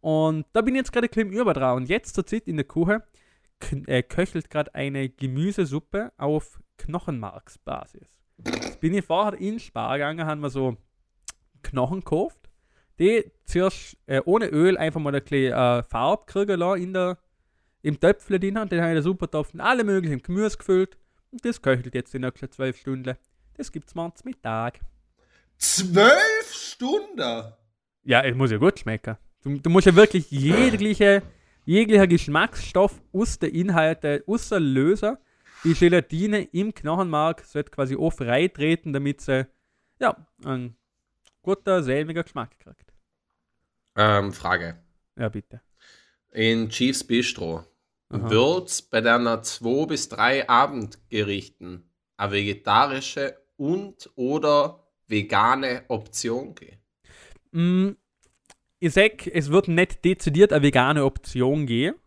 Und 0.00 0.46
da 0.52 0.62
bin 0.62 0.74
ich 0.74 0.80
jetzt 0.80 0.92
gerade 0.92 1.08
bisschen 1.08 1.32
über 1.32 1.52
dran. 1.54 1.76
Und 1.76 1.88
jetzt 1.88 2.14
zur 2.14 2.26
Zeit 2.26 2.48
in 2.48 2.56
der 2.56 2.64
Küche 2.64 3.02
äh, 3.86 4.02
köchelt 4.02 4.50
gerade 4.50 4.74
eine 4.74 5.08
Gemüsesuppe 5.08 6.12
auf 6.16 6.60
Knochenmarksbasis. 6.78 8.21
Jetzt 8.38 8.80
bin 8.80 8.94
ich 8.94 9.04
vorher 9.04 9.38
in 9.40 9.58
Spar 9.60 9.98
gegangen, 9.98 10.26
haben 10.26 10.40
wir 10.40 10.50
so 10.50 10.76
Knochen 11.62 12.00
gekauft. 12.00 12.50
Die 12.98 13.30
zuerst 13.44 13.96
äh, 14.06 14.20
ohne 14.24 14.46
Öl 14.46 14.76
einfach 14.76 15.00
mal 15.00 15.14
ein 15.14 15.22
bisschen 15.22 15.52
äh, 15.52 15.82
Farbe 15.82 16.24
kriegen 16.26 16.58
lassen 16.58 16.82
in 16.82 16.92
der, 16.92 17.18
im 17.82 17.98
Töpfchen 17.98 18.40
drin. 18.40 18.54
Dann 18.54 18.70
habe 18.70 18.90
ich 18.90 18.96
den 18.96 19.02
Supertopf 19.02 19.54
mit 19.54 19.62
allem 19.62 19.86
möglichen 19.86 20.22
Gemüse 20.22 20.58
gefüllt. 20.58 20.96
Und 21.30 21.44
das 21.44 21.62
köchelt 21.62 21.94
jetzt 21.94 22.14
in 22.14 22.22
nächsten 22.22 22.50
zwölf 22.50 22.76
Stunden. 22.76 23.16
Das 23.56 23.72
gibt 23.72 23.88
es 23.88 23.94
morgens 23.94 24.24
Mittag. 24.24 24.80
Zwölf 25.56 26.52
Stunden? 26.52 27.52
Ja, 28.04 28.20
es 28.22 28.34
muss 28.34 28.50
ja 28.50 28.58
gut 28.58 28.80
schmecken. 28.80 29.16
Du, 29.42 29.58
du 29.58 29.70
musst 29.70 29.86
ja 29.86 29.94
wirklich 29.94 30.30
jegliche, 30.30 31.22
jeglicher 31.64 32.06
Geschmacksstoff 32.06 33.00
aus 33.12 33.38
den 33.38 33.54
Inhalten 33.54 34.22
auslösen. 34.26 35.16
Die 35.64 35.74
Gelatine 35.74 36.42
im 36.52 36.74
Knochenmark 36.74 37.44
sollte 37.44 37.70
quasi 37.70 37.96
auch 37.96 38.12
freitreten, 38.12 38.92
damit 38.92 39.20
sie 39.20 39.46
ja, 40.00 40.16
einen 40.44 40.76
guten, 41.42 41.82
selbiger 41.82 42.24
Geschmack 42.24 42.58
kriegt. 42.58 42.92
Ähm, 43.96 44.32
Frage. 44.32 44.82
Ja, 45.16 45.28
bitte. 45.28 45.60
In 46.32 46.68
Chiefs 46.68 47.04
Bistro 47.04 47.64
wird 48.08 48.68
es 48.68 48.82
bei 48.82 49.00
deiner 49.00 49.42
zwei 49.42 49.86
bis 49.86 50.08
drei 50.08 50.48
Abendgerichten 50.48 51.90
eine 52.16 52.32
vegetarische 52.32 53.38
und 53.56 54.10
oder 54.16 54.86
vegane 55.06 55.84
Option 55.88 56.54
geben? 56.54 56.78
Mm, 57.52 57.96
ich 58.80 58.92
sage, 58.92 59.32
es 59.32 59.50
wird 59.50 59.68
nicht 59.68 60.04
dezidiert 60.04 60.52
eine 60.52 60.62
vegane 60.62 61.04
Option 61.04 61.66
geben. 61.66 61.98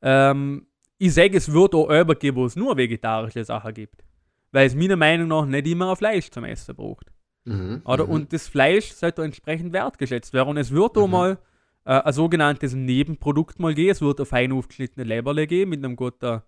Ähm, 0.00 0.67
ich 0.98 1.14
sage, 1.14 1.36
es 1.36 1.52
wird 1.52 1.74
auch 1.74 1.88
Öber 1.88 2.14
geben, 2.14 2.36
wo 2.38 2.46
es 2.46 2.56
nur 2.56 2.76
vegetarische 2.76 3.44
Sachen 3.44 3.74
gibt. 3.74 4.04
Weil 4.52 4.66
es 4.66 4.74
meiner 4.74 4.96
Meinung 4.96 5.28
nach 5.28 5.46
nicht 5.46 5.66
immer 5.66 5.94
Fleisch 5.96 6.30
zum 6.30 6.44
Essen 6.44 6.74
braucht. 6.74 7.06
Mhm, 7.44 7.82
Oder? 7.84 8.04
Mhm. 8.04 8.10
Und 8.10 8.32
das 8.32 8.48
Fleisch 8.48 8.92
sollte 8.92 9.22
entsprechend 9.22 9.72
wertgeschätzt 9.72 10.32
werden. 10.32 10.48
Und 10.48 10.56
es 10.56 10.70
wird 10.70 10.96
mhm. 10.96 11.02
auch 11.02 11.08
mal 11.08 11.38
äh, 11.84 12.00
ein 12.00 12.12
sogenanntes 12.12 12.74
Nebenprodukt 12.74 13.58
mal 13.58 13.74
geben. 13.74 13.90
Es 13.90 14.00
wird 14.00 14.20
ein 14.20 14.26
fein 14.26 14.52
aufgeschnittene 14.52 15.04
Leberle 15.04 15.46
geben 15.46 15.70
mit 15.70 15.84
einem 15.84 15.96
guten 15.96 16.42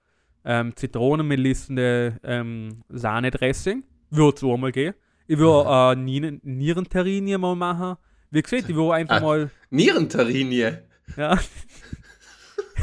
ähm, 0.45 0.75
Zitronenmelissende 0.75 2.19
ähm, 2.25 2.83
Sahnedressing. 2.89 3.85
Wird 4.11 4.39
es 4.39 4.45
auch 4.45 4.57
mal 4.57 4.73
gehen. 4.73 4.95
Ich 5.27 5.39
würde 5.39 5.97
mhm. 5.97 6.09
äh, 6.09 6.41
Nierenterrinie 6.43 7.39
mal 7.39 7.55
machen 7.55 7.97
wie 8.31 8.43
gesagt, 8.43 8.69
ich 8.69 8.77
will 8.77 8.93
einfach 8.93 9.17
ah, 9.17 9.21
mal. 9.21 9.51
Nierenterrinie. 9.71 10.85
Ja. 11.17 11.39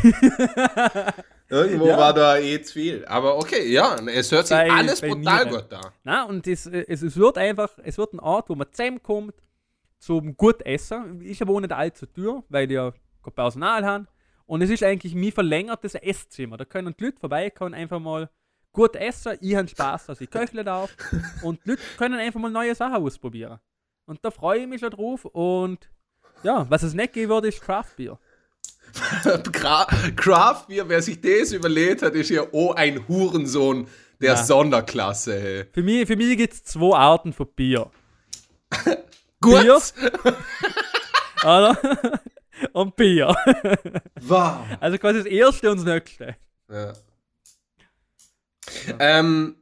Irgendwo 1.50 1.88
ja. 1.88 1.98
war 1.98 2.14
da 2.14 2.38
eh 2.38 2.62
zu 2.62 2.74
viel. 2.74 3.06
Aber 3.06 3.38
okay, 3.38 3.72
ja, 3.72 3.96
es 4.08 4.32
hört 4.32 4.48
sich 4.48 4.58
bei, 4.58 4.70
alles 4.70 5.02
bei 5.02 5.10
brutal 5.10 5.46
Nieren. 5.46 5.62
gut 5.62 5.74
an. 5.74 5.92
Na, 6.04 6.24
und 6.24 6.46
es, 6.46 6.66
es, 6.66 7.02
es 7.02 7.16
wird 7.16 7.38
einfach, 7.38 7.70
es 7.84 7.98
wird 7.98 8.14
ein 8.14 8.20
Ort, 8.20 8.50
wo 8.50 8.56
man 8.56 8.68
zusammenkommt 8.72 9.36
zum 10.00 10.36
gut 10.36 10.62
essen. 10.66 11.24
Aber 11.40 11.54
auch 11.54 11.60
nicht 11.60 11.72
allzu 11.72 12.06
teuer, 12.06 12.44
weil 12.50 12.68
die 12.68 12.76
ja 12.76 12.92
kein 13.24 13.34
Personal 13.34 13.86
haben. 13.86 14.08
Und 14.46 14.62
es 14.62 14.70
ist 14.70 14.84
eigentlich 14.84 15.16
mein 15.16 15.32
verlängertes 15.32 15.96
Esszimmer. 15.96 16.58
Da 16.58 16.66
können 16.66 16.96
die 16.98 17.06
Leute 17.06 17.20
vorbeikommen, 17.20 17.74
einfach 17.74 18.00
mal 18.00 18.30
gut 18.72 18.96
essen. 18.96 19.38
Ich 19.42 19.56
habe 19.56 19.68
Spaß, 19.68 20.08
dass 20.08 20.22
ich 20.22 20.30
köchle 20.30 20.64
darf. 20.64 20.96
und 21.44 21.64
die 21.66 21.72
Leute 21.72 21.82
können 21.98 22.20
einfach 22.20 22.40
mal 22.40 22.52
neue 22.52 22.76
Sachen 22.76 23.04
ausprobieren. 23.04 23.60
Und 24.06 24.24
da 24.24 24.32
freue 24.32 24.62
ich 24.62 24.68
mich 24.68 24.82
schon 24.82 24.92
drauf. 24.92 25.26
Und 25.26 25.90
ja, 26.44 26.66
was 26.70 26.84
es 26.84 26.94
nicht 26.94 27.14
geben 27.14 27.30
wird, 27.30 27.46
ist 27.46 27.62
Craft 27.62 27.96
Beer. 27.98 28.20
Craft 30.16 30.68
Beer, 30.68 30.90
wer 30.90 31.02
sich 31.02 31.22
das 31.22 31.52
überlegt 31.52 32.02
hat, 32.02 32.14
ist 32.16 32.30
ja 32.30 32.42
auch 32.42 32.76
ein 32.76 33.08
Hurensohn 33.08 33.88
der 34.20 34.34
ja. 34.34 34.44
Sonderklasse. 34.44 35.40
Hey. 35.40 35.66
Für 35.72 35.84
mich, 35.84 36.08
für 36.08 36.16
mich 36.16 36.38
gibt 36.38 36.54
es 36.54 36.64
zwei 36.64 36.96
Arten 36.98 37.34
von 37.34 37.48
Bier. 37.56 37.90
Gut. 39.42 39.62
Bier. 39.62 39.80
Oder? 41.44 42.20
und 42.74 42.96
Bier. 42.96 43.36
Wow. 44.22 44.58
Also 44.80 44.98
quasi 44.98 45.20
das 45.20 45.28
erste 45.28 45.72
und 45.72 45.78
das 45.78 45.86
nächste. 45.86 46.36
Ja. 46.70 46.86
ja. 46.86 46.94
Ähm, 49.00 49.56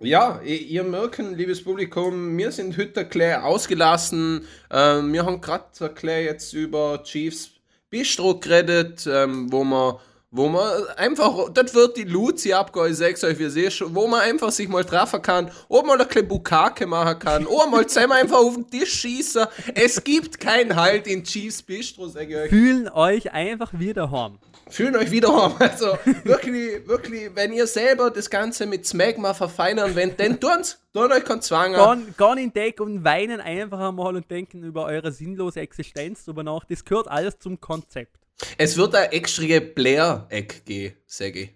ja, 0.00 0.40
ihr 0.42 0.82
merkt, 0.82 1.18
liebes 1.18 1.62
Publikum, 1.62 2.36
wir 2.36 2.52
sind 2.52 2.76
heute 2.76 3.06
klar 3.06 3.44
ausgelassen. 3.44 4.46
Ähm, 4.70 5.12
wir 5.12 5.24
haben 5.24 5.40
gerade 5.40 5.88
klar 5.94 6.18
jetzt 6.18 6.52
über 6.52 7.02
Chiefs 7.04 7.53
Bistro 7.94 8.40
geredet, 8.40 9.06
ähm, 9.06 9.52
wo 9.52 9.62
wir 9.62 10.00
wo 10.36 10.48
man 10.48 10.88
einfach, 10.96 11.48
das 11.54 11.72
wird 11.74 11.96
die 11.96 12.02
Luzi 12.02 12.52
abgehen, 12.52 12.92
sag's 12.92 13.22
euch, 13.22 13.38
wie 13.38 13.60
ihr 13.60 13.70
schon, 13.70 13.94
wo 13.94 14.08
man 14.08 14.20
einfach 14.20 14.50
sich 14.50 14.68
mal 14.68 14.84
treffen 14.84 15.22
kann, 15.22 15.48
oder 15.68 15.86
mal 15.86 16.00
ein 16.00 16.08
bisschen 16.08 16.26
Bukake 16.26 16.88
machen 16.88 17.20
kann, 17.20 17.46
oder 17.46 17.68
mal 17.68 17.86
zusammen 17.86 18.14
einfach 18.14 18.38
auf 18.38 18.56
den 18.56 18.68
Tisch 18.68 18.94
schießen. 18.94 19.46
Es 19.76 20.02
gibt 20.02 20.40
keinen 20.40 20.74
Halt 20.74 21.06
in 21.06 21.22
Chiefs 21.22 21.62
Bistro, 21.62 22.08
sag 22.08 22.28
ich 22.28 22.34
euch. 22.34 22.48
Fühlen 22.48 22.88
euch 22.88 23.32
einfach 23.32 23.78
wieder 23.78 24.10
heim. 24.10 24.38
Fühlen 24.68 24.96
euch 24.96 25.10
wieder 25.10 25.28
heim. 25.28 25.52
Also 25.58 25.98
wirklich, 26.24 26.86
wirklich, 26.86 27.30
wenn 27.34 27.52
ihr 27.52 27.66
selber 27.66 28.10
das 28.10 28.30
Ganze 28.30 28.66
mit 28.66 28.86
Smegma 28.86 29.34
verfeinern 29.34 29.94
wollt, 29.94 30.18
dann 30.18 30.40
tun's. 30.40 30.78
Tun 30.92 31.12
euch 31.12 31.24
keinen 31.24 31.42
Zwang 31.42 31.74
an. 31.74 32.14
Gehen 32.16 32.38
in 32.38 32.52
Deck 32.52 32.80
und 32.80 33.04
weinen 33.04 33.40
einfach 33.40 33.80
einmal 33.80 34.16
und 34.16 34.30
denken 34.30 34.62
über 34.62 34.84
eure 34.84 35.12
sinnlose 35.12 35.60
Existenz 35.60 36.24
drüber 36.24 36.42
nach. 36.42 36.64
Das 36.64 36.84
gehört 36.84 37.08
alles 37.08 37.38
zum 37.38 37.60
Konzept. 37.60 38.16
Es 38.58 38.76
wird 38.76 38.94
ein 38.94 39.12
extra 39.12 39.60
Blair-Eck 39.60 40.64
geben, 40.64 40.96
sage 41.06 41.40
ich. 41.40 41.50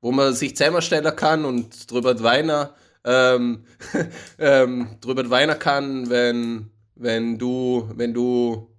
Wo 0.00 0.12
man 0.12 0.34
sich 0.34 0.56
zusammenstellen 0.56 1.14
kann 1.16 1.44
und 1.44 1.90
drüber 1.90 2.22
weinen, 2.22 2.68
ähm, 3.04 3.64
ähm, 4.38 4.96
drüber 5.00 5.28
weinen 5.30 5.58
kann, 5.58 6.10
wenn, 6.10 6.70
wenn 6.94 7.38
du, 7.38 7.88
wenn 7.94 8.14
du 8.14 8.75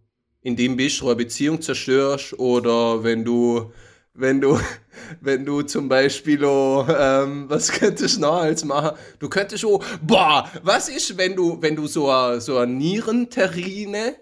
in 0.48 0.56
dem 0.56 0.78
bist, 0.78 1.04
eine 1.04 1.14
Beziehung 1.14 1.62
zerstörst 1.62 2.40
oder 2.40 3.04
wenn 3.04 3.26
du, 3.26 3.70
wenn 4.14 4.40
du, 4.40 4.58
wenn 5.22 5.44
du 5.44 5.62
zum 5.64 5.90
Beispiel, 5.90 6.42
oh, 6.46 6.86
ähm, 6.88 7.50
was 7.50 7.70
könntest 7.80 8.16
du 8.16 8.22
noch 8.22 8.38
als 8.38 8.64
machen? 8.64 8.98
Du 9.20 9.28
könntest 9.28 9.66
auch, 9.66 9.84
boah, 10.02 10.50
was 10.64 10.88
ist, 10.88 11.18
wenn 11.18 11.36
du, 11.36 11.62
wenn 11.62 11.76
du 11.76 11.86
so 11.86 12.10
eine, 12.10 12.40
so 12.40 12.60
eine 12.60 12.72
Nierenterrine 12.72 14.16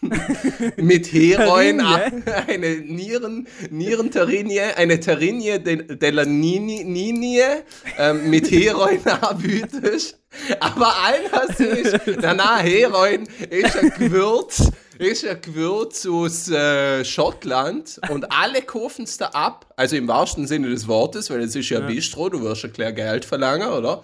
mit 0.76 1.12
Heroin, 1.12 1.80
eine 1.80 2.76
Nieren, 2.76 3.48
Nierenterrinie, 3.70 4.76
eine 4.76 5.00
Terrinie 5.00 5.58
della 5.58 6.24
Ninie 6.24 7.64
ähm, 7.98 8.30
mit 8.30 8.48
Heroin 8.52 9.04
anbietest. 9.04 10.20
Aber 10.60 10.94
eines 11.02 11.58
ist, 11.58 12.00
danach 12.22 12.62
Heroin 12.62 13.26
ist 13.50 13.76
ein 13.76 13.92
Gewürz, 13.98 14.70
ist 14.98 15.26
ein 15.26 15.40
Gewürz 15.40 16.06
aus 16.06 16.48
äh, 16.50 17.04
Schottland 17.04 18.00
und 18.10 18.30
alle 18.32 18.62
kaufen 18.62 19.04
es 19.04 19.16
da 19.16 19.26
ab, 19.26 19.72
also 19.76 19.96
im 19.96 20.08
wahrsten 20.08 20.46
Sinne 20.46 20.70
des 20.70 20.88
Wortes, 20.88 21.30
weil 21.30 21.40
es 21.40 21.54
ist 21.54 21.68
ja, 21.70 21.80
ja. 21.80 21.86
Bistro, 21.86 22.28
du 22.28 22.42
wirst 22.42 22.62
ja 22.62 22.68
klar 22.68 22.92
Geld 22.92 23.24
verlangen, 23.24 23.68
oder? 23.68 24.02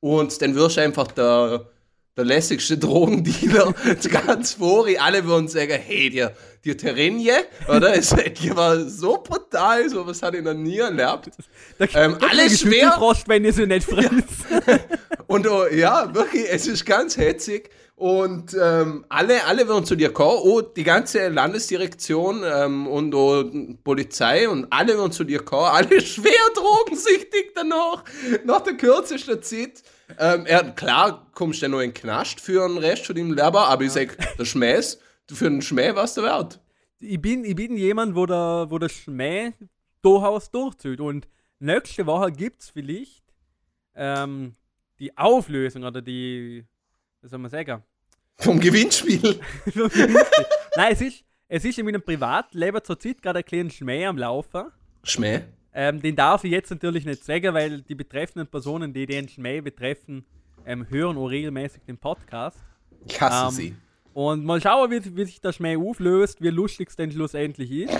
Und 0.00 0.40
dann 0.40 0.54
wirst 0.54 0.76
du 0.76 0.82
einfach 0.82 1.08
der 1.08 1.66
der 2.16 2.24
lässigste 2.24 2.76
Drogendealer 2.76 3.72
ganz 4.26 4.54
vor. 4.54 4.86
Alle 4.98 5.24
würden 5.24 5.48
sagen, 5.48 5.78
hey, 5.82 6.10
die, 6.10 6.26
die 6.64 6.76
Terrenie, 6.76 7.30
oder? 7.68 7.94
Es, 7.94 8.12
war 8.14 8.80
so 8.84 9.22
brutal, 9.22 9.88
so 9.88 10.06
was 10.06 10.22
hat 10.22 10.34
ich 10.34 10.42
noch 10.42 10.54
nie 10.54 10.78
erlebt. 10.78 11.30
Da, 11.78 11.86
ähm, 11.94 12.16
da 12.20 12.26
alles 12.26 12.60
schwer. 12.60 12.92
Frost, 12.92 13.28
wenn 13.28 13.44
ihr 13.44 13.52
sie 13.52 13.66
nicht 13.66 13.88
frisst. 13.88 14.10
Ja. 14.50 14.78
Und 15.28 15.46
oh, 15.46 15.66
ja, 15.66 16.12
wirklich, 16.12 16.44
es 16.50 16.66
ist 16.66 16.84
ganz 16.84 17.16
hetzig. 17.16 17.70
Und 18.00 18.56
ähm, 18.58 19.04
alle, 19.10 19.44
alle 19.44 19.68
würden 19.68 19.84
zu 19.84 19.94
dir 19.94 20.10
kommen, 20.10 20.40
oh, 20.42 20.62
die 20.62 20.84
ganze 20.84 21.28
Landesdirektion 21.28 22.42
ähm, 22.46 22.86
und 22.86 23.14
oh, 23.14 23.44
Polizei 23.84 24.48
und 24.48 24.68
alle 24.70 24.96
würden 24.96 25.12
zu 25.12 25.22
dir 25.22 25.40
kommen, 25.44 25.66
alle 25.66 26.00
schwer 26.00 26.32
drogensüchtig 26.54 27.52
danach, 27.54 28.02
nach 28.46 28.62
der 28.62 28.78
kürzesten 28.78 29.42
Zeit. 29.42 29.82
Ähm, 30.18 30.46
er, 30.46 30.70
klar, 30.70 31.30
kommst 31.34 31.60
du 31.60 31.66
ja 31.66 31.68
noch 31.68 31.80
in 31.80 31.90
den 31.90 31.94
Knast 31.94 32.40
für 32.40 32.66
den 32.66 32.78
Rest 32.78 33.04
von 33.04 33.16
deinem 33.16 33.34
Leben, 33.34 33.56
aber 33.56 33.84
ich 33.84 33.92
sag, 33.92 34.16
der 34.38 34.46
Schmäh 34.46 34.80
für 35.30 35.50
den 35.50 35.60
Schmäh 35.60 35.94
was 35.94 36.14
der 36.14 36.24
wert. 36.24 36.58
Ich 37.00 37.20
bin, 37.20 37.44
ich 37.44 37.54
bin 37.54 37.76
jemand, 37.76 38.16
wo 38.16 38.24
der, 38.24 38.64
wo 38.70 38.78
der 38.78 38.88
Schmäh 38.88 39.52
durchaus 40.00 40.50
durchzieht. 40.50 41.00
Und 41.00 41.28
nächste 41.58 42.06
Woche 42.06 42.32
gibt 42.32 42.62
es 42.62 42.70
vielleicht 42.70 43.24
ähm, 43.94 44.56
die 44.98 45.14
Auflösung 45.18 45.84
oder 45.84 46.00
die, 46.00 46.64
was 47.20 47.30
soll 47.32 47.40
man 47.40 47.50
sagen? 47.50 47.84
Vom 48.44 48.58
Gewinnspiel. 48.58 49.38
Nein, 50.76 50.92
es 50.92 51.00
ist, 51.02 51.24
es 51.48 51.64
ist 51.64 51.78
in 51.78 51.84
meinem 51.84 52.02
Privatleben 52.02 52.82
zurzeit 52.82 53.20
gerade 53.20 53.40
ein 53.40 53.44
kleiner 53.44 53.70
Schmäh 53.70 54.06
am 54.06 54.16
Laufen. 54.16 54.66
Schmäh? 55.02 55.42
Ähm, 55.74 56.00
den 56.00 56.16
darf 56.16 56.42
ich 56.44 56.50
jetzt 56.50 56.70
natürlich 56.70 57.04
nicht 57.04 57.22
sagen, 57.22 57.52
weil 57.52 57.82
die 57.82 57.94
betreffenden 57.94 58.48
Personen, 58.48 58.92
die 58.92 59.04
den 59.04 59.28
Schmäh 59.28 59.60
betreffen, 59.60 60.24
ähm, 60.64 60.86
hören 60.88 61.18
auch 61.18 61.26
regelmäßig 61.26 61.82
den 61.86 61.98
Podcast. 61.98 62.58
Ich 63.06 63.20
hasse 63.20 63.46
ähm, 63.46 63.50
sie. 63.50 63.76
Und 64.14 64.44
mal 64.44 64.60
schauen, 64.60 64.90
wie, 64.90 65.16
wie 65.16 65.24
sich 65.24 65.40
der 65.40 65.52
Schmäh 65.52 65.76
auflöst, 65.76 66.40
wie 66.40 66.48
lustig 66.48 66.88
es 66.88 66.96
denn 66.96 67.12
schlussendlich 67.12 67.70
ist. 67.70 67.98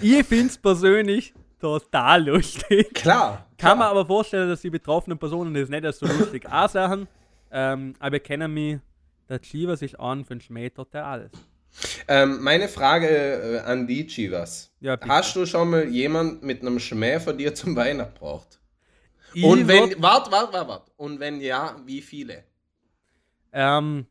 Ich 0.00 0.26
finde 0.26 0.48
es 0.48 0.58
persönlich 0.58 1.32
total 1.60 2.26
lustig. 2.28 2.92
Klar. 2.92 3.46
Kann 3.56 3.56
klar. 3.56 3.76
man 3.76 3.88
aber 3.88 4.04
vorstellen, 4.04 4.48
dass 4.48 4.60
die 4.60 4.70
betroffenen 4.70 5.18
Personen 5.18 5.54
das 5.54 5.68
nicht 5.68 5.94
so 5.94 6.06
lustig 6.06 6.46
ansagen. 6.50 7.08
Ähm, 7.50 7.94
aber 8.00 8.18
kennen 8.18 8.52
mich, 8.52 8.78
der 9.28 9.40
Chivas 9.40 9.82
ist 9.82 9.98
an 9.98 10.24
für 10.24 10.34
den 10.34 10.40
Schmäh 10.40 10.70
total 10.70 11.02
alles. 11.02 11.32
Ähm, 12.08 12.42
meine 12.42 12.68
Frage 12.68 13.08
äh, 13.08 13.58
an 13.60 13.86
die 13.86 14.06
Chivas. 14.06 14.72
Ja, 14.80 14.98
Hast 15.00 15.36
du 15.36 15.44
schon 15.44 15.70
mal 15.70 15.88
jemand 15.88 16.42
mit 16.42 16.62
einem 16.62 16.78
Schmäh 16.78 17.20
von 17.20 17.36
dir 17.36 17.54
zum 17.54 17.76
Weihnachten 17.76 18.14
gebraucht? 18.14 18.60
Und 19.42 19.68
wenn, 19.68 20.00
wart, 20.02 20.30
wart, 20.30 20.52
wart, 20.52 20.68
wart. 20.68 20.92
Und 20.96 21.20
wenn 21.20 21.40
ja, 21.40 21.76
wie 21.84 22.00
viele? 22.00 22.44
Ähm, 23.52 24.06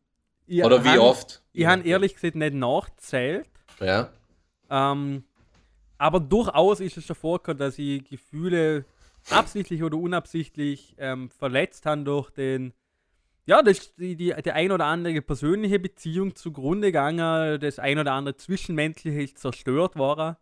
Oder 0.48 0.84
wie 0.84 0.90
han, 0.90 1.00
oft? 1.00 1.42
Ich 1.54 1.66
habe 1.66 1.82
ehrlich 1.84 2.14
gesagt 2.14 2.36
nicht 2.36 2.54
nachzählt. 2.54 3.48
Ja. 3.80 4.10
Ähm, 4.70 5.24
aber 5.98 6.20
durchaus 6.20 6.80
ist 6.80 6.98
es 6.98 7.06
schon 7.06 7.16
vorgekommen, 7.16 7.58
dass 7.58 7.80
ich 7.80 8.04
Gefühle 8.04 8.86
absichtlich 9.30 9.82
oder 9.82 9.98
unabsichtlich 9.98 10.96
ähm, 10.98 11.30
verletzt 11.30 11.86
habe 11.86 12.04
durch 12.04 12.30
den 12.32 12.74
ja, 13.46 13.62
das 13.62 13.96
die, 13.96 14.16
die, 14.16 14.34
die 14.44 14.52
ein 14.52 14.72
oder 14.72 14.86
andere 14.86 15.22
persönliche 15.22 15.80
Beziehung 15.80 16.36
zugrunde 16.36 16.88
gegangen, 16.88 17.60
das 17.60 17.80
ein 17.80 18.00
oder 18.00 18.14
andere 18.14 18.38
Zwischenmenschliche 18.38 19.22
ist 19.22 19.38
zerstört 19.38 19.96
worden. 19.96 20.36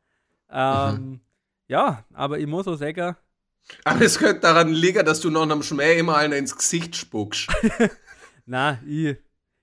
Ähm, 0.49 0.95
mhm. 0.95 1.20
Ja, 1.68 2.06
aber 2.14 2.39
ich 2.39 2.47
muss 2.47 2.68
auch 2.68 2.76
sagen. 2.76 3.16
Aber 3.84 4.01
es 4.01 4.20
könnte 4.20 4.41
daran 4.41 4.70
liegen, 4.70 5.06
dass 5.06 5.22
du 5.22 5.30
noch 5.30 5.43
einem 5.43 5.64
Schmäh 5.64 5.97
immer 5.99 6.18
einen 6.18 6.34
ins 6.34 6.56
Gesicht 6.56 6.95
spuckst. 6.95 7.49
Na, 8.45 8.80
ich, 8.86 9.18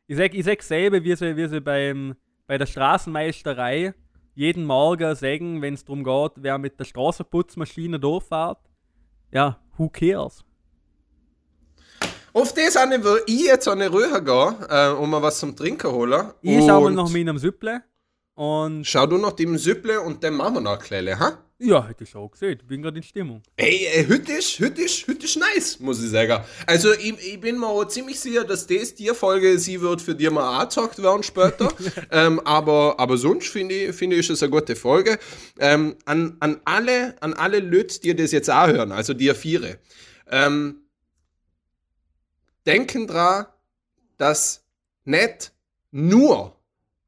ich 0.07 0.16
sag, 0.16 0.34
ich 0.34 0.45
sag 0.45 0.62
selber, 0.62 1.05
wie 1.05 1.14
sie, 1.14 1.36
wie 1.36 1.49
sie 1.49 1.61
beim, 1.61 2.16
bei 2.47 2.59
der 2.59 2.66
Straßenmeisterei 2.66 3.95
jeden 4.34 4.64
Morgen 4.64 5.14
sagen, 5.14 5.61
wenn 5.61 5.74
es 5.74 5.84
darum 5.84 6.03
geht, 6.03 6.32
wer 6.36 6.59
mit 6.59 6.80
der 6.80 6.84
Straßenputzmaschine 6.84 8.01
durchfährt. 8.01 8.59
Ja, 9.30 9.61
who 9.76 9.88
cares? 9.88 10.45
Auf 12.32 12.54
das 12.54 12.76
eine 12.76 13.02
will 13.02 13.22
ich 13.26 13.44
jetzt 13.44 13.66
an 13.66 13.80
eine 13.80 13.92
Röhre 13.92 14.22
gehen, 14.22 14.54
äh, 14.68 14.88
um 14.90 15.10
mir 15.10 15.20
was 15.20 15.40
zum 15.40 15.56
Trinken 15.56 15.90
holen. 15.90 16.30
Ich 16.42 16.64
schaue 16.64 16.90
mal 16.90 16.92
nach 16.92 17.10
meinem 17.10 17.38
Süpple. 17.38 17.82
Und 18.34 18.84
Schau 18.86 19.06
du 19.06 19.18
nach 19.18 19.32
dem 19.32 19.58
Süpple 19.58 20.00
und 20.00 20.22
dann 20.22 20.34
machen 20.34 20.54
wir 20.54 20.60
noch 20.60 20.78
Kleine, 20.78 21.18
ha? 21.18 21.38
Ja, 21.58 21.86
hätte 21.86 22.04
ich 22.04 22.16
auch 22.16 22.30
gesehen. 22.30 22.58
Ich 22.58 22.66
bin 22.66 22.80
gerade 22.80 22.96
in 22.96 23.02
Stimmung. 23.02 23.42
Ey, 23.56 23.86
ey 23.92 24.06
heute 24.08 24.32
ist, 24.32 24.58
heute 24.60 24.80
ist, 24.80 25.06
heute 25.06 25.26
ist 25.26 25.36
nice, 25.36 25.78
muss 25.78 26.02
ich 26.02 26.08
sagen. 26.08 26.42
Also, 26.66 26.94
ich, 26.94 27.14
ich 27.20 27.38
bin 27.38 27.58
mir 27.58 27.66
auch 27.66 27.84
ziemlich 27.84 28.18
sicher, 28.18 28.44
dass 28.44 28.66
das 28.66 28.94
die 28.94 29.08
Folge, 29.08 29.58
sie 29.58 29.78
wird 29.78 30.00
für 30.00 30.14
dich 30.14 30.30
mal 30.30 30.60
angezockt 30.60 31.02
werden 31.02 31.22
später. 31.22 31.70
ähm, 32.10 32.40
aber, 32.46 32.94
aber 32.98 33.18
sonst 33.18 33.48
finde 33.48 33.74
ich, 33.74 33.94
finde 33.94 34.16
ich, 34.16 34.20
ist 34.20 34.30
es 34.30 34.42
eine 34.42 34.50
gute 34.50 34.74
Folge. 34.74 35.18
Ähm, 35.58 35.96
an, 36.06 36.36
an 36.40 36.60
alle, 36.64 37.14
an 37.20 37.34
alle 37.34 37.58
Leute, 37.58 38.00
die 38.00 38.16
das 38.16 38.32
jetzt 38.32 38.50
auch 38.50 38.68
hören, 38.68 38.92
also 38.92 39.12
die 39.12 39.34
Viere. 39.34 39.80
Ähm, 40.30 40.76
denken 42.70 43.06
dran, 43.08 43.46
dass 44.16 44.64
nicht 45.04 45.52
nur 45.90 46.56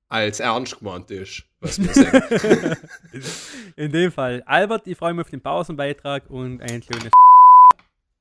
als 0.09 0.41
ernst 0.41 0.81
gemeint 0.81 1.09
ist, 1.13 1.45
was 1.61 1.79
wir 1.81 1.95
sagen. 1.95 2.77
In 3.77 3.93
dem 3.93 4.11
Fall. 4.11 4.43
Albert, 4.45 4.89
ich 4.89 4.99
freue 4.99 5.15
mich 5.15 5.25
auf 5.25 5.31
den 5.31 5.41
Pausenbeitrag 5.41 6.29
und 6.29 6.61
ein 6.63 6.83
schönes. 6.83 7.13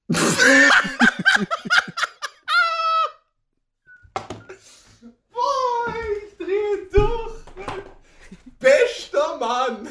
Boah, 5.32 5.96
ich 6.24 6.38
drehe 6.38 6.88
durch! 6.94 7.44
Bester 8.60 9.38
Mann! 9.40 9.88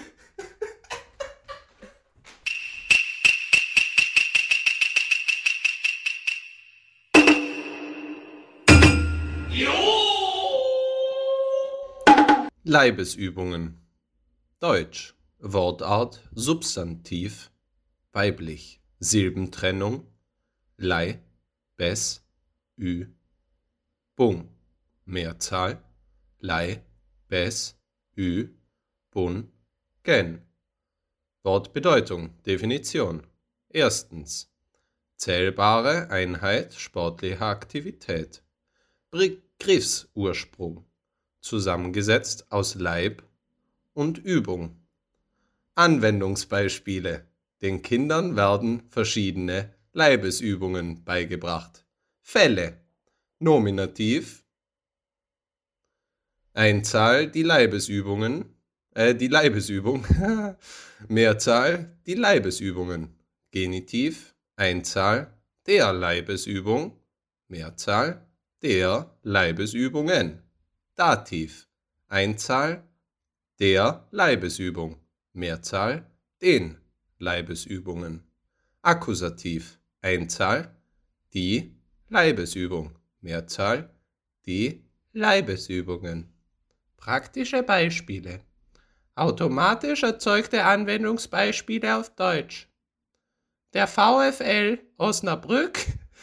Leibesübungen. 12.70 13.80
Deutsch. 14.60 15.16
Wortart 15.40 16.22
Substantiv. 16.32 17.50
Weiblich. 18.12 18.80
Silbentrennung. 19.00 20.06
Lei. 20.76 21.18
Bes. 21.76 22.24
Ü. 22.78 23.08
Bung. 24.14 24.48
Mehrzahl. 25.04 25.82
Lei. 26.38 26.84
Bes. 27.26 27.76
Ü. 28.16 28.50
Bun. 29.10 29.50
Gen. 30.04 30.40
Wortbedeutung, 31.42 32.40
Definition. 32.46 33.26
Erstens. 33.68 34.48
Zählbare 35.16 36.08
Einheit 36.10 36.74
sportlicher 36.74 37.46
Aktivität. 37.46 38.44
Begriffsursprung. 39.10 40.84
Zusammengesetzt 41.40 42.50
aus 42.50 42.74
Leib 42.74 43.22
und 43.94 44.18
Übung. 44.18 44.76
Anwendungsbeispiele. 45.74 47.26
Den 47.62 47.82
Kindern 47.82 48.36
werden 48.36 48.82
verschiedene 48.88 49.74
Leibesübungen 49.92 51.04
beigebracht. 51.04 51.84
Fälle. 52.20 52.80
Nominativ. 53.38 54.44
Einzahl 56.52 57.30
die 57.30 57.42
Leibesübungen. 57.42 58.44
Äh, 58.94 59.14
die 59.14 59.28
Leibesübung. 59.28 60.04
Mehrzahl 61.08 61.98
die 62.06 62.14
Leibesübungen. 62.14 63.16
Genitiv. 63.50 64.34
Einzahl 64.56 65.32
der 65.66 65.92
Leibesübung. 65.92 67.00
Mehrzahl 67.48 68.26
der 68.62 69.16
Leibesübungen. 69.22 70.42
Dativ. 71.00 71.66
Einzahl 72.08 72.84
der 73.58 74.06
Leibesübung. 74.10 75.00
Mehrzahl 75.32 76.04
den 76.42 76.76
Leibesübungen. 77.18 78.22
Akkusativ 78.82 79.80
Einzahl 80.02 80.76
die 81.32 81.74
Leibesübung. 82.10 82.98
Mehrzahl 83.22 83.88
die 84.44 84.84
Leibesübungen. 85.14 86.34
Praktische 86.98 87.62
Beispiele. 87.62 88.40
Automatisch 89.14 90.02
erzeugte 90.02 90.64
Anwendungsbeispiele 90.64 91.96
auf 91.96 92.14
Deutsch. 92.14 92.68
Der 93.72 93.86
VfL 93.86 94.78
Osnabrück 94.98 95.78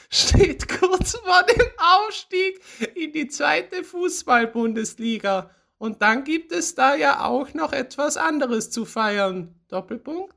steht 0.09 0.67
kurz 0.67 1.17
vor 1.17 1.43
dem 1.43 1.67
Aufstieg 1.77 2.61
in 2.95 3.11
die 3.13 3.27
zweite 3.27 3.83
Fußball-Bundesliga. 3.83 5.49
Und 5.77 6.01
dann 6.01 6.23
gibt 6.23 6.51
es 6.51 6.75
da 6.75 6.95
ja 6.95 7.25
auch 7.25 7.53
noch 7.53 7.73
etwas 7.73 8.17
anderes 8.17 8.71
zu 8.71 8.85
feiern. 8.85 9.53
Doppelpunkt. 9.67 10.35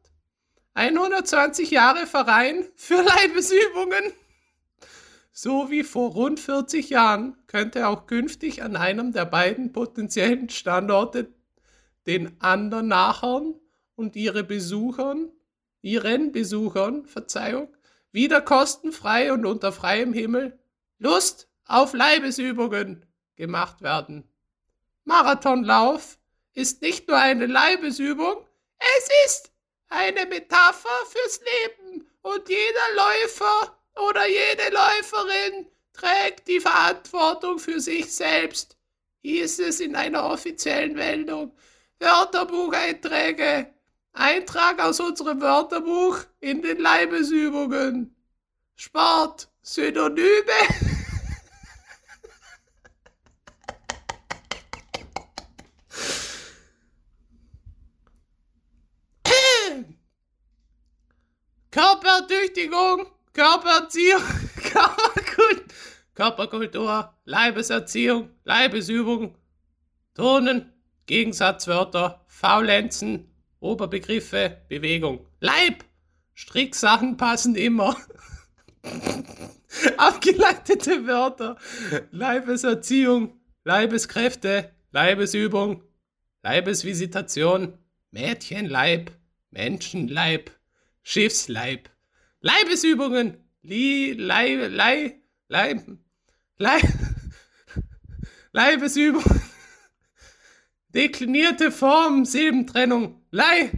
120 0.75 1.71
Jahre 1.71 2.07
Verein 2.07 2.67
für 2.77 3.03
Leibesübungen. 3.03 4.13
So 5.33 5.71
wie 5.71 5.85
vor 5.85 6.11
rund 6.13 6.41
40 6.41 6.91
Jahren 6.91 7.37
könnte 7.47 7.87
auch 7.89 8.07
künftig 8.07 8.63
an 8.63 8.77
einem 8.77 9.13
der 9.13 9.25
beiden 9.25 9.73
potenziellen 9.73 10.51
Standorte 10.51 11.33
den 12.07 12.41
anderen 12.41 12.89
nachhören 12.89 13.55
und 13.95 14.17
ihre 14.17 14.45
Besuchern, 14.45 15.31
ihren 15.83 16.33
Besuchern, 16.33 17.07
Verzeihung, 17.07 17.69
wieder 18.13 18.41
kostenfrei 18.41 19.33
und 19.33 19.47
unter 19.47 19.73
freiem 19.73 20.13
Himmel 20.13 20.59
Lust 20.99 21.49
auf 21.65 21.93
Leibesübungen 21.95 23.07
gemacht 23.37 23.81
werden. 23.81 24.29
Marathonlauf 25.05 26.19
ist 26.53 26.83
nicht 26.83 27.09
nur 27.09 27.17
eine 27.17 27.47
Leibesübung, 27.47 28.47
es 28.79 29.09
ist 29.27 29.53
eine 29.89 30.27
Metapher 30.27 30.89
fürs 31.09 31.41
Leben 31.41 32.07
und 32.23 32.49
jeder 32.49 32.95
Läufer 32.97 33.79
oder 34.09 34.27
jede 34.29 34.73
Läuferin 34.73 35.67
trägt 35.93 36.49
die 36.49 36.61
Verantwortung 36.61 37.59
für 37.59 37.81
sich 37.81 38.13
selbst, 38.15 38.77
hieß 39.23 39.59
es 39.61 39.81
in 39.81 39.97
einer 39.97 40.25
offiziellen 40.25 40.95
Meldung. 40.95 41.57
Wörterbucheinträge. 41.99 43.75
Eintrag 44.13 44.81
aus 44.81 45.01
unserem 45.01 45.41
Wörterbuch 45.41 46.19
in 46.41 46.63
den 46.63 46.79
Leibesübungen. 46.79 48.15
Sport, 48.77 49.49
Synonyme. 49.63 50.21
Körpertüchtigung, 61.71 63.07
Körpererziehung, 63.33 64.23
Körperkult, 64.57 65.65
Körperkultur, 66.15 67.15
Leibeserziehung, 67.25 68.31
Leibesübung, 68.45 69.37
Turnen, 70.15 70.73
Gegensatzwörter, 71.07 72.25
Faulenzen, 72.27 73.33
Oberbegriffe, 73.61 74.63
Bewegung. 74.69 75.27
Leib! 75.41 75.85
Stricksachen 76.35 77.17
passen 77.17 77.55
immer. 77.55 77.97
Abgeleitete 79.99 81.07
Wörter. 81.07 81.57
Leibeserziehung, 82.11 83.39
Leibeskräfte, 83.65 84.73
Leibesübung, 84.91 85.83
Leibesvisitation, 86.43 87.79
Mädchenleib, 88.11 89.13
Menschenleib, 89.51 90.51
Schiffsleib, 91.03 91.91
Leibesübungen, 92.41 93.37
Li, 93.63 94.13
Leib, 94.13 94.71
Leib, 94.71 95.21
Leib, 95.49 95.83
Leib, 96.57 96.89
Leibesübung, 98.53 99.25
deklinierte 100.95 101.71
Form, 101.71 102.25
Silbentrennung, 102.25 103.23
Lei, 103.31 103.71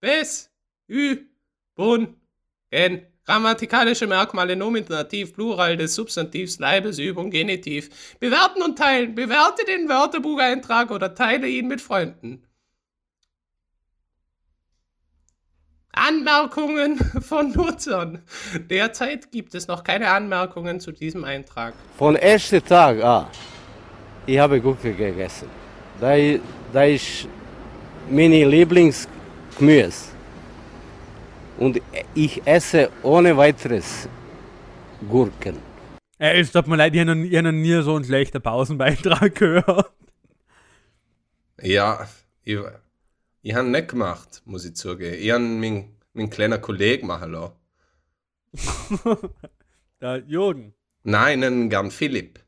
Bes, 0.00 0.50
Ü, 0.88 1.18
Bun, 1.74 2.16
Gen, 2.70 3.06
grammatikalische 3.24 4.06
Merkmale, 4.06 4.56
Nominativ, 4.56 5.34
Plural 5.34 5.76
des 5.76 5.94
Substantivs, 5.94 6.58
Leibesübung, 6.58 7.30
Genitiv. 7.30 8.16
Bewerten 8.20 8.62
und 8.62 8.78
teilen. 8.78 9.14
Bewerte 9.14 9.64
den 9.64 9.88
Wörterbucheintrag 9.88 10.90
oder 10.90 11.14
teile 11.14 11.48
ihn 11.48 11.68
mit 11.68 11.80
Freunden. 11.80 12.46
Anmerkungen 15.92 16.98
von 17.20 17.52
Nutzern. 17.52 18.22
Derzeit 18.68 19.30
gibt 19.30 19.54
es 19.54 19.68
noch 19.68 19.84
keine 19.84 20.10
Anmerkungen 20.10 20.80
zu 20.80 20.92
diesem 20.92 21.24
Eintrag. 21.24 21.74
Von 21.96 22.16
ersten 22.16 22.64
Tag 22.64 23.02
an, 23.02 23.26
ich 24.26 24.38
habe 24.38 24.60
Gurke 24.60 24.92
gegessen. 24.92 25.63
Da, 26.00 26.16
da 26.72 26.84
ist 26.84 27.28
meine 28.10 28.44
Lieblingsgemüse. 28.44 30.12
Und 31.58 31.80
ich 32.14 32.44
esse 32.46 32.90
ohne 33.02 33.36
weiteres 33.36 34.08
Gurken. 35.08 35.56
Ey, 36.18 36.40
es 36.40 36.52
tut 36.52 36.66
mir 36.66 36.76
leid, 36.76 36.94
ich 36.94 37.00
habe 37.00 37.14
noch, 37.14 37.30
hab 37.30 37.44
noch 37.44 37.52
nie 37.52 37.82
so 37.82 37.94
einen 37.96 38.04
schlechten 38.04 38.42
Pausenbeitrag 38.42 39.34
gehört. 39.34 39.92
Ja, 41.60 42.08
ich, 42.42 42.58
ich 43.42 43.54
habe 43.54 43.68
nicht 43.68 43.88
gemacht, 43.88 44.42
muss 44.44 44.64
ich 44.64 44.74
zugeben. 44.74 45.16
Ich 45.18 45.30
habe 45.30 45.42
meinen, 45.42 45.96
meinen 46.12 46.30
kleinen 46.30 46.60
Kollegen 46.60 47.06
machen 47.06 47.32
lassen. 47.32 47.54
Der 50.00 50.18
Jürgen? 50.26 50.74
Nein, 51.02 51.44
einen 51.44 51.70
gern 51.70 51.90
Philipp. 51.90 52.43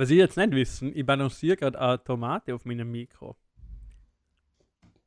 Was 0.00 0.08
ich 0.08 0.16
jetzt 0.16 0.38
nicht 0.38 0.52
wissen, 0.52 0.92
ich 0.96 1.04
balanciere 1.04 1.58
gerade 1.58 1.78
eine 1.78 2.02
Tomate 2.02 2.54
auf 2.54 2.64
meinem 2.64 2.90
Mikro. 2.90 3.36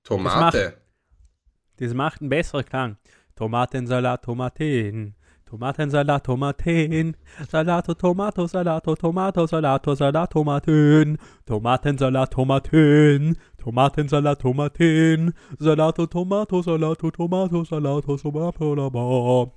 Tomate? 0.04 0.30
Das 0.36 0.54
macht, 0.54 1.82
das 1.82 1.94
macht 1.96 2.22
einen 2.22 2.30
besseren 2.30 2.64
Klang. 2.64 2.98
Tomatensalat, 3.36 4.24
Tomaten. 4.24 5.16
Tomatensalat, 5.48 6.24
Tomaten, 6.24 7.18
Salato, 7.50 7.96
Tomato, 7.96 8.46
Salato, 8.46 8.96
Tomato, 8.96 9.48
Salato, 9.48 9.96
Salat, 9.96 10.32
Tomaten, 10.32 11.18
Tomatensalat, 11.48 12.32
Tomaten, 12.32 13.36
Tomatensalat, 13.58 14.42
Tomaten, 14.42 15.34
Salato, 15.58 16.06
Tomato, 16.06 16.62
Salato, 16.62 17.10
Tomato, 17.10 17.64
Salato, 17.64 18.18
Tomato, 18.18 19.54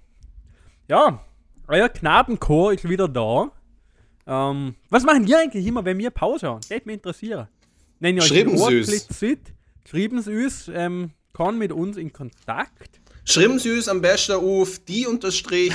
Ja, 0.89 1.21
euer 1.69 1.91
Knabenchor 1.91 2.73
ist 2.73 2.89
wieder 2.89 3.07
da. 3.07 3.51
Ähm, 4.27 4.75
was 4.91 5.05
machen 5.05 5.27
wir 5.27 5.39
eigentlich 5.39 5.67
immer, 5.67 5.85
wenn 5.85 5.99
wir 5.99 6.11
Pause 6.11 6.49
haben? 6.49 6.61
Geht 6.69 6.87
mich 6.87 6.95
interessieren. 6.95 7.49
Wenn 8.01 8.17
ihr 8.17 8.23
Sie 8.23 8.45
uns. 8.45 9.07
Schreiben 9.89 10.21
Sie 10.21 10.45
uns, 10.45 10.69
ähm, 10.75 11.13
kann 11.33 11.59
mit 11.59 11.71
uns 11.71 11.97
in 11.97 12.13
Kontakt. 12.13 13.01
Schreiben 13.25 13.59
Sie 13.59 13.73
uns 13.73 13.89
am 13.89 14.01
besten 14.01 14.33
auf 14.33 14.81
die 14.81 15.07
unterstrich 15.07 15.73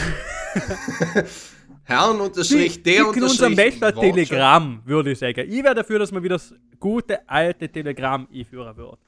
Herrn 1.84 2.20
unterstrich 2.20 2.84
der 2.84 3.08
unterstrich. 3.08 3.32
uns 3.32 3.41
am 3.41 3.56
besten 3.56 3.99
Telegramm, 3.99 4.82
würde 4.86 5.12
ich 5.12 5.20
sagen. 5.20 5.49
Ich 5.49 5.64
wäre 5.64 5.76
dafür, 5.76 5.99
dass 5.99 6.12
man 6.12 6.24
wieder 6.24 6.36
das 6.36 6.54
gute 6.80 7.28
alte 7.30 7.70
Telegramm 7.70 8.28
einführen 8.34 8.76
wird. 8.76 8.99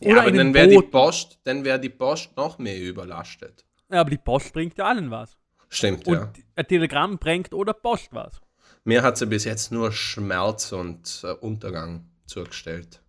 ja, 0.00 0.20
aber 0.20 0.32
dann 0.32 0.52
wäre 0.52 0.68
die 0.68 0.82
Post, 0.82 1.38
dann 1.44 1.64
wäre 1.64 1.78
die 1.78 1.90
Post 1.90 2.36
noch 2.36 2.58
mehr 2.58 2.80
überlastet. 2.80 3.64
Ja, 3.90 4.00
aber 4.00 4.10
die 4.10 4.18
Post 4.18 4.52
bringt 4.52 4.76
ja 4.78 4.86
allen 4.86 5.10
was. 5.10 5.36
Stimmt, 5.68 6.06
und 6.06 6.14
ja. 6.14 6.32
Ein 6.56 6.66
Telegramm 6.66 7.18
bringt 7.18 7.52
oder 7.52 7.72
Post 7.72 8.08
was. 8.12 8.40
Mir 8.86 9.02
hat 9.02 9.16
sie 9.16 9.26
bis 9.26 9.44
jetzt 9.44 9.72
nur 9.72 9.92
Schmerz 9.92 10.70
und 10.72 11.22
äh, 11.24 11.32
Untergang 11.32 12.06
zugestellt. 12.26 13.00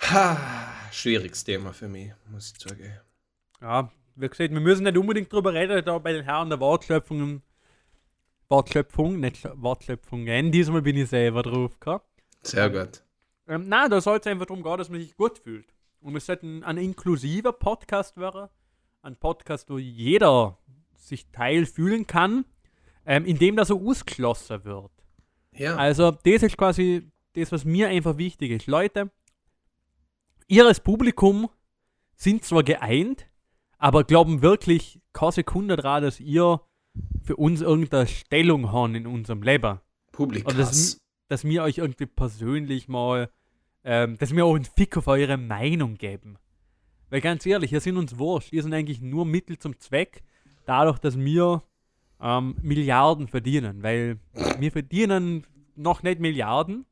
Ha, 0.00 0.38
schwieriges 0.92 1.44
Thema 1.44 1.72
für 1.72 1.88
mich, 1.88 2.12
muss 2.30 2.52
ich 2.52 2.62
sagen. 2.62 2.92
Ja, 3.62 3.90
wie 4.14 4.28
gesagt, 4.28 4.52
wir 4.52 4.60
müssen 4.60 4.84
nicht 4.84 4.98
unbedingt 4.98 5.32
drüber 5.32 5.54
reden, 5.54 5.82
da 5.82 5.98
bei 5.98 6.12
den 6.12 6.24
Herren 6.24 6.50
der 6.50 6.60
Wortschöpfungen. 6.60 7.42
Wortschöpfung, 8.50 9.18
nicht 9.18 9.48
Wortschöpfungen. 9.54 10.52
Diesmal 10.52 10.82
bin 10.82 10.96
ich 10.98 11.08
selber 11.08 11.42
drauf 11.42 11.80
gehabt. 11.80 12.06
Sehr 12.42 12.68
gut. 12.68 13.02
Ähm, 13.48 13.66
nein, 13.66 13.90
da 13.90 14.02
soll 14.02 14.18
es 14.18 14.26
einfach 14.26 14.46
darum 14.46 14.62
gehen, 14.62 14.76
dass 14.76 14.90
man 14.90 15.00
sich 15.00 15.16
gut 15.16 15.38
fühlt. 15.38 15.72
Und 16.00 16.14
es 16.16 16.26
sollte 16.26 16.46
ein, 16.46 16.64
ein 16.64 16.76
inklusiver 16.76 17.52
Podcast 17.52 18.18
werden. 18.18 18.50
Ein 19.00 19.16
Podcast, 19.16 19.70
wo 19.70 19.78
jeder 19.78 20.58
sich 20.96 21.30
Teil 21.30 21.64
fühlen 21.64 22.06
kann, 22.06 22.44
ähm, 23.06 23.24
indem 23.24 23.56
das 23.56 23.68
so 23.68 23.80
ausgeschlossen 23.80 24.64
wird. 24.64 24.90
Ja. 25.52 25.76
Also, 25.76 26.10
das 26.10 26.42
ist 26.42 26.56
quasi 26.56 27.08
das, 27.34 27.52
was 27.52 27.64
mir 27.64 27.88
einfach 27.88 28.18
wichtig 28.18 28.50
ist. 28.50 28.66
Leute, 28.66 29.10
ihr 30.48 30.66
als 30.66 30.80
Publikum 30.80 31.48
sind 32.16 32.44
zwar 32.44 32.62
geeint, 32.62 33.26
aber 33.78 34.04
glauben 34.04 34.42
wirklich 34.42 35.00
keine 35.12 35.32
Sekunde 35.32 35.76
daran, 35.76 36.02
dass 36.02 36.20
ihr 36.20 36.60
für 37.22 37.36
uns 37.36 37.60
irgendeine 37.60 38.06
Stellung 38.06 38.72
haben 38.72 38.94
in 38.94 39.06
unserem 39.06 39.42
Leben. 39.42 39.80
Publikum. 40.12 40.54
Oder 40.54 40.64
dass, 40.64 41.00
dass 41.28 41.44
wir 41.44 41.62
euch 41.62 41.78
irgendwie 41.78 42.06
persönlich 42.06 42.88
mal, 42.88 43.30
ähm, 43.84 44.16
dass 44.18 44.34
wir 44.34 44.44
auch 44.44 44.54
einen 44.54 44.64
Fick 44.64 44.96
auf 44.96 45.06
eure 45.06 45.36
Meinung 45.36 45.94
geben. 45.96 46.38
Weil 47.10 47.20
ganz 47.20 47.44
ehrlich, 47.46 47.70
wir 47.72 47.80
sind 47.80 47.98
uns 47.98 48.18
wurscht. 48.18 48.52
Wir 48.52 48.62
sind 48.62 48.72
eigentlich 48.72 49.00
nur 49.00 49.26
Mittel 49.26 49.58
zum 49.58 49.78
Zweck, 49.78 50.22
dadurch, 50.64 50.98
dass 50.98 51.18
wir 51.18 51.62
ähm, 52.20 52.56
Milliarden 52.62 53.28
verdienen. 53.28 53.82
Weil 53.82 54.18
wir 54.58 54.72
verdienen 54.72 55.46
noch 55.74 56.02
nicht 56.02 56.20
Milliarden, 56.20 56.86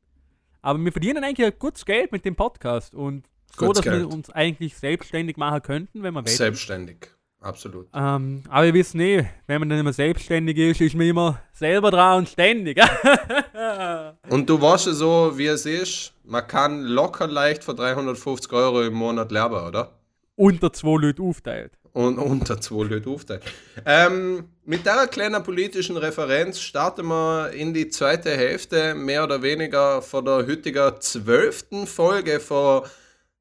aber 0.61 0.83
wir 0.83 0.91
verdienen 0.91 1.23
eigentlich 1.23 1.45
ein 1.45 1.59
gutes 1.59 1.85
Geld 1.85 2.11
mit 2.11 2.25
dem 2.25 2.35
Podcast. 2.35 2.95
Und 2.95 3.27
so, 3.57 3.71
dass 3.71 3.83
Geld. 3.83 3.99
wir 3.99 4.09
uns 4.09 4.29
eigentlich 4.31 4.75
selbstständig 4.75 5.37
machen 5.37 5.61
könnten, 5.61 6.03
wenn 6.03 6.13
wir 6.13 6.25
wollen. 6.25 6.27
Selbstständig, 6.27 7.07
absolut. 7.39 7.87
Ähm, 7.93 8.43
aber 8.49 8.65
wir 8.65 8.73
wissen 8.73 8.99
eh, 8.99 9.25
wenn 9.47 9.59
man 9.59 9.69
dann 9.69 9.79
immer 9.79 9.93
selbstständig 9.93 10.57
ist, 10.57 10.81
ist 10.81 10.95
man 10.95 11.07
immer 11.07 11.41
selber 11.53 11.91
dran 11.91 12.19
und 12.19 12.29
ständig. 12.29 12.77
und 14.29 14.49
du 14.49 14.61
weißt 14.61 14.87
ja 14.87 14.93
so, 14.93 15.33
wie 15.35 15.47
es 15.47 15.65
ist, 15.65 16.13
man 16.23 16.47
kann 16.47 16.81
locker 16.81 17.27
leicht 17.27 17.63
für 17.63 17.75
350 17.75 18.51
Euro 18.51 18.81
im 18.81 18.93
Monat 18.93 19.31
lernen, 19.31 19.67
oder? 19.67 19.91
Unter 20.35 20.73
zwei 20.73 20.99
Leute 20.99 21.21
aufteilt. 21.21 21.71
Und 21.95 22.17
unter 22.17 22.59
zwei 22.59 22.83
Leute 22.83 23.09
aufteilt. 23.09 23.43
Ähm, 23.85 24.49
mit 24.65 24.85
der 24.85 25.07
kleinen 25.07 25.41
politischen 25.41 25.95
Referenz 25.95 26.59
starten 26.59 27.05
wir 27.05 27.51
in 27.51 27.73
die 27.73 27.87
zweite 27.87 28.31
Hälfte, 28.31 28.93
mehr 28.93 29.23
oder 29.23 29.41
weniger 29.41 30.01
von 30.01 30.25
der 30.25 30.45
heutigen 30.45 30.99
zwölften 30.99 31.87
Folge 31.87 32.41
von 32.41 32.83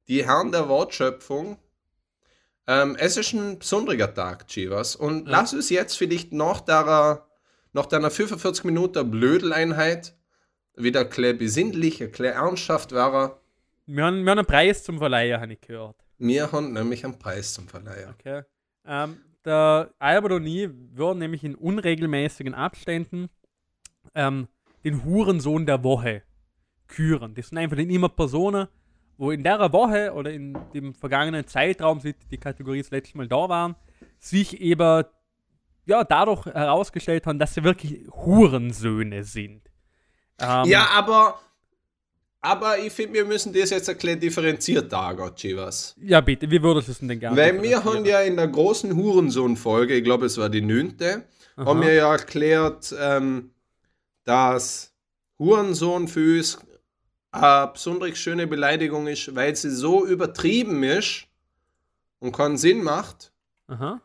die 0.07 0.25
Herren 0.25 0.53
der 0.53 0.69
Wortschöpfung. 0.69 1.59
Ähm, 2.69 2.95
es 2.97 3.17
ist 3.17 3.33
ein 3.33 3.59
besonderer 3.59 4.15
Tag, 4.15 4.47
Chivas. 4.47 4.95
Und 4.95 5.27
ja. 5.27 5.33
lass 5.33 5.53
uns 5.53 5.69
jetzt 5.71 5.99
vielleicht 5.99 6.33
nach 6.33 6.61
der, 6.61 7.27
nach 7.73 7.87
deiner 7.87 8.13
45 8.13 8.63
Minuten 8.63 9.11
Blödeleinheit 9.11 10.15
wieder 10.77 11.01
ein 11.01 11.09
bisschen 11.09 11.39
besinnlich, 11.39 12.01
ein 12.01 12.11
bisschen 12.11 12.27
ernsthaft 12.27 12.93
werden. 12.93 13.33
Wir 13.87 14.05
haben, 14.05 14.23
wir 14.23 14.31
haben 14.31 14.39
einen 14.39 14.47
Preis 14.47 14.85
zum 14.85 14.99
Verleihen, 14.99 15.41
habe 15.41 15.55
ich 15.55 15.61
gehört. 15.61 16.04
Wir 16.19 16.53
haben 16.53 16.73
nämlich 16.73 17.05
einen 17.05 17.19
Preis 17.19 17.55
zum 17.55 17.69
Verleihen. 17.69 18.11
Okay. 18.11 18.43
Ähm, 18.87 19.21
der 19.45 19.93
Albert 19.99 20.33
und 20.33 20.47
ich 20.47 20.71
würden 20.93 21.19
nämlich 21.19 21.45
in 21.45 21.55
unregelmäßigen 21.55 22.55
Abständen 22.55 23.29
ähm, 24.15 24.49
den 24.85 25.05
Hurensohn 25.05 25.67
der 25.67 25.83
Woche 25.83 26.23
küren. 26.87 27.35
Das 27.35 27.49
sind 27.49 27.59
einfach 27.59 27.79
immer 27.79 28.09
Personen, 28.09 28.69
wo 29.17 29.31
in 29.31 29.43
der 29.43 29.73
Woche 29.73 30.13
oder 30.13 30.33
in 30.33 30.57
dem 30.73 30.95
vergangenen 30.95 31.47
Zeitraum, 31.47 32.01
seit 32.01 32.17
die 32.31 32.39
Kategorie 32.39 32.79
das 32.83 32.91
letzte 32.91 33.17
Mal 33.17 33.29
da 33.29 33.49
waren, 33.49 33.77
sich 34.19 34.61
eben 34.61 35.05
ja, 35.87 36.05
dadurch 36.05 36.47
herausgestellt 36.47 37.27
haben, 37.27 37.39
dass 37.39 37.55
sie 37.55 37.65
wirklich 37.65 38.09
Hurensöhne 38.11 39.25
sind. 39.25 39.63
Ähm, 40.39 40.65
ja, 40.65 40.89
aber, 40.93 41.39
aber 42.45 42.79
ich 42.79 42.93
finde, 42.93 43.15
wir 43.15 43.25
müssen 43.25 43.55
das 43.55 43.71
jetzt 43.71 43.89
erklären 43.89 44.21
differenziert 44.21 44.93
da, 44.93 45.15
Chivas. 45.35 45.97
Ja, 45.99 46.21
bitte, 46.21 46.51
wie 46.51 46.63
würdest 46.63 46.89
du 46.89 46.93
es 46.93 46.99
denn 46.99 47.19
gerne 47.19 47.35
Weil 47.35 47.63
wir 47.63 47.83
haben 47.83 48.05
ja 48.05 48.21
in 48.21 48.37
der 48.37 48.49
großen 48.49 48.95
Hurensohn-Folge, 48.95 49.95
ich 49.95 50.05
glaube, 50.05 50.27
es 50.27 50.37
war 50.37 50.51
die 50.51 50.61
neunte, 50.61 51.25
haben 51.57 51.81
wir 51.81 51.95
ja 51.95 52.13
erklärt, 52.13 52.95
ähm, 53.01 53.51
dass 54.25 54.93
Hurensohn 55.39 56.07
für 56.07 56.37
uns 56.37 56.59
eine 57.31 57.71
besonders 57.73 58.19
schöne 58.19 58.47
Beleidigung 58.47 59.07
ist, 59.07 59.35
weil 59.35 59.57
sie 59.57 59.71
so 59.71 60.05
übertrieben 60.05 60.83
ist 60.83 61.27
und 62.19 62.33
keinen 62.33 62.59
Sinn 62.59 62.83
macht, 62.83 63.33
Aha. 63.69 64.03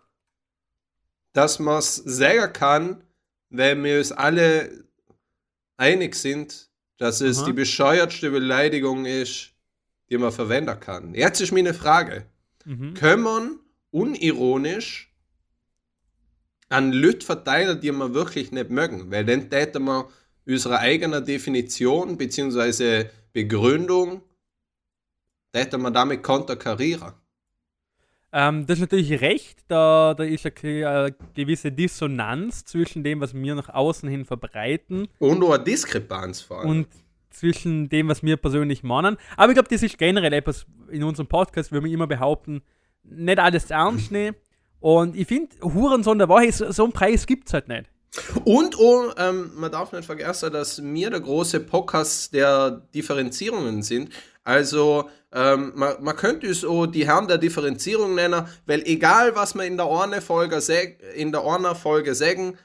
dass 1.34 1.60
man 1.60 1.80
es 1.80 1.96
sagen 1.96 2.54
kann, 2.54 3.04
weil 3.50 3.84
wir 3.84 3.98
uns 3.98 4.14
alle 4.14 4.86
einig 5.76 6.16
sind, 6.16 6.69
dass 7.00 7.22
es 7.22 7.40
Aha. 7.40 7.46
die 7.48 7.54
bescheuertste 7.54 8.30
Beleidigung 8.30 9.06
ist, 9.06 9.54
die 10.10 10.18
man 10.18 10.32
verwenden 10.32 10.80
kann. 10.80 11.16
Jetzt 11.16 11.42
ist 11.42 11.52
meine 11.52 11.74
Frage. 11.74 12.26
Mhm. 12.66 12.94
Können 12.94 13.24
man 13.24 13.60
unironisch 13.90 15.12
an 16.68 16.92
Leute 16.92 17.26
verteilen, 17.26 17.80
die 17.80 17.92
man 17.92 18.14
wirklich 18.14 18.52
nicht 18.52 18.70
mögen? 18.70 19.10
Weil 19.10 19.26
dann 19.26 19.50
täte 19.50 19.80
man 19.80 20.06
unsere 20.46 20.80
eigene 20.80 21.22
Definition 21.22 22.18
bzw. 22.18 23.06
Begründung, 23.32 24.22
hätte 25.54 25.78
man 25.78 25.94
damit 25.94 26.22
konterkarieren. 26.22 27.14
Ähm, 28.32 28.68
das 28.68 28.78
ist 28.78 28.82
natürlich 28.82 29.22
recht, 29.22 29.60
da, 29.68 30.14
da 30.16 30.24
ist 30.24 30.46
eine 30.46 31.16
gewisse 31.34 31.72
Dissonanz 31.72 32.64
zwischen 32.64 33.04
dem, 33.04 33.22
was 33.22 33.34
wir 33.34 33.56
nach 33.56 33.70
außen 33.70 34.08
hin 34.08 34.26
verbreiten. 34.26 35.08
Und 35.18 35.44
auch 35.44 35.54
eine 35.54 35.64
Diskrepanz 35.64 36.42
vor 36.42 36.60
allem. 36.60 36.70
Und 36.70 36.88
zwischen 37.32 37.90
dem, 37.90 38.08
was 38.08 38.24
wir 38.24 38.38
persönlich 38.38 38.84
meinen. 38.84 39.18
Aber 39.38 39.52
ich 39.52 39.56
glaube, 39.56 39.70
das 39.70 39.84
ist 39.84 39.98
generell 39.98 40.34
etwas 40.34 40.66
in 40.90 41.04
unserem 41.04 41.28
Podcast, 41.28 41.72
wo 41.72 41.84
wir 41.84 41.92
immer 41.92 42.08
behaupten, 42.08 42.62
nicht 43.04 43.40
alles 43.40 43.72
ernst 43.72 44.12
nehmen. 44.12 44.36
Und 44.80 45.16
ich 45.16 45.28
finde, 45.28 45.56
Hurensohn 45.62 46.20
der 46.20 46.30
Woche, 46.30 46.52
so 46.52 46.84
einen 46.84 46.94
Preis 46.94 47.26
gibt 47.26 47.48
es 47.48 47.54
halt 47.54 47.68
nicht. 47.68 47.86
Und 48.44 48.78
oh, 48.80 49.12
ähm, 49.18 49.52
man 49.56 49.72
darf 49.72 49.92
nicht 49.92 50.06
vergessen, 50.06 50.52
dass 50.52 50.82
wir 50.82 51.10
der 51.10 51.20
große 51.20 51.60
Podcast 51.60 52.34
der 52.34 52.72
Differenzierungen 52.94 53.84
sind. 53.84 54.12
Also 54.44 55.10
ähm, 55.32 55.74
man, 55.76 56.04
man, 56.04 56.16
könnte 56.16 56.48
es 56.48 56.66
auch 56.66 56.88
die 56.88 57.06
Herren 57.08 57.28
der 57.28 57.38
Differenzierung 57.38 58.16
nennen, 58.16 58.48
weil 58.66 58.82
egal 58.84 59.36
was 59.36 59.54
wir 59.54 59.64
in 59.64 59.78
der 59.78 59.86
eine 59.86 60.22
Folge 60.22 60.60
in 61.16 61.32
der 61.32 61.44
eine 61.46 61.76
Folge 61.76 62.16
sagen, 62.16 62.58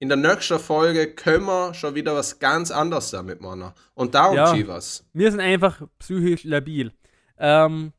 in 0.00 0.08
der 0.08 0.16
nächsten 0.16 0.58
Folge 0.58 1.14
können 1.14 1.44
wir 1.44 1.74
schon 1.74 1.94
wieder 1.94 2.14
was 2.14 2.38
ganz 2.38 2.70
anderes 2.70 3.10
damit 3.10 3.40
machen. 3.40 3.72
Und 3.94 4.14
darum 4.14 4.36
ja, 4.36 4.66
was. 4.66 5.06
Wir 5.12 5.30
sind 5.30 5.40
einfach 5.40 5.82
psychisch 5.98 6.44
labil. 6.44 6.92
Ähm, 7.38 7.92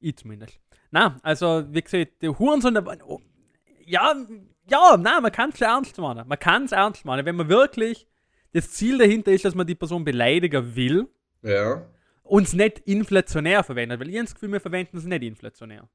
ich 0.00 0.16
zumindest. 0.16 0.58
Na, 0.90 1.18
also 1.22 1.64
wie 1.68 1.82
gesagt, 1.82 2.22
der 2.22 2.38
Hurensohn, 2.38 2.78
oh, 3.04 3.20
ja, 3.84 4.14
ja, 4.70 4.96
nein, 4.96 5.22
man 5.22 5.32
kann 5.32 5.50
es 5.50 5.60
ernst 5.60 5.98
machen. 5.98 6.26
Man 6.26 6.38
kann 6.38 6.64
es 6.64 6.72
ernst 6.72 7.04
machen. 7.04 7.26
Wenn 7.26 7.36
man 7.36 7.48
wirklich 7.48 8.06
das 8.52 8.70
Ziel 8.70 8.96
dahinter 8.98 9.32
ist, 9.32 9.44
dass 9.44 9.54
man 9.54 9.66
die 9.66 9.74
Person 9.74 10.04
beleidigen 10.04 10.74
will, 10.74 11.08
ja. 11.42 11.82
Und 12.28 12.46
es 12.46 12.52
nicht 12.52 12.80
inflationär 12.84 13.64
verwendet, 13.64 14.00
weil 14.00 14.10
ich 14.10 14.20
das 14.20 14.34
Gefühl, 14.34 14.52
wir 14.52 14.60
verwenden 14.60 14.98
es 14.98 15.04
nicht 15.04 15.22
inflationär. 15.22 15.88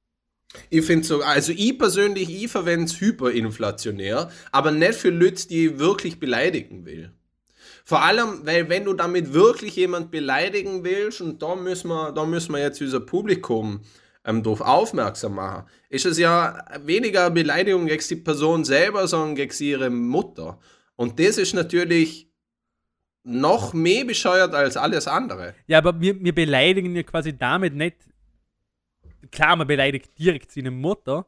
Ich 0.70 0.86
finde 0.86 1.06
so, 1.06 1.22
also 1.22 1.52
ich 1.52 1.78
persönlich, 1.78 2.30
ich 2.30 2.52
verwende 2.52 2.86
es 2.86 3.00
hyperinflationär, 3.00 4.32
aber 4.52 4.72
nicht 4.72 4.96
für 4.96 5.10
Leute, 5.10 5.48
die 5.48 5.68
ich 5.68 5.80
wirklich 5.80 6.20
beleidigen 6.20 6.86
will. 6.86 7.12
Vor 7.86 8.02
allem, 8.02 8.46
weil 8.46 8.70
wenn 8.70 8.86
du 8.86 8.94
damit 8.94 9.34
wirklich 9.34 9.76
jemand 9.76 10.12
beleidigen 10.12 10.84
willst, 10.84 11.22
und 11.22 11.42
da 11.42 11.56
müssen 11.56 11.90
wir, 11.90 12.12
da 12.12 12.26
müssen 12.26 12.54
wir 12.54 12.60
jetzt 12.60 12.82
unser 12.82 13.02
Publikum 13.02 13.82
ähm, 14.26 14.42
darauf 14.42 14.62
aufmerksam 14.62 15.36
machen, 15.36 15.66
ist 15.90 16.06
es 16.06 16.18
ja 16.18 16.64
weniger 16.86 17.30
Beleidigung 17.30 17.88
gegen 17.88 18.04
die 18.08 18.16
Person 18.16 18.64
selber, 18.64 19.08
sondern 19.08 19.36
gegen 19.36 19.64
ihre 19.64 19.90
Mutter. 19.90 20.60
Und 20.96 21.20
das 21.20 21.38
ist 21.38 21.54
natürlich 21.54 22.30
noch 23.24 23.74
mehr 23.74 24.06
bescheuert 24.06 24.54
als 24.54 24.78
alles 24.78 25.08
andere. 25.08 25.56
Ja, 25.68 25.78
aber 25.78 26.00
wir, 26.00 26.22
wir 26.22 26.36
beleidigen 26.36 26.96
ja 26.96 27.04
quasi 27.04 27.38
damit 27.38 27.74
nicht. 27.74 27.98
Klar, 29.32 29.56
man 29.56 29.68
beleidigt 29.68 30.18
direkt 30.20 30.52
seine 30.52 30.72
Mutter, 30.72 31.26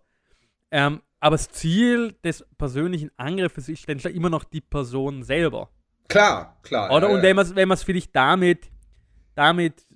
ähm, 0.70 1.02
aber 1.20 1.38
das 1.38 1.50
Ziel 1.50 2.14
des 2.24 2.46
persönlichen 2.58 3.10
Angriffes 3.18 3.70
ist 3.70 3.88
dann 3.90 3.98
immer 4.00 4.30
noch 4.30 4.44
die 4.44 4.62
Person 4.62 5.24
selber. 5.24 5.70
Klar, 6.08 6.60
klar. 6.62 6.92
Oder? 6.92 7.10
Ja, 7.10 7.16
und 7.16 7.24
wenn 7.24 7.36
man 7.36 7.46
es 7.46 7.56
wenn 7.56 7.76
vielleicht 7.78 8.16
damit, 8.16 8.70
damit 9.34 9.88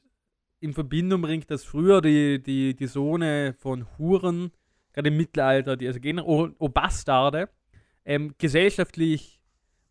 in 0.59 0.73
Verbindung 0.73 1.21
bringt, 1.21 1.51
dass 1.51 1.63
früher 1.63 2.01
die, 2.01 2.41
die, 2.41 2.75
die 2.75 2.87
Sohne 2.87 3.53
von 3.59 3.85
Huren, 3.97 4.51
gerade 4.93 5.09
im 5.09 5.17
Mittelalter, 5.17 5.77
die 5.77 5.87
also 5.87 5.99
generell 5.99 6.53
o, 6.57 6.69
Bastarde, 6.69 7.49
ähm, 8.05 8.33
gesellschaftlich 8.37 9.38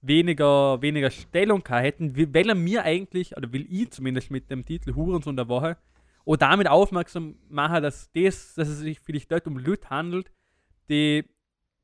weniger, 0.01 0.81
weniger 0.81 1.11
Stellung 1.11 1.67
hätten, 1.69 2.17
weil 2.17 2.49
er 2.49 2.55
mir 2.55 2.85
eigentlich, 2.85 3.37
oder 3.37 3.53
will 3.53 3.67
ich 3.69 3.91
zumindest 3.91 4.31
mit 4.31 4.51
dem 4.51 4.65
Titel 4.65 4.95
Hurensohn 4.95 5.37
der 5.37 5.49
Woche, 5.49 5.77
und 6.25 6.43
damit 6.43 6.69
aufmerksam 6.69 7.37
machen, 7.49 7.83
dass, 7.83 8.11
das, 8.13 8.55
dass 8.55 8.69
es 8.69 8.81
sich 8.81 9.01
vielleicht 9.01 9.33
dort 9.33 9.47
um 9.47 9.57
Leute 9.57 9.89
handelt, 9.89 10.31
die 10.91 11.25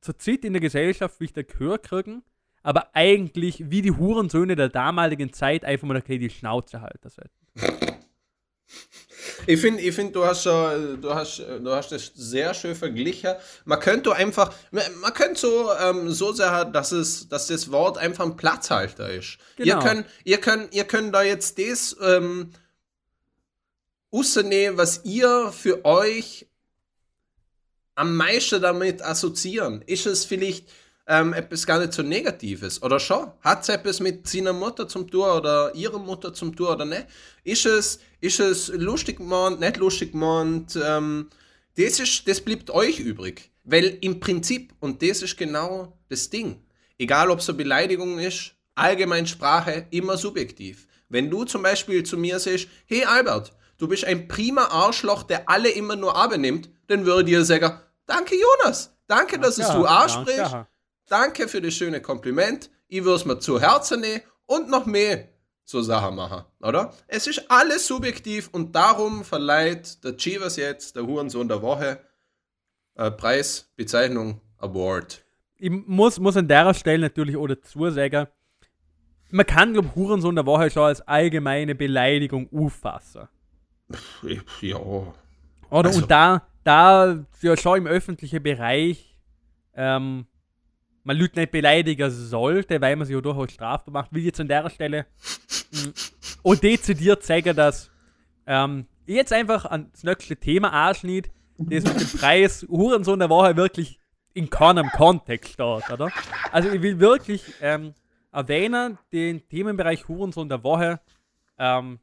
zur 0.01 0.19
Zeit 0.19 0.45
in 0.45 0.53
der 0.53 0.61
Gesellschaft 0.61 1.19
wichtig 1.19 1.49
Gehör 1.49 1.79
kriegen, 1.79 2.23
aber 2.63 2.95
eigentlich 2.95 3.71
wie 3.71 3.81
die 3.81 3.93
Hurensöhne 3.93 4.55
der 4.55 4.69
damaligen 4.69 5.33
Zeit 5.33 5.65
einfach 5.65 5.89
mal 5.89 5.97
okay, 5.97 6.19
die 6.19 6.29
Schnauze 6.29 6.83
halten 6.83 7.09
sollten. 7.09 7.31
Ich 9.47 9.61
finde, 9.61 9.83
ich 9.83 9.95
find, 9.95 10.15
du, 10.15 10.25
hast, 10.25 10.47
du, 10.47 11.15
hast, 11.15 11.39
du 11.39 11.71
hast 11.71 11.93
das 11.93 12.13
sehr 12.15 12.55
schön 12.55 12.75
verglichen. 12.75 13.35
Man 13.65 13.81
könnte 13.81 14.15
einfach, 14.15 14.53
man 14.71 15.15
könnte 15.15 15.41
so, 15.41 15.71
ähm, 15.75 16.11
so 16.11 16.33
sagen, 16.33 16.73
dass, 16.73 16.93
es, 16.93 17.29
dass 17.29 17.47
das 17.49 17.71
Wort 17.71 17.99
einfach 17.99 18.25
ein 18.25 18.37
Platzhalter 18.37 19.11
ist. 19.11 19.39
Genau. 19.57 19.77
Ihr, 19.77 19.83
könnt, 19.83 20.07
ihr, 20.25 20.39
könnt, 20.39 20.75
ihr 20.75 20.85
könnt 20.85 21.15
da 21.15 21.23
jetzt 21.23 21.59
das 21.59 21.97
ähm, 22.01 22.53
rausnehmen, 24.13 24.79
was 24.79 25.01
ihr 25.05 25.53
für 25.53 25.85
euch 25.85 26.47
am 27.95 28.17
meisten 28.17 28.61
damit 28.61 29.03
assoziieren. 29.03 29.83
Ist 29.83 30.07
es 30.07 30.25
vielleicht 30.25 30.69
ähm, 31.07 31.33
etwas 31.35 31.67
gar 31.67 31.79
nicht 31.81 31.93
so 31.93 32.03
Negatives, 32.03 32.83
oder 32.83 32.99
schon? 32.99 33.31
Hat 33.41 33.63
es 33.63 33.69
etwas 33.69 34.01
mit 34.01 34.27
seiner 34.27 34.53
Mutter 34.53 34.89
zum 34.89 35.11
tun 35.11 35.29
oder 35.29 35.75
ihrer 35.75 35.99
Mutter 35.99 36.33
zum 36.33 36.57
tun 36.57 36.69
oder 36.69 36.85
nicht? 36.85 37.07
Ist 37.43 37.67
es, 37.67 38.01
ist 38.21 38.41
es 38.41 38.69
lustig 38.69 39.19
gemeint, 39.19 39.61
nicht 39.61 39.77
lustig 39.77 40.13
gemeint? 40.13 40.79
Ähm, 40.83 41.29
das, 41.77 42.01
ist, 42.01 42.27
das 42.27 42.41
bleibt 42.41 42.71
euch 42.71 43.01
übrig. 43.01 43.51
Weil 43.65 43.99
im 44.01 44.21
Prinzip, 44.21 44.75
und 44.81 45.03
das 45.03 45.23
ist 45.23 45.37
genau 45.37 45.97
das 46.09 46.31
Ding, 46.31 46.63
egal 46.99 47.31
ob 47.31 47.41
es 47.41 47.49
eine 47.49 47.59
Beleidigung 47.59 48.19
ist, 48.19 48.53
Allgemeinsprache, 48.75 49.87
immer 49.91 50.17
subjektiv. 50.17 50.87
Wenn 51.09 51.31
du 51.31 51.45
zum 51.45 51.63
Beispiel 51.63 52.03
zu 52.03 52.17
mir 52.17 52.39
sagst, 52.39 52.69
hey 52.87 53.05
Albert, 53.05 53.53
du 53.79 53.89
bist 53.89 54.05
ein 54.05 54.27
prima 54.29 54.67
Arschloch, 54.67 55.23
der 55.23 55.49
alle 55.49 55.71
immer 55.71 55.97
nur 55.97 56.17
abnimmt, 56.17 56.69
dann 56.89 57.07
würde 57.07 57.31
ich 57.31 57.37
dir 57.37 57.45
sagen, 57.45 57.79
danke 58.07 58.35
Jonas, 58.35 58.95
danke, 59.07 59.39
dass 59.39 59.57
ja, 59.57 59.69
es 59.69 59.75
du 59.75 59.85
ansprichst, 59.85 60.57
danke 61.07 61.49
für 61.49 61.61
das 61.61 61.75
schöne 61.75 62.01
Kompliment, 62.01 62.71
ich 62.89 63.05
würde 63.05 63.17
es 63.17 63.25
mir 63.25 63.39
zu 63.39 63.61
Herzen 63.61 64.01
nehmen 64.01 64.23
und 64.47 64.69
noch 64.69 64.87
mehr 64.87 65.29
so 65.65 65.81
Sachen 65.81 66.17
machen, 66.17 66.45
oder? 66.61 66.93
Es 67.07 67.27
ist 67.27 67.51
alles 67.51 67.87
subjektiv 67.87 68.51
und 68.53 68.75
darum 68.75 69.25
verleiht 69.25 70.05
der 70.05 70.17
Chivas 70.17 70.57
jetzt, 70.57 70.97
der 70.97 71.07
Hurensohn 71.07 71.49
der 71.49 71.63
Woche, 71.63 72.01
äh, 72.97 73.11
Preis, 73.11 73.73
Bezeichnung, 73.77 74.41
Award. 74.59 75.25
Ich 75.57 75.71
muss, 75.71 76.21
muss 76.21 76.37
an 76.37 76.49
der 76.49 76.75
Stelle 76.75 77.05
natürlich 77.05 77.37
auch 77.37 77.47
dazu 77.47 77.89
sagen, 77.91 78.27
man 79.31 79.47
kann, 79.47 79.73
glaube 79.73 79.89
ich, 79.89 79.97
Hurensohn 79.97 80.35
der 80.35 80.47
Woche 80.47 80.71
schon 80.71 80.85
als 80.85 81.01
allgemeine 81.01 81.75
Beleidigung 81.75 82.49
auffassen. 82.53 83.29
Ja. 84.61 84.79
Oder 84.79 85.15
also. 85.89 86.03
und 86.03 86.11
da, 86.11 86.47
da 86.63 87.25
ja 87.41 87.57
schon 87.57 87.79
im 87.79 87.87
öffentlichen 87.87 88.43
Bereich 88.43 89.17
ähm, 89.75 90.27
man 91.05 91.17
Leute 91.17 91.39
nicht 91.39 91.53
beleidigen 91.53 92.11
sollte, 92.11 92.81
weil 92.81 92.97
man 92.97 93.07
sich 93.07 93.15
ja 93.15 93.21
durchaus 93.21 93.53
strafbar 93.53 93.93
macht, 93.93 94.13
will 94.13 94.25
jetzt 94.25 94.41
an 94.41 94.49
der 94.49 94.69
Stelle 94.71 95.07
mm, 95.71 95.89
und 96.43 96.63
dezidiert 96.63 97.23
sagen, 97.23 97.55
dass 97.55 97.91
ähm, 98.47 98.87
ich 99.07 99.15
jetzt 99.15 99.33
einfach 99.33 99.67
an 99.67 99.91
das 99.93 100.03
nächste 100.03 100.37
Thema 100.37 100.73
anschneide, 100.73 101.29
das 101.59 101.85
mit 101.85 102.01
dem 102.01 102.19
Preis 102.19 102.67
Hurensohn 102.69 103.19
der 103.19 103.29
Woche 103.29 103.57
wirklich 103.57 104.01
in 104.33 104.51
keinem 104.51 104.89
Kontext 104.91 105.53
steht, 105.53 105.91
oder? 105.91 106.11
Also 106.51 106.71
ich 106.71 106.83
will 106.83 106.99
wirklich 106.99 107.45
ähm, 107.61 107.95
erwähnen, 108.33 108.99
den 109.13 109.47
Themenbereich 109.49 110.09
Hurensohn 110.09 110.49
der 110.49 110.65
Woche 110.65 111.01
ähm, 111.59 112.01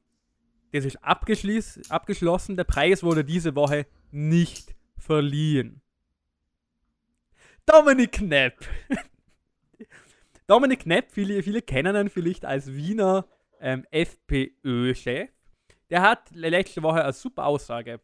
das 0.71 0.85
ist 0.85 1.03
abgeschlossen. 1.03 2.55
Der 2.55 2.63
Preis 2.63 3.03
wurde 3.03 3.23
diese 3.25 3.55
Woche 3.55 3.85
nicht 4.11 4.73
verliehen. 4.97 5.80
Dominik 7.65 8.13
Knepp. 8.13 8.67
Dominik 10.47 10.81
Knepp, 10.81 11.11
viele, 11.11 11.41
viele 11.43 11.61
kennen 11.61 11.95
ihn 11.95 12.09
vielleicht 12.09 12.45
als 12.45 12.73
Wiener 12.73 13.25
ähm, 13.59 13.85
FPÖ-Chef. 13.91 15.29
Der 15.89 16.01
hat 16.01 16.29
letzte 16.33 16.83
Woche 16.83 17.03
eine 17.03 17.13
super 17.13 17.45
Aussage 17.45 17.99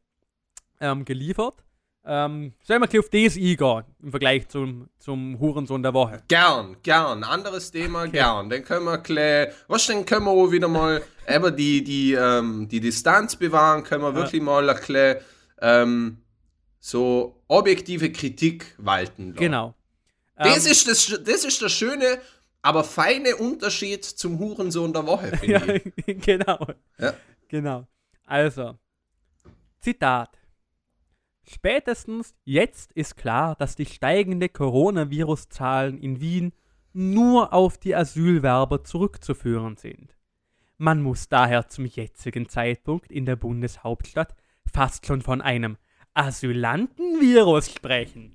ähm, 0.80 1.06
geliefert. 1.06 1.64
Ähm, 2.10 2.54
sollen 2.64 2.82
wir 2.82 3.00
auf 3.00 3.10
das 3.10 3.36
eingehen 3.36 3.84
im 4.02 4.12
Vergleich 4.12 4.48
zum, 4.48 4.88
zum 4.98 5.38
Hurensohn 5.40 5.84
der 5.84 5.94
Woche? 5.94 6.24
Gern, 6.30 6.78
gern. 6.82 7.26
Anderes 7.26 7.70
Thema, 7.70 8.04
okay. 8.04 8.12
gern. 8.12 8.50
Dann 8.50 8.64
können 8.64 8.86
wir 8.86 8.98
klar, 9.00 9.48
was 9.68 9.88
denn 9.88 10.06
können 10.06 10.26
wir 10.26 10.52
wieder 10.52 10.70
mal 10.70 11.02
eben 11.28 11.56
die, 11.58 11.84
die, 11.84 12.14
ähm, 12.14 12.70
die 12.70 12.80
Distanz 12.80 13.36
bewahren, 13.36 13.84
können 13.84 14.04
wir 14.04 14.12
ja. 14.12 14.16
wirklich 14.16 14.42
mal 14.42 14.70
erklären, 14.70 15.18
ähm, 15.62 16.20
so 16.80 17.42
objektive 17.48 18.12
Kritik 18.12 18.76
walten 18.78 19.30
lassen. 19.30 19.40
Genau. 19.40 19.76
Das, 20.36 20.66
ähm, 20.66 20.72
ist 20.72 20.88
das, 20.88 21.24
das 21.24 21.44
ist 21.44 21.62
der 21.62 21.70
schöne, 21.70 22.20
aber 22.62 22.84
feine 22.84 23.36
Unterschied 23.38 24.06
zum 24.06 24.40
Hurensohn 24.40 24.94
der 24.94 25.06
Woche, 25.06 25.36
finde 25.38 25.82
ich. 26.06 26.22
genau. 26.22 26.68
Ja. 27.00 27.14
Genau. 27.48 27.88
Also, 28.26 28.78
Zitat. 29.80 30.38
Spätestens 31.50 32.36
jetzt 32.44 32.92
ist 32.92 33.16
klar, 33.16 33.56
dass 33.56 33.76
die 33.76 33.86
steigende 33.86 34.50
Coronavirus-Zahlen 34.50 35.98
in 35.98 36.20
Wien 36.20 36.52
nur 36.92 37.54
auf 37.54 37.78
die 37.78 37.96
Asylwerber 37.96 38.84
zurückzuführen 38.84 39.78
sind. 39.78 40.18
Man 40.78 41.02
muss 41.02 41.30
daher 41.30 41.70
zum 41.70 41.86
jetzigen 41.86 42.50
Zeitpunkt 42.50 43.12
in 43.12 43.26
der 43.26 43.38
Bundeshauptstadt 43.38 44.36
fast 44.72 45.06
schon 45.06 45.22
von 45.22 45.42
einem 45.42 45.78
Asylantenvirus 46.18 47.72
sprechen. 47.72 48.34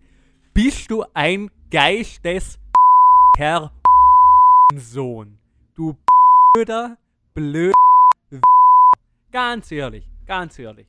Bist 0.55 0.89
du 0.89 1.05
ein 1.15 1.51
Geistes 1.69 2.61
Herr 3.37 3.73
Sohn? 4.77 5.37
Du 5.75 5.97
blöder, 6.53 6.97
blöder 7.35 7.75
Ganz 9.33 9.73
ehrlich, 9.73 10.09
ganz 10.27 10.61
ehrlich. 10.61 10.87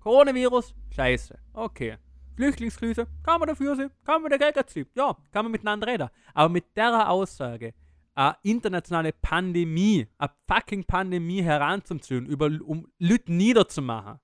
Coronavirus, 0.00 0.74
scheiße. 0.90 1.38
Okay. 1.52 1.98
Flüchtlingskrise, 2.34 3.06
kann 3.22 3.38
man 3.38 3.50
dafür 3.50 3.76
sein, 3.76 3.90
kann 4.04 4.20
man 4.20 4.32
dagegen 4.32 4.66
ziehen. 4.66 4.86
Ja, 4.96 5.16
kann 5.32 5.44
man 5.44 5.52
miteinander 5.52 5.86
reden. 5.86 6.08
Aber 6.32 6.48
mit 6.48 6.64
der 6.74 7.08
Aussage, 7.08 7.74
eine 8.16 8.36
internationale 8.42 9.12
Pandemie, 9.12 10.08
eine 10.18 10.30
fucking 10.48 10.82
Pandemie 10.82 11.42
heranzuziehen, 11.42 12.26
um 12.62 12.88
Leute 12.98 13.32
niederzumachen, 13.32 14.18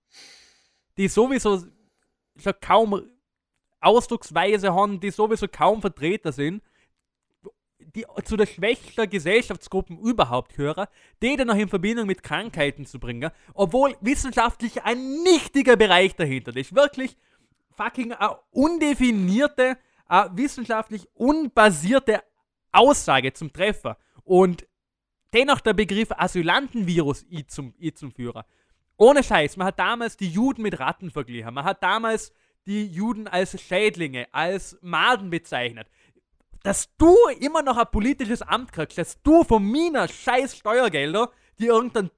die 0.97 1.07
sowieso 1.07 1.63
schon 2.41 2.55
kaum 2.61 3.03
Ausdrucksweise 3.81 4.75
haben, 4.75 5.01
die 5.01 5.11
sowieso 5.11 5.47
kaum 5.49 5.81
Vertreter 5.81 6.33
sind, 6.33 6.63
die 7.79 8.05
zu 8.25 8.37
der 8.37 8.47
schwächsten 8.47 9.09
Gesellschaftsgruppen 9.09 9.99
überhaupt 9.99 10.55
gehören, 10.55 10.87
die 11.23 11.37
dann 11.37 11.49
noch 11.49 11.57
in 11.57 11.69
Verbindung 11.69 12.07
mit 12.07 12.23
Krankheiten 12.23 12.87
zu 12.87 12.99
bringen, 12.99 13.31
obwohl 13.55 13.97
wissenschaftlich 14.01 14.83
ein 14.83 15.23
nichtiger 15.23 15.77
Bereich 15.77 16.15
dahinter 16.15 16.55
ist. 16.57 16.75
Wirklich 16.75 17.17
fucking 17.71 18.13
eine 18.13 18.39
undefinierte, 18.51 19.79
eine 20.07 20.37
wissenschaftlich 20.37 21.09
unbasierte 21.15 22.23
Aussage 22.73 23.33
zum 23.33 23.53
Treffer. 23.53 23.97
Und 24.25 24.67
dennoch 25.33 25.61
der 25.61 25.75
Begriff 25.75 26.11
Asylantenvirus 26.13 27.25
i 27.31 27.47
zum, 27.47 27.75
zum 27.95 28.13
Führer. 28.13 28.45
Ohne 29.01 29.25
Scheiß, 29.25 29.57
man 29.57 29.69
hat 29.69 29.79
damals 29.79 30.17
die 30.17 30.29
Juden 30.29 30.63
mit 30.63 30.79
Ratten 30.79 31.11
verglichen. 31.11 31.55
Man 31.55 31.65
hat 31.65 31.83
damals 31.83 32.33
die 32.67 32.87
Juden 32.87 33.27
als 33.27 33.61
Schädlinge, 33.61 34.29
als 34.33 34.79
Maden 34.83 35.31
bezeichnet 35.31 35.89
dass 36.63 36.95
du 36.97 37.17
immer 37.39 37.63
noch 37.63 37.77
ein 37.77 37.91
politisches 37.91 38.43
Amt 38.43 38.73
kriegst, 38.73 38.99
dass 38.99 39.23
du 39.23 39.45
von 39.45 39.65
meiner 39.65 40.09
scheiß 40.09 40.57
Steuergelder 40.57 41.31
die 41.59 41.67
irgendein 41.67 42.11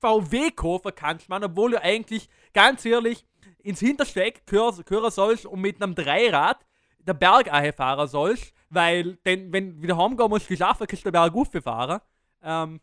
VW-Koffer 0.00 0.92
kannst, 0.92 1.30
man, 1.30 1.42
obwohl 1.42 1.70
du 1.70 1.82
eigentlich, 1.82 2.28
ganz 2.52 2.84
ehrlich, 2.84 3.24
ins 3.62 3.80
Hintersteck 3.80 4.46
gehören 4.46 5.10
sollst 5.10 5.46
und 5.46 5.60
mit 5.62 5.82
einem 5.82 5.94
Dreirad 5.94 6.66
der 6.98 7.14
Bergahe 7.14 7.72
fahren 7.72 8.06
sollst, 8.06 8.52
weil, 8.68 9.16
denn, 9.24 9.52
wenn 9.54 9.76
du 9.76 9.82
wieder 9.82 9.96
heimgehen 9.96 10.28
musst, 10.28 10.48
geschlafen, 10.48 10.86
kannst 10.86 11.06
du 11.06 11.10
den 11.10 11.32
Berg 11.32 11.62
fahren. 11.64 12.00
Ähm, 12.42 12.80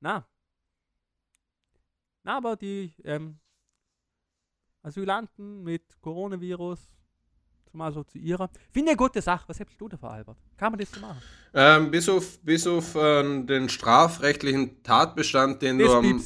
na. 0.00 0.26
Aber 2.26 2.56
die 2.56 2.92
ähm, 3.04 3.38
Asylanten 4.82 5.62
mit 5.62 5.82
Coronavirus 6.00 6.80
mal 7.72 7.88
assoziieren. 7.88 8.48
Finde 8.72 8.90
ich 8.90 8.98
eine 8.98 9.08
gute 9.08 9.22
Sache. 9.22 9.44
Was 9.48 9.60
hättest 9.60 9.80
du 9.80 9.88
davon, 9.88 10.10
Albert? 10.10 10.38
Kann 10.56 10.72
man 10.72 10.80
das 10.80 10.90
so 10.90 11.00
machen? 11.00 11.20
Ähm, 11.54 11.90
bis 11.90 12.08
auf, 12.08 12.38
bis 12.40 12.66
auf 12.66 12.94
äh, 12.94 13.44
den 13.44 13.68
strafrechtlichen 13.68 14.82
Tatbestand, 14.82 15.62
den 15.62 15.78
das 15.78 15.88
du 15.88 15.94
am... 15.94 16.22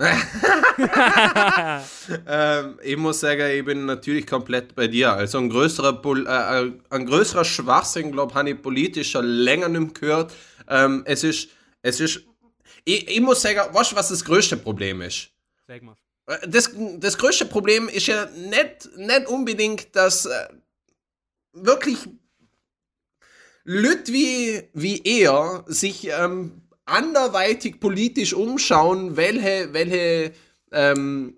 Ähm, 2.26 2.78
ich 2.82 2.96
muss 2.96 3.20
sagen, 3.20 3.42
ich 3.54 3.64
bin 3.64 3.84
natürlich 3.84 4.26
komplett 4.26 4.74
bei 4.74 4.88
dir. 4.88 5.12
Also 5.12 5.38
ein 5.38 5.50
größerer, 5.50 6.02
äh, 6.04 6.66
äh, 6.66 6.72
ein 6.88 7.04
größerer 7.06 7.44
Schwachsinn, 7.44 8.10
glaube 8.10 8.32
ich, 8.32 8.36
habe 8.36 8.50
ich 8.50 8.62
politisch 8.62 9.10
schon 9.10 9.26
länger 9.26 9.68
nicht 9.68 10.00
gehört. 10.00 10.34
Ähm, 10.68 11.02
es 11.04 11.22
ist, 11.22 11.50
es 11.82 12.00
ist, 12.00 12.22
ich, 12.84 13.08
ich 13.08 13.20
muss 13.20 13.42
sagen, 13.42 13.72
weißt 13.72 13.92
du, 13.92 13.96
was 13.96 14.08
das 14.08 14.24
größte 14.24 14.56
Problem 14.56 15.00
ist? 15.02 15.30
Sag 15.66 15.82
mal. 15.82 15.96
das, 16.46 16.70
das 16.98 17.18
größte 17.18 17.46
Problem 17.46 17.88
ist 17.88 18.06
ja 18.06 18.26
nicht, 18.26 18.88
nicht 18.96 19.26
unbedingt, 19.28 19.94
dass 19.94 20.26
äh, 20.26 20.48
wirklich 21.52 21.98
Leute 23.64 24.12
wie, 24.12 24.68
wie 24.72 25.00
er 25.04 25.64
sich 25.66 26.08
ähm, 26.08 26.62
anderweitig 26.86 27.78
politisch 27.80 28.34
umschauen, 28.34 29.16
welche, 29.16 29.72
welche, 29.72 30.32
ähm, 30.72 31.36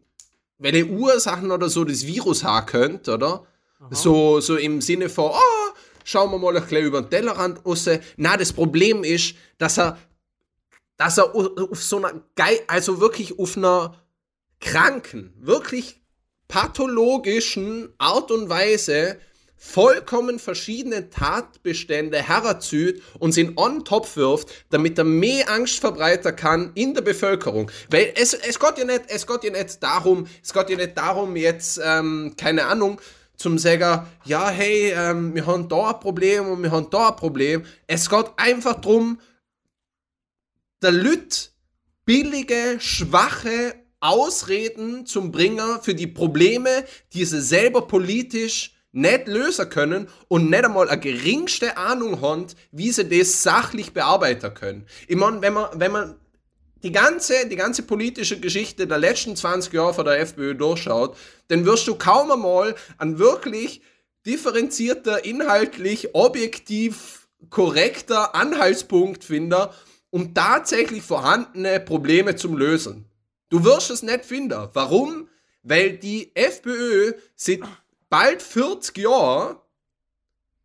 welche 0.59 0.87
Ursachen 0.87 1.51
oder 1.51 1.69
so 1.69 1.85
das 1.85 2.07
Virus 2.07 2.45
haben 2.45 2.67
könnte, 2.67 3.15
oder? 3.15 3.47
So, 3.91 4.41
so 4.41 4.57
im 4.57 4.81
Sinne 4.81 5.09
von, 5.09 5.33
oh, 5.33 5.75
schauen 6.05 6.31
wir 6.31 6.39
mal 6.39 6.57
ein 6.57 6.63
bisschen 6.63 6.87
über 6.87 7.03
den 7.03 7.11
Tellerrand 7.11 7.67
raus. 7.67 7.89
Na, 8.17 8.37
das 8.37 8.53
Problem 8.53 9.03
ist, 9.03 9.35
dass 9.59 9.79
er, 9.79 9.99
dass 11.03 11.19
er 11.19 11.35
auf 11.35 11.83
so 11.83 11.97
einer, 11.97 12.13
Ge 12.37 12.61
also 12.69 13.01
wirklich 13.01 13.37
auf 13.37 13.57
einer 13.57 14.01
kranken, 14.61 15.35
wirklich 15.41 16.01
pathologischen 16.47 17.93
Art 17.99 18.31
und 18.31 18.49
Weise 18.49 19.19
vollkommen 19.57 20.39
verschiedene 20.39 21.11
Tatbestände 21.11 22.23
heranzieht 22.23 23.03
und 23.19 23.33
sie 23.33 23.41
in 23.41 23.59
on 23.59 23.85
top 23.85 24.15
wirft, 24.17 24.67
damit 24.71 24.97
er 24.97 25.03
mehr 25.03 25.51
Angst 25.51 25.81
verbreiten 25.81 26.37
kann 26.37 26.71
in 26.75 26.95
der 26.95 27.03
Bevölkerung. 27.03 27.69
Weil 27.91 28.13
es, 28.15 28.35
es 28.35 28.61
geht 28.61 28.79
ja 28.79 28.85
nicht, 28.85 29.03
es 29.09 29.27
geht 29.27 29.43
ja 29.43 29.51
nicht 29.51 29.83
darum, 29.83 30.29
es 30.41 30.53
geht 30.53 30.71
ja 30.71 30.77
nicht 30.77 30.97
darum 30.97 31.35
jetzt, 31.35 31.81
ähm, 31.85 32.35
keine 32.37 32.67
Ahnung, 32.67 33.01
zum 33.37 33.59
sagen, 33.59 34.07
ja, 34.25 34.51
hey, 34.51 34.93
ähm, 34.97 35.35
wir 35.35 35.47
haben 35.47 35.69
da 35.69 35.91
ein 35.91 36.01
Problem 36.01 36.47
und 36.47 36.63
wir 36.63 36.71
haben 36.71 36.91
da 36.91 37.09
ein 37.09 37.17
Problem. 37.17 37.65
Es 37.89 38.09
geht 38.09 38.27
einfach 38.37 38.81
darum, 38.81 39.19
der 40.83 40.93
Lüt 40.93 41.53
billige, 42.05 42.77
schwache 42.79 43.75
Ausreden 44.01 45.07
zum 45.07 45.31
Bringer 45.31 45.81
für 45.81 45.95
die 45.95 46.09
Probleme, 46.09 46.85
die 47.13 47.25
sie 47.25 47.41
selber 47.41 47.87
politisch 47.87 48.75
nicht 48.91 49.27
lösen 49.27 49.71
können 49.71 50.09
und 50.29 50.51
nicht 50.51 50.65
einmal 50.65 50.89
eine 50.89 51.01
geringste 51.01 51.77
Ahnung 51.77 52.21
haben, 52.21 52.47
wie 52.73 52.91
sie 52.91 53.09
das 53.09 53.43
sachlich 53.43 53.93
bearbeiten 53.93 54.53
können. 54.55 54.87
Ich 55.09 55.17
meine, 55.17 55.41
wenn 55.41 55.55
man, 55.55 55.69
wenn 55.75 55.93
man 55.93 56.15
die 56.83 56.93
ganze, 56.93 57.47
die 57.49 57.57
ganze 57.57 57.85
politische 57.85 58.41
Geschichte 58.41 58.87
der 58.87 58.99
letzten 58.99 59.37
20 59.37 59.73
Jahre 59.73 59.95
von 59.95 60.05
der 60.05 60.21
FPÖ 60.21 60.55
durchschaut, 60.55 61.17
dann 61.49 61.65
wirst 61.65 61.87
du 61.87 61.95
kaum 61.95 62.31
einmal 62.33 62.75
an 62.99 63.19
wirklich 63.19 63.83
differenzierter, 64.27 65.25
inhaltlich, 65.25 66.15
objektiv 66.15 67.29
korrekter 67.51 68.35
Anhaltspunkt 68.35 69.25
finden, 69.25 69.69
um 70.13 70.35
tatsächlich 70.35 71.03
vorhandene 71.03 71.81
Probleme 71.81 72.37
zu 72.37 72.55
lösen. 72.55 73.07
Du 73.49 73.65
wirst 73.65 73.91
es 73.91 74.03
nicht 74.03 74.25
finden. 74.25 74.69
Warum? 74.75 75.29
Weil 75.63 75.97
die 75.97 76.31
FPÖ 76.35 77.15
seit 77.35 77.61
bald 78.11 78.43
40 78.43 78.99
Jahren 78.99 79.57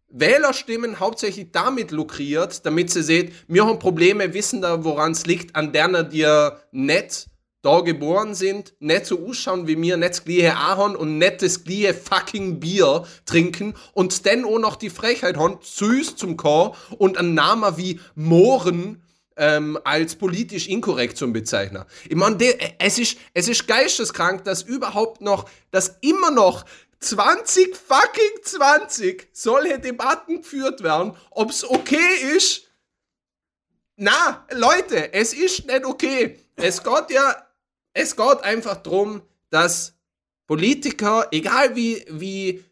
Wählerstimmen 0.10 1.00
hauptsächlich 1.00 1.52
damit 1.52 1.92
lukriert, 1.92 2.66
damit 2.66 2.92
sie 2.92 3.04
seht, 3.04 3.34
wir 3.48 3.66
haben 3.66 3.80
Probleme, 3.80 4.34
wissen 4.34 4.62
da, 4.62 4.84
woran 4.84 5.12
es 5.14 5.26
liegt, 5.26 5.56
an 5.56 5.74
denen 5.74 6.10
die 6.10 6.50
nicht 6.72 7.28
da 7.62 7.82
geboren 7.82 8.34
sind, 8.34 8.74
nicht 8.80 9.06
so 9.06 9.28
ausschauen 9.28 9.68
wie 9.68 9.76
mir, 9.76 9.98
nicht 9.98 10.12
das 10.12 10.24
gleiche 10.24 10.56
Ahorn 10.56 10.96
und 10.96 11.18
nicht 11.18 11.42
das 11.42 11.64
gleiche 11.64 11.94
fucking 11.94 12.60
Bier 12.60 13.04
trinken 13.26 13.74
und 13.94 14.26
dann 14.26 14.46
auch 14.46 14.60
noch 14.60 14.76
die 14.76 14.90
Frechheit 14.90 15.38
haben, 15.38 15.58
süß 15.62 16.16
zum 16.16 16.38
Chor 16.38 16.76
und 16.98 17.18
einen 17.18 17.34
Namen 17.34 17.78
wie 17.78 18.00
Mohren 18.16 19.04
ähm, 19.38 19.80
als 19.84 20.16
politisch 20.16 20.68
inkorrekt 20.68 21.18
zum 21.18 21.32
Bezeichnen. 21.32 21.86
Ich 22.10 22.16
meine, 22.16 22.38
es 22.80 23.00
ist, 23.00 23.18
es 23.34 23.48
ist 23.48 23.68
geisteskrank, 23.68 24.44
dass 24.44 24.64
überhaupt 24.64 25.22
noch, 25.22 25.50
dass 25.72 25.98
immer 26.02 26.32
noch 26.32 26.66
20 27.00 27.76
fucking 27.76 28.44
20 28.44 29.30
solche 29.32 29.80
Debatten 29.80 30.38
geführt 30.42 30.82
werden, 30.84 31.16
ob 31.30 31.52
es 31.52 31.64
okay 31.64 32.36
ist. 32.36 32.64
Na, 33.96 34.46
Leute, 34.52 35.14
es 35.14 35.34
ist 35.34 35.68
nicht 35.68 35.86
okay. 35.86 36.40
Es 36.56 36.84
geht 36.84 37.12
ja, 37.12 37.48
es 37.94 38.16
geht 38.16 38.42
einfach 38.42 38.78
darum, 38.78 39.22
dass 39.50 39.94
Politiker, 40.48 41.28
egal 41.32 41.76
wie, 41.76 42.06
wie, 42.10 42.64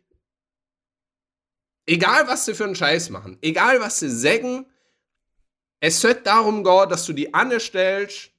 egal 1.86 2.28
was 2.28 2.46
sie 2.46 2.56
für 2.56 2.66
einen 2.66 2.76
Scheiß 2.76 3.10
machen, 3.10 3.38
egal 3.42 3.80
was 3.80 4.00
sie 4.00 4.10
sagen, 4.10 4.66
es 5.80 6.02
sollte 6.02 6.24
darum 6.24 6.64
gehen, 6.64 6.90
dass 6.90 7.06
du 7.06 7.14
die 7.14 7.34
anstellst 7.34 8.32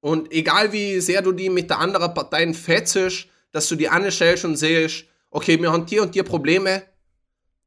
und 0.00 0.30
egal 0.32 0.72
wie 0.72 1.00
sehr 1.00 1.22
du 1.22 1.32
die 1.32 1.48
mit 1.48 1.70
der 1.70 1.78
anderen 1.78 2.12
Partei 2.12 2.52
fetzest, 2.52 3.26
dass 3.52 3.68
du 3.68 3.76
die 3.76 3.88
anstellst 3.88 4.44
und 4.44 4.56
siehst, 4.56 5.04
okay, 5.30 5.60
wir 5.60 5.72
haben 5.72 5.86
hier 5.86 6.02
und 6.02 6.12
hier 6.12 6.24
Probleme, 6.24 6.82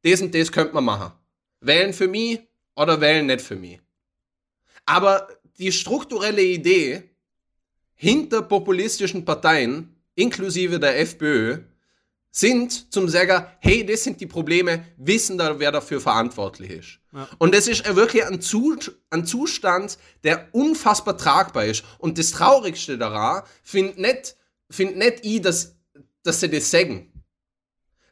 das 0.02 0.22
und 0.22 0.34
das 0.34 0.52
könnte 0.52 0.74
man 0.74 0.84
machen. 0.84 1.12
Wählen 1.60 1.92
für 1.92 2.08
mich 2.08 2.40
oder 2.76 3.00
wählen 3.00 3.26
nicht 3.26 3.40
für 3.40 3.56
mich. 3.56 3.80
Aber 4.86 5.28
die 5.58 5.72
strukturelle 5.72 6.42
Idee 6.42 7.10
hinter 7.94 8.42
populistischen 8.42 9.24
Parteien, 9.24 9.96
inklusive 10.14 10.78
der 10.78 11.00
FPÖ, 11.00 11.58
sind 12.38 12.92
zum 12.92 13.08
sagen, 13.08 13.46
hey, 13.58 13.84
das 13.84 14.04
sind 14.04 14.20
die 14.20 14.26
Probleme, 14.26 14.84
wissen 14.96 15.38
da, 15.38 15.58
wer 15.58 15.72
dafür 15.72 16.00
verantwortlich 16.00 16.70
ist. 16.70 16.98
Ja. 17.12 17.28
Und 17.38 17.52
das 17.54 17.66
ist 17.66 17.84
wirklich 17.96 18.24
ein, 18.24 18.40
Zustand, 18.40 19.98
der 20.22 20.48
unfassbar 20.52 21.16
tragbar 21.16 21.64
ist. 21.64 21.84
Und 21.98 22.16
das 22.16 22.30
Traurigste 22.30 22.96
daran 22.96 23.42
finde 23.62 24.00
nicht, 24.00 24.36
find 24.70 24.96
nicht 24.96 25.24
ich, 25.24 25.42
dass, 25.42 25.74
dass 26.22 26.38
sie 26.38 26.48
das 26.48 26.70
sagen. 26.70 27.12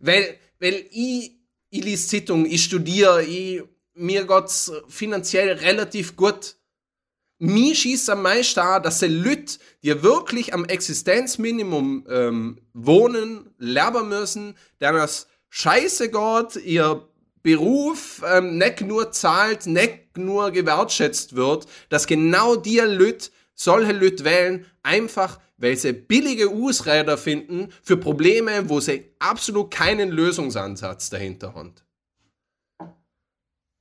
Weil, 0.01 0.39
weil 0.59 0.87
ich, 0.91 1.33
ich 1.70 1.85
lese 1.85 2.09
Zeitungen, 2.09 2.47
ich 2.47 2.64
studiere, 2.64 3.22
ich, 3.22 3.62
mir 3.95 4.27
geht's 4.27 4.72
finanziell 4.89 5.53
relativ 5.53 6.16
gut 6.16 6.57
mir 7.39 7.74
schießt 7.74 8.11
am 8.11 8.22
meisten 8.22 8.61
an, 8.61 8.82
dass 8.82 9.01
die 9.01 9.07
Leute, 9.07 9.59
die 9.82 10.03
wirklich 10.03 10.55
am 10.55 10.64
Existenzminimum 10.64 12.07
ähm, 12.09 12.61
wohnen, 12.72 13.51
lernen 13.59 14.09
müssen, 14.09 14.55
denen 14.80 14.97
es 14.97 15.26
scheiße 15.51 16.11
geht, 16.11 16.64
ihr 16.64 17.09
Beruf 17.43 18.22
ähm, 18.26 18.59
nicht 18.59 18.80
nur 18.80 19.12
zahlt, 19.12 19.66
nicht 19.66 20.16
nur 20.16 20.51
gewertschätzt 20.51 21.37
wird, 21.37 21.66
dass 21.89 22.07
genau 22.07 22.57
die 22.57 22.78
Leute 22.78 23.30
solche 23.55 23.93
Leute 23.93 24.24
wählen, 24.24 24.66
einfach 24.82 25.39
weil 25.59 25.76
sie 25.76 25.93
billige 25.93 26.51
Ausreden 26.51 27.16
finden 27.16 27.68
für 27.82 27.97
Probleme, 27.97 28.68
wo 28.68 28.80
sie 28.80 29.12
absolut 29.18 29.70
keinen 29.70 30.11
Lösungsansatz 30.11 31.09
dahinter 31.11 31.55
haben. 31.55 31.74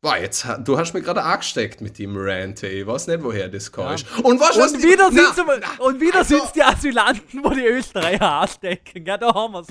Boah, 0.06 0.18
jetzt, 0.18 0.46
du 0.60 0.78
hast 0.78 0.94
mir 0.94 1.02
gerade 1.02 1.24
angesteckt 1.24 1.82
mit 1.82 1.98
dem 1.98 2.16
Rant, 2.16 2.62
ey. 2.62 2.82
Ich 2.82 2.86
weiß 2.86 3.08
nicht, 3.08 3.24
woher 3.24 3.48
das 3.48 3.72
kommt. 3.72 4.02
Ja. 4.02 4.24
Und, 4.24 4.40
was, 4.40 4.56
und, 4.56 4.84
wieder 4.84 5.10
die, 5.10 5.16
na, 5.16 5.34
na, 5.60 5.84
und 5.84 6.00
wieder 6.00 6.20
also, 6.20 6.36
sind 6.36 6.46
es 6.46 6.52
die 6.52 6.62
Asylanten, 6.62 7.44
wo 7.44 7.50
die 7.50 7.66
Österreicher 7.66 8.32
anstecken. 8.32 9.04
Ja, 9.04 9.18
da 9.18 9.34
haben 9.34 9.54
wir 9.54 9.62
es. 9.62 9.68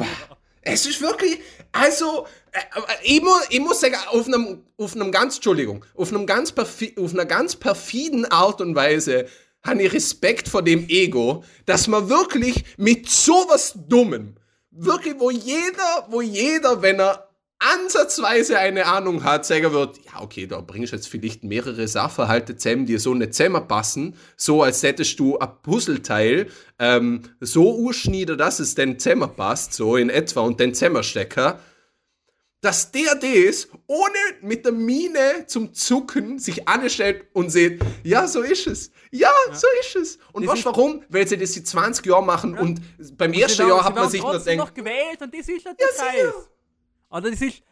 Es 0.62 0.86
ist 0.86 1.00
wirklich, 1.00 1.38
also, 1.70 2.26
äh, 2.50 2.58
ich, 3.04 3.22
muss, 3.22 3.46
ich 3.48 3.60
muss 3.60 3.80
sagen, 3.80 3.94
auf 4.10 4.26
einem, 4.26 4.64
auf 4.76 4.96
einem 4.96 5.12
ganz, 5.12 5.36
Entschuldigung, 5.36 5.84
auf, 5.94 6.12
einem 6.12 6.26
ganz 6.26 6.50
perfi, 6.50 6.96
auf 6.98 7.12
einer 7.12 7.26
ganz 7.26 7.54
perfiden 7.54 8.24
Art 8.24 8.60
und 8.60 8.74
Weise 8.74 9.26
habe 9.64 9.84
ich 9.84 9.92
Respekt 9.92 10.48
vor 10.48 10.62
dem 10.62 10.88
Ego, 10.88 11.44
dass 11.64 11.86
man 11.86 12.08
wirklich 12.08 12.64
mit 12.76 13.08
sowas 13.08 13.72
Dummem, 13.86 14.34
wirklich, 14.72 15.14
wo 15.16 15.30
jeder, 15.30 16.08
wo 16.08 16.22
jeder, 16.22 16.82
wenn 16.82 16.98
er 16.98 17.33
ansatzweise 17.64 18.58
eine 18.58 18.86
Ahnung 18.86 19.24
hat, 19.24 19.46
sagen 19.46 19.72
wird, 19.72 19.98
ja, 20.04 20.20
okay, 20.20 20.46
da 20.46 20.60
bringst 20.60 20.92
du 20.92 20.96
jetzt 20.96 21.08
vielleicht 21.08 21.44
mehrere 21.44 21.88
Sachverhalte 21.88 22.56
zusammen, 22.56 22.86
die 22.86 22.98
so 22.98 23.14
nicht 23.14 23.34
zusammenpassen, 23.34 24.16
so 24.36 24.62
als 24.62 24.82
hättest 24.82 25.18
du 25.18 25.38
ein 25.38 25.48
Puzzleteil 25.62 26.48
ähm, 26.78 27.22
so 27.40 27.88
ausschneiden, 27.88 28.36
dass 28.36 28.58
es 28.58 28.74
dann 28.74 28.98
zusammenpasst, 28.98 29.72
so 29.72 29.96
in 29.96 30.10
etwa, 30.10 30.40
und 30.40 30.60
dann 30.60 30.74
zusammenstecken, 30.74 31.54
dass 32.60 32.90
der 32.90 33.14
das 33.14 33.68
ohne 33.86 34.14
mit 34.40 34.64
der 34.64 34.72
Mine 34.72 35.44
zum 35.46 35.74
Zucken 35.74 36.38
sich 36.38 36.66
anstellt 36.66 37.26
und 37.34 37.50
sieht, 37.50 37.82
ja, 38.02 38.26
so 38.26 38.40
ist 38.40 38.66
es. 38.66 38.90
Ja, 39.10 39.30
ja. 39.48 39.54
so 39.54 39.66
ist 39.80 39.96
es. 39.96 40.18
Und 40.32 40.46
das 40.46 40.54
weißt 40.54 40.64
warum? 40.64 41.02
Weil 41.10 41.28
sie 41.28 41.36
das 41.36 41.52
seit 41.52 41.66
20 41.66 42.06
Jahren 42.06 42.24
machen 42.24 42.54
ja. 42.54 42.60
und 42.60 42.80
beim 43.18 43.32
und 43.32 43.38
ersten 43.38 43.68
Jahr 43.68 43.84
hat 43.84 43.94
man 43.94 44.08
sich 44.08 44.22
nur 44.22 44.38
gedacht... 44.38 44.56
noch 44.56 44.72
gewählt 44.72 45.20
und 45.20 45.34
das 45.34 45.46
ist 45.46 45.64
ja 45.64 45.72
Scheiß. 45.78 46.48
Also 47.14 47.30
das 47.30 47.40
ist, 47.40 47.62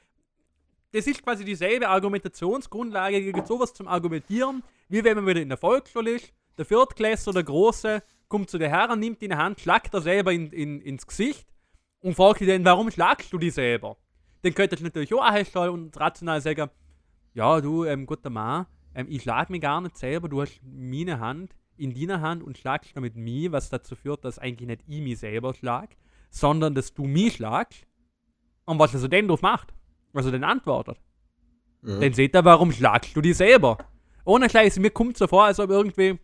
das 0.93 1.05
ist 1.09 1.21
quasi 1.21 1.45
dieselbe 1.45 1.89
Argumentationsgrundlage 1.89 3.21
gegen 3.21 3.45
sowas 3.45 3.75
zum 3.75 3.89
Argumentieren, 3.89 4.63
wie 4.89 5.03
wenn 5.03 5.17
man 5.17 5.27
wieder 5.27 5.43
in 5.43 5.49
der 5.49 5.59
Volksschule 5.59 6.13
ist, 6.13 6.33
der 6.59 6.65
Viertklässler, 6.65 7.33
der 7.33 7.43
Große, 7.43 8.05
kommt 8.29 8.51
zu 8.51 8.57
der 8.57 8.69
Herren, 8.69 9.01
nimmt 9.01 9.21
ihn 9.21 9.33
in 9.33 9.37
Hand, 9.37 9.59
schlagt 9.59 9.93
er 9.95 10.01
selber 10.01 10.33
in, 10.33 10.53
in, 10.53 10.81
ins 10.81 11.09
Gesicht 11.09 11.45
und 12.03 12.15
fragt 12.15 12.41
ihn 12.41 12.47
dann, 12.47 12.65
warum 12.65 12.89
schlagst 12.93 13.33
du 13.33 13.39
die 13.39 13.51
selber? 13.51 13.97
Dann 14.43 14.55
könnte 14.55 14.77
ich 14.77 14.81
natürlich 14.81 15.13
auch 15.13 15.23
einstellen 15.23 15.71
und 15.71 15.99
rational 15.99 16.41
sagen, 16.41 16.71
ja, 17.35 17.61
du, 17.61 17.85
ähm, 17.85 18.07
guter 18.07 18.31
Mann, 18.31 18.67
ähm, 18.95 19.07
ich 19.09 19.23
schlag 19.23 19.51
mich 19.51 19.61
gar 19.61 19.81
nicht 19.81 19.99
selber, 19.99 20.29
du 20.29 20.41
hast 20.41 20.61
meine 20.63 21.19
Hand, 21.19 21.57
in 21.77 21.95
deiner 21.95 22.21
Hand 22.21 22.45
und 22.45 22.59
schlagst 22.59 22.97
damit 22.97 23.17
mich, 23.17 23.51
was 23.51 23.71
dazu 23.71 23.97
führt, 23.97 24.25
dass 24.25 24.39
eigentlich 24.39 24.69
nicht 24.69 24.85
ich 24.87 25.01
mich 25.01 25.19
selber 25.19 25.53
schlag, 25.53 25.97
sondern 26.31 26.77
dass 26.77 26.95
du 26.95 27.07
mich 27.07 27.35
schlagst. 27.35 27.89
Und 28.65 28.79
was 28.79 28.95
er 28.95 29.01
so 29.01 29.09
denn 29.09 29.29
drauf 29.29 29.43
macht, 29.43 29.73
was 30.13 30.27
er 30.27 30.33
denn 30.33 30.45
antwortet. 30.45 30.99
Mhm. 31.83 32.01
Dann 32.01 32.13
seht 32.13 32.35
ihr, 32.35 32.45
warum 32.45 32.73
schlagst 32.73 33.17
du 33.17 33.21
dich 33.21 33.37
selber? 33.37 33.79
Ohne 34.25 34.49
Scheiß, 34.49 34.79
mir 34.79 34.91
kommt 34.91 35.17
so 35.17 35.27
vor, 35.27 35.45
als 35.45 35.59
ob 35.59 35.71
irgendwie 35.71 36.19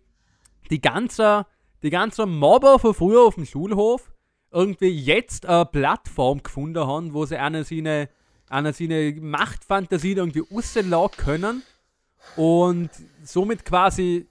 die 0.71 0.81
ganze, 0.81 1.47
die 1.83 1.91
ganze 1.91 2.27
Mobber 2.27 2.79
von 2.79 2.95
früher 2.95 3.23
auf 3.23 3.35
dem 3.35 3.45
Schulhof 3.45 4.13
irgendwie 4.51 4.89
jetzt 4.89 5.47
eine 5.47 5.67
Plattform 5.67 6.43
gefunden 6.43 6.87
haben, 6.87 7.13
wo 7.13 7.27
sie 7.27 7.37
einer 7.37 7.65
seine, 7.65 8.09
einer 8.49 8.73
seine 8.73 9.17
Machtfantasie 9.21 10.13
irgendwie 10.13 10.45
rauslassen 10.51 11.17
können 11.17 11.63
und 12.37 12.91
somit 13.23 13.65
quasi 13.65 14.29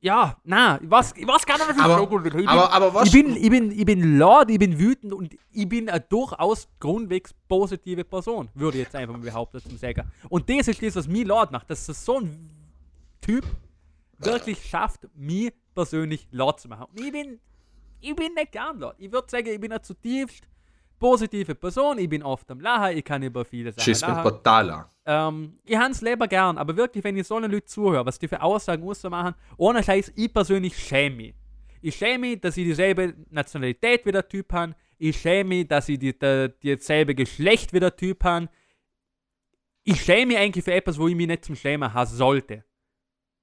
ja, 0.00 0.36
na, 0.44 0.80
ich 0.82 0.90
weiß, 0.90 1.14
ich 1.16 1.26
weiß 1.26 1.44
gar 1.44 1.58
nicht, 1.58 1.68
was 1.68 1.76
ich 1.76 1.82
aber, 1.82 1.98
sagen 1.98 2.24
will. 2.24 2.40
Ich, 2.40 2.48
aber, 2.48 2.72
aber 2.72 2.94
was? 2.94 3.06
Ich 3.06 3.12
bin, 3.12 3.36
ich, 3.36 3.50
bin, 3.50 3.70
ich 3.70 3.84
bin 3.84 4.18
laut, 4.18 4.50
ich 4.50 4.58
bin 4.58 4.78
wütend 4.78 5.12
und 5.12 5.36
ich 5.52 5.68
bin 5.68 5.90
eine 5.90 6.00
durchaus 6.00 6.68
grundwegs 6.78 7.34
positive 7.48 8.04
Person, 8.04 8.48
würde 8.54 8.78
ich 8.78 8.84
jetzt 8.84 8.96
einfach 8.96 9.14
mal 9.14 9.22
behaupten 9.22 9.60
zum 9.60 9.76
Säger. 9.76 10.06
Und 10.30 10.48
das 10.48 10.68
ist 10.68 10.82
das, 10.82 10.96
was 10.96 11.06
mich 11.06 11.26
laut 11.26 11.50
macht, 11.50 11.68
dass 11.68 11.84
so 11.86 12.18
ein 12.18 12.50
Typ 13.20 13.44
wirklich 14.18 14.64
schafft, 14.64 15.06
mich 15.14 15.52
persönlich 15.74 16.26
laut 16.30 16.60
zu 16.60 16.68
machen. 16.68 16.86
Und 16.90 17.00
ich 17.00 17.12
bin, 17.12 17.38
ich 18.00 18.16
bin 18.16 18.34
nicht 18.34 18.52
gern 18.52 18.78
laut. 18.78 18.94
Ich 18.98 19.12
würde 19.12 19.28
sagen, 19.30 19.48
ich 19.48 19.60
bin 19.60 19.70
eine 19.70 19.82
zutiefst 19.82 20.44
positive 20.98 21.54
Person, 21.54 21.98
ich 21.98 22.08
bin 22.08 22.22
oft 22.22 22.50
am 22.50 22.60
Lachen, 22.60 22.96
ich 22.96 23.04
kann 23.04 23.22
über 23.22 23.44
viele 23.44 23.72
Sachen 23.72 23.82
Schiss 23.82 24.02
lachen. 24.02 24.22
totaler. 24.22 24.88
Ähm, 25.10 25.58
ich 25.64 25.76
habe 25.76 25.90
es 25.90 26.00
lieber 26.02 26.28
gern, 26.28 26.56
aber 26.56 26.76
wirklich, 26.76 27.02
wenn 27.02 27.16
ich 27.16 27.26
so 27.26 27.34
einen 27.34 27.50
Leuten 27.50 27.66
zuhöre, 27.66 28.06
was 28.06 28.20
die 28.20 28.28
für 28.28 28.40
Aussagen 28.40 28.86
machen, 29.10 29.34
ohne 29.56 29.82
Scheiß, 29.82 30.12
ich 30.14 30.32
persönlich 30.32 30.76
schäme 30.76 31.16
mich. 31.16 31.34
Ich 31.82 31.96
schäme 31.96 32.28
mich, 32.28 32.40
dass 32.40 32.56
ich 32.56 32.64
dieselbe 32.64 33.16
Nationalität 33.28 34.06
wie 34.06 34.12
der 34.12 34.28
Typ 34.28 34.52
habe. 34.52 34.76
Ich 34.98 35.20
schäme 35.20 35.48
mich, 35.48 35.66
dass 35.66 35.88
ich 35.88 35.98
die, 35.98 36.16
die, 36.16 36.52
die 36.62 36.76
dasselbe 36.76 37.16
Geschlecht 37.16 37.72
wie 37.72 37.80
der 37.80 37.96
Typ 37.96 38.22
habe. 38.22 38.48
Ich 39.82 40.00
schäme 40.00 40.26
mich 40.26 40.38
eigentlich 40.38 40.64
für 40.64 40.74
etwas, 40.74 40.96
wo 40.96 41.08
ich 41.08 41.16
mich 41.16 41.26
nicht 41.26 41.44
zum 41.44 41.56
Schämen 41.56 41.92
haben 41.92 42.08
sollte. 42.08 42.64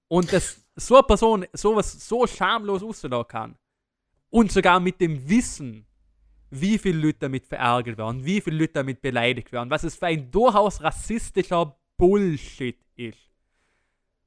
Und 0.07 0.31
dass 0.31 0.63
so 0.77 0.95
eine 0.95 1.03
Person 1.03 1.45
sowas 1.51 2.07
so 2.07 2.25
schamlos 2.27 2.81
rauslassen 2.81 3.27
kann 3.27 3.57
und 4.29 4.53
sogar 4.53 4.79
mit 4.79 5.01
dem 5.01 5.27
Wissen, 5.27 5.85
wie 6.49 6.77
viele 6.77 6.99
Leute 6.99 7.19
damit 7.19 7.45
verärgert 7.45 7.97
werden, 7.97 8.23
wie 8.23 8.41
viele 8.41 8.57
Leute 8.57 8.73
damit 8.73 9.01
beleidigt 9.01 9.51
werden, 9.51 9.69
was 9.69 9.83
es 9.83 9.95
für 9.95 10.07
ein 10.07 10.31
durchaus 10.31 10.81
rassistischer 10.81 11.77
Bullshit 11.97 12.77
ist. 12.95 13.19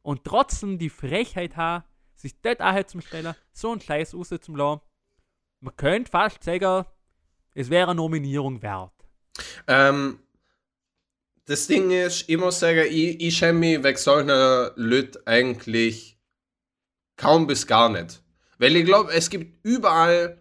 Und 0.03 0.25
trotzdem 0.25 0.79
die 0.79 0.91
Frechheit 0.91 1.57
haben, 1.57 1.85
sich 2.15 2.41
dort 2.41 2.61
auch 2.61 2.85
zum 2.85 3.01
Stellen, 3.01 3.35
so 3.53 3.73
einen 3.73 3.81
Scheiß 3.81 4.15
rauszulassen. 4.15 4.81
Man 5.61 5.77
könnte 5.77 6.11
fast 6.11 6.43
sagen, 6.43 6.85
es 7.55 7.71
wäre 7.71 7.91
eine 7.91 7.97
Nominierung 7.97 8.63
wert. 8.63 8.93
Ähm, 9.67 10.21
das 11.47 11.67
Ding 11.67 11.91
ist, 11.91 12.29
ich 12.29 12.37
muss 12.37 12.61
sagen, 12.61 12.87
ich, 12.89 13.21
ich 13.21 13.37
schäme 13.37 13.59
mich 13.59 13.83
wegen 13.83 13.99
solcher 13.99 14.73
Leute 14.77 15.21
eigentlich 15.27 16.19
kaum 17.17 17.47
bis 17.47 17.67
gar 17.67 17.89
nicht. 17.89 18.23
Weil 18.59 18.77
ich 18.77 18.85
glaube, 18.85 19.13
es 19.13 19.29
gibt 19.31 19.65
überall 19.65 20.40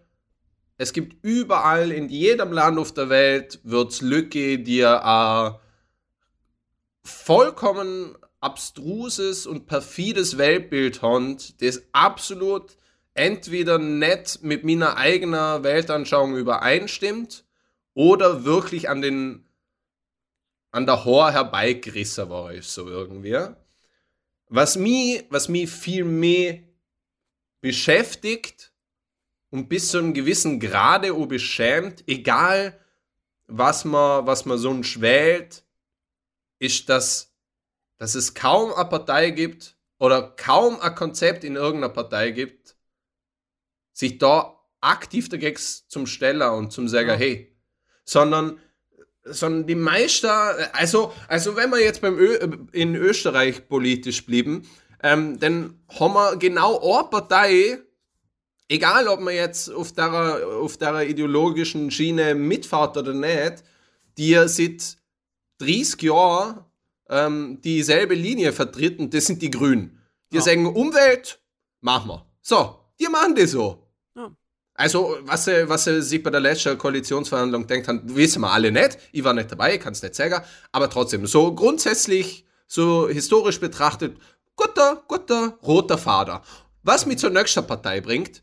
es 0.80 0.94
gibt 0.94 1.22
überall 1.22 1.92
in 1.92 2.08
jedem 2.08 2.52
Land 2.52 2.78
auf 2.78 2.94
der 2.94 3.10
Welt 3.10 3.60
wird's 3.64 4.00
Lücke, 4.00 4.58
die 4.58 4.82
ein 4.82 5.54
vollkommen 7.02 8.16
abstruses 8.40 9.46
und 9.46 9.66
perfides 9.66 10.38
Weltbild 10.38 11.02
hat, 11.02 11.60
das 11.60 11.82
absolut 11.92 12.78
entweder 13.12 13.76
nicht 13.76 14.42
mit 14.42 14.64
meiner 14.64 14.96
eigenen 14.96 15.62
Weltanschauung 15.62 16.34
übereinstimmt 16.38 17.44
oder 17.92 18.46
wirklich 18.46 18.88
an 18.88 19.02
den 19.02 19.44
an 20.70 20.86
der 20.86 21.04
Hor 21.04 21.30
herbeigerissen 21.30 22.30
war 22.30 22.54
ich 22.54 22.64
so 22.64 22.88
irgendwie. 22.88 23.38
Was 24.46 24.78
mich, 24.78 25.26
was 25.28 25.50
mich 25.50 25.68
viel 25.68 26.04
mehr 26.04 26.60
beschäftigt, 27.60 28.70
und 29.50 29.68
bis 29.68 29.88
zu 29.88 29.98
einem 29.98 30.14
gewissen 30.14 30.60
Grade 30.60 31.12
beschämt, 31.26 32.04
egal 32.06 32.78
was 33.46 33.84
man, 33.84 34.26
was 34.26 34.46
man 34.46 34.58
so 34.58 34.82
schwält, 34.82 35.64
ist, 36.58 36.88
dass, 36.88 37.34
dass 37.98 38.14
es 38.14 38.34
kaum 38.34 38.72
eine 38.72 38.88
Partei 38.88 39.30
gibt 39.30 39.76
oder 39.98 40.22
kaum 40.22 40.80
ein 40.80 40.94
Konzept 40.94 41.44
in 41.44 41.56
irgendeiner 41.56 41.92
Partei 41.92 42.30
gibt, 42.30 42.76
sich 43.92 44.18
da 44.18 44.56
aktiv 44.80 45.28
dagegen 45.28 45.60
zum 45.88 46.06
Steller 46.06 46.54
und 46.56 46.72
zum 46.72 46.88
sagen, 46.88 47.08
ja. 47.08 47.14
hey, 47.16 47.56
sondern, 48.04 48.58
sondern 49.24 49.66
die 49.66 49.74
Meister, 49.74 50.74
also, 50.74 51.12
also 51.28 51.56
wenn 51.56 51.70
wir 51.70 51.80
jetzt 51.80 52.00
beim 52.00 52.18
Ö 52.18 52.38
in 52.72 52.94
Österreich 52.94 53.68
politisch 53.68 54.24
blieben, 54.24 54.68
ähm, 55.02 55.38
dann 55.38 55.80
haben 55.88 56.14
wir 56.14 56.36
genau 56.36 56.98
eine 56.98 57.08
Partei, 57.08 57.78
egal 58.70 59.08
ob 59.08 59.20
man 59.20 59.34
jetzt 59.34 59.70
auf 59.70 59.92
der, 59.92 60.46
auf 60.46 60.76
der 60.78 61.06
ideologischen 61.06 61.90
Schiene 61.90 62.34
mitfahrt 62.34 62.96
oder 62.96 63.12
nicht, 63.12 63.64
die 64.16 64.34
seit 64.46 64.96
30 65.58 66.02
Jahren 66.02 66.64
ähm, 67.08 67.60
dieselbe 67.62 68.14
Linie 68.14 68.52
vertreten, 68.52 69.10
das 69.10 69.26
sind 69.26 69.42
die 69.42 69.50
Grünen. 69.50 70.00
Die 70.32 70.36
ja. 70.36 70.42
sagen, 70.42 70.66
Umwelt, 70.66 71.40
machen 71.80 72.08
wir. 72.08 72.26
So, 72.40 72.76
die 72.98 73.08
machen 73.08 73.34
das 73.34 73.50
so. 73.50 73.84
Ja. 74.14 74.30
Also, 74.74 75.18
was 75.22 75.44
sie, 75.44 75.68
was 75.68 75.84
sie 75.84 76.00
sich 76.00 76.22
bei 76.22 76.30
der 76.30 76.40
letzten 76.40 76.78
Koalitionsverhandlung 76.78 77.66
denkt 77.66 77.88
haben, 77.88 78.02
wissen 78.04 78.40
wir 78.40 78.52
alle 78.52 78.70
nicht. 78.70 78.98
Ich 79.10 79.24
war 79.24 79.34
nicht 79.34 79.50
dabei, 79.50 79.76
kann 79.78 79.92
es 79.92 80.02
nicht 80.02 80.14
sagen. 80.14 80.42
Aber 80.70 80.88
trotzdem, 80.88 81.26
so 81.26 81.52
grundsätzlich, 81.54 82.46
so 82.68 83.08
historisch 83.08 83.58
betrachtet, 83.58 84.16
guter, 84.54 85.02
guter, 85.08 85.58
roter 85.64 85.98
Fader. 85.98 86.42
Was 86.84 87.04
mich 87.04 87.18
zur 87.18 87.30
nächsten 87.30 87.66
Partei 87.66 88.00
bringt, 88.00 88.42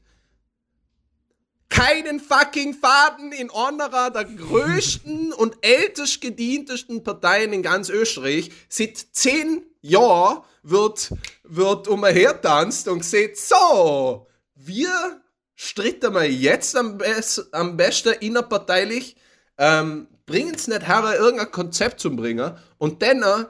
keinen 1.70 2.20
fucking 2.20 2.74
Faden 2.74 3.32
in 3.32 3.49
einer 3.51 3.89
der 4.09 4.26
größten 4.26 5.34
und 5.34 5.57
ältest 5.61 6.22
gedientesten 6.22 7.03
Parteien 7.03 7.53
in 7.53 7.61
ganz 7.61 7.89
Österreich. 7.89 8.51
Seit 8.70 8.97
zehn 9.12 9.63
Jahren 9.82 10.43
wird, 10.63 11.13
wird 11.43 11.87
umhertanzt 11.87 12.87
und 12.87 13.00
gesagt, 13.00 13.37
so, 13.37 14.28
wir 14.55 15.21
stritten 15.55 16.13
wir 16.13 16.32
jetzt 16.32 16.75
am, 16.75 16.97
best, 16.97 17.54
am 17.54 17.78
besten 17.78 18.13
innerparteilich, 18.20 19.16
ähm, 19.58 20.08
bringen 20.25 20.54
es 20.55 20.67
nicht 20.67 20.87
her, 20.87 21.16
irgendein 21.17 21.51
Konzept 21.51 22.00
zu 22.00 22.16
bringen 22.16 22.55
und 22.78 23.01
dann 23.01 23.24
äh, 23.24 23.46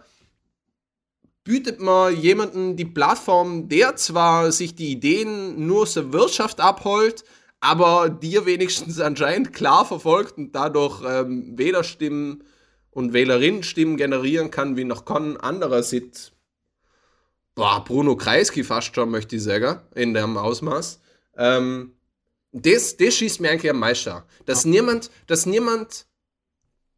bietet 1.44 1.80
man 1.80 2.16
jemanden 2.16 2.76
die 2.76 2.86
Plattform, 2.86 3.68
der 3.68 3.96
zwar 3.96 4.52
sich 4.52 4.76
die 4.76 4.92
Ideen 4.92 5.66
nur 5.66 5.84
aus 5.84 5.96
der 5.96 6.12
Wirtschaft 6.14 6.60
abholt, 6.60 7.24
aber 7.60 8.10
dir 8.10 8.46
wenigstens 8.46 9.00
anscheinend 9.00 9.54
klar 9.54 9.86
verfolgt 9.86 10.38
und 10.38 10.54
dadurch 10.54 11.02
ähm, 11.06 11.58
Wählerstimmen 11.58 12.44
und 12.92 13.14
Wählerinnenstimmen 13.14 13.98
generieren 13.98 14.52
kann, 14.52 14.78
wie 14.78 14.84
noch 14.84 15.06
kein 15.06 15.38
anderer 15.38 15.84
sieht. 15.84 16.32
Boah, 17.56 17.84
Bruno 17.84 18.16
Kreisky 18.16 18.64
fast 18.64 18.94
schon, 18.94 19.10
möchte 19.10 19.36
ich 19.36 19.44
sagen, 19.44 19.82
in 19.96 20.14
dem 20.14 20.38
Ausmaß. 20.38 21.00
Ähm, 21.38 21.94
das, 22.52 22.98
das 22.98 23.16
schießt 23.16 23.42
mir 23.42 23.52
eigentlich 23.52 23.72
am 23.72 23.80
meisten. 23.80 24.22
Dass 24.46 24.64
ja. 24.64 24.72
niemand, 24.72 25.10
dass 25.26 25.46
niemand 25.46 26.06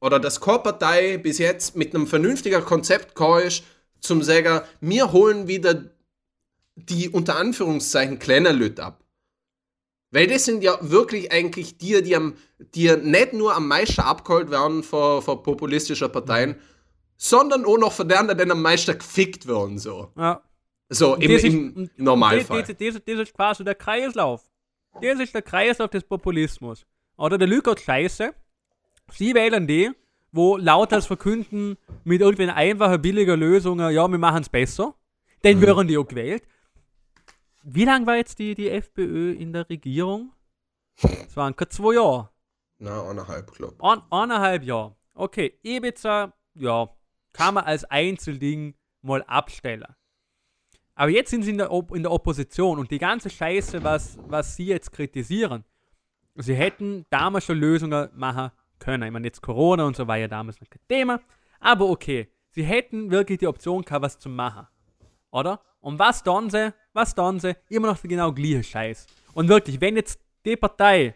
oder 0.02 0.20
das 0.20 0.40
Chorpartei 0.40 1.18
bis 1.18 1.38
jetzt 1.38 1.76
mit 1.76 1.94
einem 1.94 2.08
vernünftigen 2.08 2.64
Konzept 2.64 3.20
ist, 3.46 3.64
zum 4.00 4.24
sagen, 4.24 4.62
wir 4.80 5.12
holen 5.12 5.48
wieder 5.48 5.92
die 6.76 7.10
unter 7.10 7.36
Anführungszeichen 7.36 8.20
kleinen 8.20 8.58
Leute 8.58 8.84
ab. 8.84 9.04
Weil 10.12 10.28
das 10.28 10.46
sind 10.46 10.64
ja 10.64 10.78
wirklich 10.82 11.32
eigentlich 11.32 11.78
die, 11.78 12.02
die, 12.02 12.16
am, 12.16 12.34
die 12.74 12.96
nicht 12.98 13.34
nur 13.34 13.56
am 13.56 13.68
meisten 13.68 14.02
abgeholt 14.02 14.50
werden 14.50 14.82
von, 14.82 15.22
von 15.22 15.44
populistischen 15.44 16.12
Parteien, 16.12 16.56
sondern 17.16 17.66
auch 17.66 17.78
noch 17.78 17.92
von 17.92 18.08
denen, 18.08 18.36
die 18.36 18.50
am 18.50 18.62
meisten 18.62 18.98
gefickt 18.98 19.48
werden. 19.48 19.78
So, 19.78 20.12
ja. 20.18 20.42
so 20.90 21.16
im, 21.16 21.32
ist, 21.32 21.44
im, 21.44 21.90
Normalfall. 21.98 22.64
Das, 22.64 22.76
das, 22.76 23.02
das, 23.06 23.20
ist 23.20 23.34
quasi 23.34 23.64
der 23.64 23.76
Kreislauf. 23.76 24.50
Das 25.02 25.20
ist 25.20 25.36
der 25.36 25.44
Kreislauf 25.44 25.92
des 25.92 26.04
Populismus. 26.04 26.86
Oder 27.18 27.38
der 27.38 27.48
Lüge 27.48 27.76
Scheiße. 27.78 28.34
Sie 29.12 29.34
wählen 29.36 29.68
die, 29.68 29.92
wo 30.32 30.58
lauter 30.58 31.02
verkünden 31.02 31.78
mit 32.04 32.22
irgendwie 32.22 32.50
einfachen, 32.50 33.02
billiger 33.02 33.38
Lösungen, 33.38 33.92
ja, 33.94 34.08
wir 34.08 34.18
machen 34.18 34.42
es 34.42 34.50
besser. 34.50 34.96
Dann 35.44 35.58
mhm. 35.58 35.62
werden 35.62 35.88
die 35.88 35.98
auch 35.98 36.08
gewählt. 36.08 36.44
Wie 37.64 37.86
lange 37.86 38.06
war 38.08 38.16
jetzt 38.16 38.40
die, 38.40 38.56
die 38.56 38.70
FPÖ 38.70 39.34
in 39.34 39.54
der 39.54 39.70
Regierung? 39.70 40.34
Es 41.02 41.36
waren 41.36 41.56
keine 41.56 41.70
zwei 41.70 41.96
Jahre. 41.96 42.30
Na, 42.78 43.10
eineinhalb, 43.10 43.52
glaube 43.52 43.76
ich. 43.78 43.84
Ein, 43.84 44.02
eineinhalb 44.10 44.64
Jahre. 44.64 44.96
Okay, 45.14 45.60
Ibiza, 45.64 46.34
ja, 46.56 46.90
kann 47.34 47.54
man 47.56 47.66
als 47.66 47.84
Einzelding 47.86 48.76
mal 49.02 49.24
abstellen. 49.24 49.96
Aber 50.96 51.12
jetzt 51.12 51.32
sind 51.32 51.44
sie 51.44 51.52
in 51.52 51.58
der, 51.58 51.72
Op 51.72 51.96
in 51.96 52.04
der 52.04 52.12
Opposition 52.12 52.80
und 52.80 52.92
die 52.92 52.98
ganze 52.98 53.30
Scheiße, 53.30 53.84
was, 53.84 54.18
was 54.28 54.56
sie 54.56 54.66
jetzt 54.66 54.92
kritisieren, 54.92 55.64
sie 56.36 56.56
hätten 56.56 57.06
damals 57.10 57.46
schon 57.46 57.58
Lösungen 57.58 58.10
machen 58.14 58.52
können. 58.80 59.04
Ich 59.04 59.12
meine, 59.12 59.28
jetzt 59.28 59.42
Corona 59.42 59.86
und 59.86 59.96
so 59.96 60.08
war 60.08 60.18
ja 60.18 60.28
damals 60.28 60.60
noch 60.60 60.70
kein 60.70 60.82
Thema. 60.88 61.22
Aber 61.60 61.90
okay, 61.90 62.30
sie 62.52 62.64
hätten 62.64 63.12
wirklich 63.12 63.40
die 63.40 63.48
Option 63.48 63.84
gehabt, 63.84 64.04
was 64.04 64.20
zu 64.20 64.30
machen. 64.30 64.68
Oder? 65.32 65.62
Und 65.80 66.00
was 66.00 66.24
tun 66.24 66.50
sie? 66.50 66.74
Was 66.94 67.16
tun 67.16 67.40
sie? 67.40 67.56
Immer 67.70 67.88
noch 67.88 68.02
genau 68.02 68.32
gleiche 68.32 68.64
Scheiß. 68.64 69.08
Und 69.34 69.48
wirklich, 69.48 69.80
wenn 69.80 69.96
jetzt 69.96 70.20
die 70.46 70.56
Partei 70.56 71.16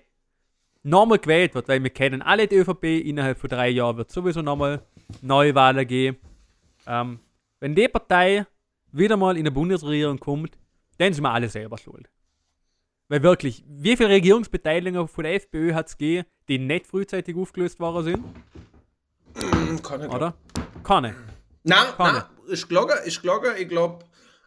nochmal 0.83 1.19
gewählt 1.19 1.55
wird, 1.55 1.67
weil 1.67 1.81
wir 1.81 1.89
kennen 1.89 2.21
alle 2.21 2.47
die 2.47 2.57
ÖVP, 2.57 2.83
innerhalb 2.83 3.39
von 3.39 3.49
drei 3.49 3.69
Jahren 3.69 3.97
wird 3.97 4.11
sowieso 4.11 4.41
nochmal 4.41 4.81
Neuwahlen 5.21 5.87
geben. 5.87 6.17
Ähm, 6.85 7.19
wenn 7.59 7.75
die 7.75 7.87
Partei 7.87 8.45
wieder 8.91 9.17
mal 9.17 9.37
in 9.37 9.45
der 9.45 9.51
Bundesregierung 9.51 10.19
kommt, 10.19 10.57
dann 10.97 11.13
sind 11.13 11.23
wir 11.23 11.31
alle 11.31 11.49
selber 11.49 11.77
schuld. 11.77 12.09
Weil 13.07 13.23
wirklich, 13.23 13.63
wie 13.67 13.97
viele 13.97 14.09
Regierungsbeteiligungen 14.09 15.07
von 15.07 15.23
der 15.23 15.35
FPÖ 15.35 15.73
hat 15.73 15.87
es 15.87 15.97
gegeben, 15.97 16.27
die 16.47 16.59
nicht 16.59 16.87
frühzeitig 16.87 17.35
aufgelöst 17.35 17.79
worden 17.79 18.03
sind? 18.03 19.83
Keine. 19.83 20.09
Oder? 20.09 20.33
Keine. 20.83 21.15
Nein, 21.63 21.85
nein, 21.97 22.23
ich 22.51 22.67
glaube, 22.67 22.93
ich 23.05 23.21
glaube, 23.21 23.55
ich 23.57 23.67
glaube, 23.67 24.05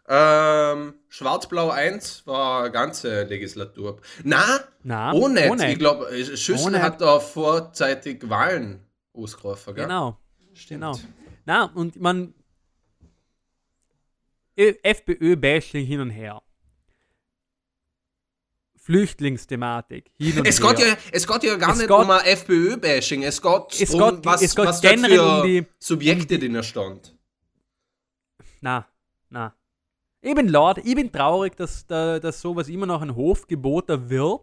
ähm, 0.09 0.93
Schwarz-Blau 1.09 1.69
1 1.69 2.25
war 2.25 2.61
eine 2.61 2.71
ganze 2.71 3.23
Legislatur. 3.23 3.99
Na, 4.23 4.59
Na 4.83 5.13
ohne. 5.13 5.49
ohne. 5.49 5.71
Ich 5.71 5.79
glaube, 5.79 6.07
Schüssel 6.37 6.67
ohne. 6.67 6.81
hat 6.81 7.01
da 7.01 7.19
vorzeitig 7.19 8.29
Wahlen 8.29 8.85
ausgerufen. 9.13 9.75
Gell? 9.75 9.83
Genau. 9.85 10.17
Stimmt. 10.53 10.81
Genau. 10.81 10.99
Na, 11.45 11.65
und 11.65 11.99
man. 11.99 12.33
FPÖ-Bashing 14.55 15.85
hin 15.85 15.99
und 15.99 16.09
her. 16.09 16.41
Flüchtlingsthematik 18.77 20.09
hin 20.17 20.39
und 20.39 20.47
es 20.47 20.61
her. 20.61 20.73
Geht 20.73 20.87
ja, 20.87 20.97
es 21.11 21.27
geht 21.27 21.43
ja 21.43 21.55
gar 21.57 21.73
es 21.73 21.79
nicht 21.79 21.91
um 21.91 22.09
ein 22.09 22.25
FPÖ-Bashing. 22.25 23.23
Es 23.23 23.41
geht 23.41 23.81
es 23.81 23.93
um, 23.93 23.99
geht, 23.99 24.25
was, 24.25 24.41
es 24.41 24.55
geht 24.55 24.65
was 24.65 24.81
generell 24.81 25.19
um 25.19 25.43
die 25.43 25.65
Subjekte, 25.77 26.35
um 26.35 26.41
die, 26.41 26.49
die 26.49 26.63
stand. 26.63 27.16
Na, 28.67 28.85
na. 29.29 29.53
Ich 30.19 30.35
bin 30.35 30.49
laut, 30.49 30.79
ich 30.79 30.93
bin 30.93 31.09
traurig, 31.09 31.55
dass, 31.55 31.87
da, 31.87 32.19
dass 32.19 32.41
sowas 32.41 32.67
immer 32.67 32.85
noch 32.85 33.01
ein 33.01 33.15
Hof 33.15 33.47
geboten 33.47 34.09
wird. 34.09 34.41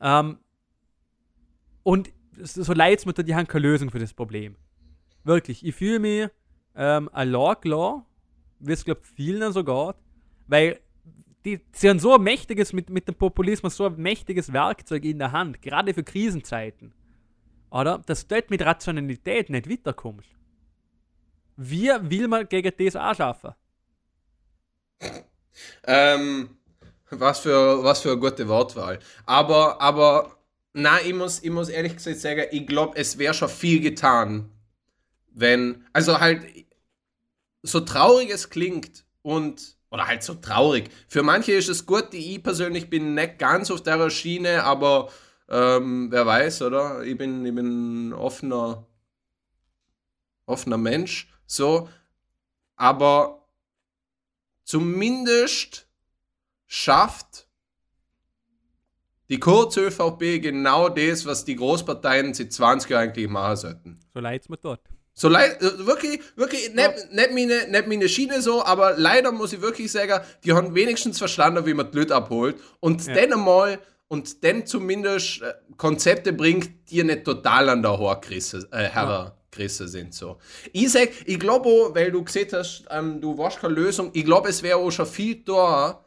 Ähm, 0.00 0.38
und 1.84 2.10
so 2.36 2.72
leid 2.72 2.98
es 2.98 3.06
mir 3.06 3.14
tut, 3.14 3.28
die 3.28 3.36
haben 3.36 3.46
keine 3.46 3.68
Lösung 3.68 3.92
für 3.92 4.00
das 4.00 4.12
Problem. 4.12 4.56
Wirklich, 5.22 5.64
ich 5.64 5.72
fühle 5.72 6.00
mich 6.00 6.30
ähm, 6.74 7.08
allein 7.12 7.60
klar, 7.60 8.04
wie 8.58 8.72
es 8.72 8.84
glaube 8.84 9.02
vielen 9.04 9.52
sogar, 9.52 9.94
weil 10.48 10.80
die, 11.44 11.60
sie 11.70 11.90
haben 11.90 12.00
so 12.00 12.16
ein 12.16 12.22
mächtiges, 12.22 12.72
mit, 12.72 12.90
mit 12.90 13.06
dem 13.06 13.14
Populismus, 13.14 13.76
so 13.76 13.86
ein 13.86 14.02
mächtiges 14.02 14.52
Werkzeug 14.52 15.04
in 15.04 15.20
der 15.20 15.30
Hand, 15.30 15.62
gerade 15.62 15.94
für 15.94 16.02
Krisenzeiten. 16.02 16.92
Oder? 17.70 17.98
Dass 18.04 18.26
du 18.26 18.34
dort 18.34 18.50
mit 18.50 18.62
Rationalität 18.62 19.48
nicht 19.48 19.70
weiterkommst. 19.70 20.41
Wie 21.56 21.88
will 21.88 22.28
man 22.28 22.48
gegen 22.48 22.72
das 22.78 22.96
auch 22.96 23.14
schaffen? 23.14 23.54
Ähm, 25.84 26.56
was 27.10 27.40
für, 27.40 27.82
was 27.82 28.00
für 28.00 28.12
eine 28.12 28.20
gute 28.20 28.48
Wortwahl. 28.48 28.98
Aber, 29.26 29.80
aber, 29.80 30.36
nein, 30.72 31.02
ich 31.06 31.14
muss, 31.14 31.42
ich 31.42 31.50
muss 31.50 31.68
ehrlich 31.68 31.96
gesagt 31.96 32.18
sagen, 32.18 32.44
ich 32.50 32.66
glaube, 32.66 32.96
es 32.96 33.18
wäre 33.18 33.34
schon 33.34 33.48
viel 33.48 33.80
getan, 33.80 34.50
wenn, 35.28 35.84
also 35.92 36.20
halt, 36.20 36.42
so 37.62 37.80
traurig 37.80 38.30
es 38.30 38.50
klingt 38.50 39.04
und, 39.22 39.76
oder 39.90 40.06
halt 40.06 40.22
so 40.22 40.34
traurig. 40.34 40.90
Für 41.08 41.22
manche 41.22 41.52
ist 41.52 41.68
es 41.68 41.86
gut, 41.86 42.12
ich 42.12 42.42
persönlich 42.42 42.90
bin 42.90 43.14
nicht 43.14 43.38
ganz 43.38 43.70
auf 43.70 43.82
der 43.82 44.10
Schiene, 44.10 44.64
aber 44.64 45.10
ähm, 45.48 46.10
wer 46.10 46.26
weiß, 46.26 46.62
oder? 46.62 47.02
Ich 47.02 47.16
bin, 47.16 47.44
ich 47.44 47.54
bin 47.54 48.12
offener, 48.12 48.86
offener 50.46 50.78
Mensch, 50.78 51.31
so. 51.52 51.88
Aber 52.76 53.46
zumindest 54.64 55.86
schafft 56.66 57.46
die 59.28 59.38
Kurz-ÖVP 59.38 60.42
genau 60.42 60.88
das, 60.88 61.24
was 61.24 61.44
die 61.44 61.56
Großparteien 61.56 62.34
seit 62.34 62.52
20 62.52 62.90
Jahren 62.90 63.08
eigentlich 63.08 63.28
machen 63.28 63.56
sollten. 63.56 64.00
So 64.12 64.20
leid 64.20 64.42
es 64.42 64.48
mir 64.48 64.58
dort. 64.58 64.80
So 65.14 65.28
leid, 65.28 65.60
äh, 65.62 65.86
wirklich, 65.86 66.20
wirklich, 66.36 66.74
nicht, 66.74 67.12
nicht, 67.12 67.32
meine, 67.32 67.68
nicht 67.68 67.86
meine 67.86 68.08
Schiene 68.08 68.40
so, 68.40 68.64
aber 68.64 68.94
leider 68.96 69.30
muss 69.30 69.52
ich 69.52 69.60
wirklich 69.60 69.92
sagen, 69.92 70.24
die 70.42 70.52
haben 70.52 70.74
wenigstens 70.74 71.18
verstanden, 71.18 71.66
wie 71.66 71.74
man 71.74 71.90
die 71.90 71.98
Leute 71.98 72.14
abholt 72.14 72.56
und 72.80 73.06
ja. 73.06 73.14
dann 73.14 73.34
einmal 73.34 73.78
und 74.08 74.42
dann 74.44 74.66
zumindest 74.66 75.42
äh, 75.42 75.52
Konzepte 75.76 76.32
bringt, 76.32 76.90
die 76.90 77.04
nicht 77.04 77.24
total 77.24 77.68
an 77.68 77.82
der 77.82 77.98
Horkrisse, 77.98 78.68
äh, 78.70 78.84
Herr, 78.84 79.36
gerissen 79.52 79.86
sind. 79.86 80.14
So. 80.14 80.38
Ich 80.72 80.90
sag, 80.90 81.10
ich 81.24 81.38
glaube, 81.38 81.90
weil 81.94 82.10
du 82.10 82.24
gesehen 82.24 82.48
hast, 82.52 82.84
ähm, 82.90 83.20
du 83.20 83.38
warst 83.38 83.60
keine 83.60 83.74
Lösung, 83.74 84.10
ich 84.12 84.24
glaube, 84.24 84.48
es 84.48 84.62
wäre 84.62 84.78
auch 84.78 84.90
schon 84.90 85.06
viel 85.06 85.36
da, 85.44 86.04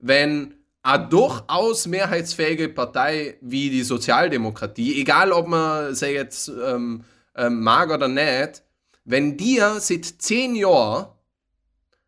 wenn 0.00 0.54
eine 0.82 1.08
durchaus 1.08 1.86
mehrheitsfähige 1.86 2.68
Partei 2.68 3.38
wie 3.40 3.70
die 3.70 3.82
Sozialdemokratie, 3.82 5.00
egal 5.00 5.32
ob 5.32 5.48
man 5.48 5.94
sie 5.94 6.08
jetzt 6.08 6.48
ähm, 6.48 7.04
ähm, 7.34 7.60
mag 7.62 7.90
oder 7.90 8.08
nicht, 8.08 8.62
wenn 9.04 9.36
die 9.36 9.60
seit 9.78 10.04
zehn 10.04 10.54
Jahren 10.54 11.06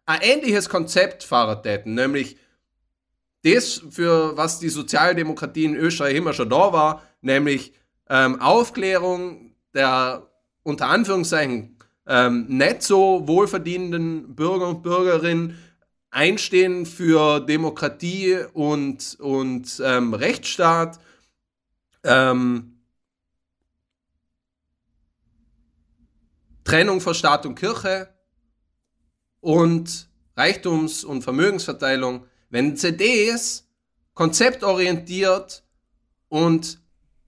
ein 0.07 0.21
ähnliches 0.23 0.69
Konzept 0.69 1.25
fahren 1.25 1.62
täten, 1.62 1.95
nämlich 1.95 2.37
das, 3.43 3.83
für 3.91 4.37
was 4.37 4.59
die 4.59 4.69
Sozialdemokratie 4.69 5.65
in 5.65 5.77
Österreich 5.77 6.17
immer 6.17 6.33
schon 6.33 6.51
da 6.51 6.73
war, 6.73 7.03
nämlich 7.23 7.73
ähm, 8.09 8.41
Aufklärung 8.41 9.55
der 9.73 10.30
unter 10.71 10.89
Anführungszeichen 10.89 11.77
ähm, 12.07 12.47
nicht 12.49 12.83
so 12.83 13.29
wohlverdienenden 13.29 14.35
Bürger 14.35 14.69
und 14.69 14.83
Bürgerinnen 14.83 15.59
einstehen 16.11 16.87
für 16.87 17.41
Demokratie 17.41 18.39
und, 18.53 19.17
und 19.21 19.81
ähm, 19.85 20.15
Rechtsstaat. 20.15 20.99
Ähm, 22.03 22.81
Trennung 26.65 27.01
von 27.01 27.15
Staat 27.15 27.47
und 27.47 27.55
Kirche 27.55 28.09
und 29.41 30.09
Reichtums- 30.37 31.05
und 31.05 31.23
Vermögensverteilung, 31.23 32.27
wenn 32.49 32.77
CDs 32.77 33.69
konzeptorientiert 34.15 35.65
und 36.29 36.81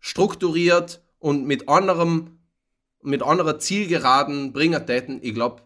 strukturiert 0.00 1.02
und 1.18 1.46
mit 1.46 1.68
anderem 1.68 2.40
mit 3.02 3.22
anderer 3.22 3.58
Zielgeraden 3.58 4.52
bringen 4.52 4.86
täten, 4.86 5.20
ich 5.22 5.34
glaube, 5.34 5.62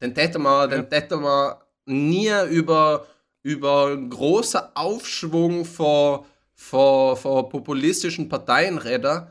den 0.00 0.14
täten 0.14 0.42
wir, 0.42 0.62
ja. 0.62 0.66
den 0.66 0.90
täten 0.90 1.22
wir 1.22 1.60
nie 1.86 2.30
über, 2.50 3.06
über 3.42 3.96
großer 3.96 4.72
Aufschwung 4.74 5.64
vor, 5.64 6.26
vor, 6.54 7.16
vor 7.16 7.48
populistischen 7.48 8.28
Parteien 8.28 8.78
reden, 8.78 9.26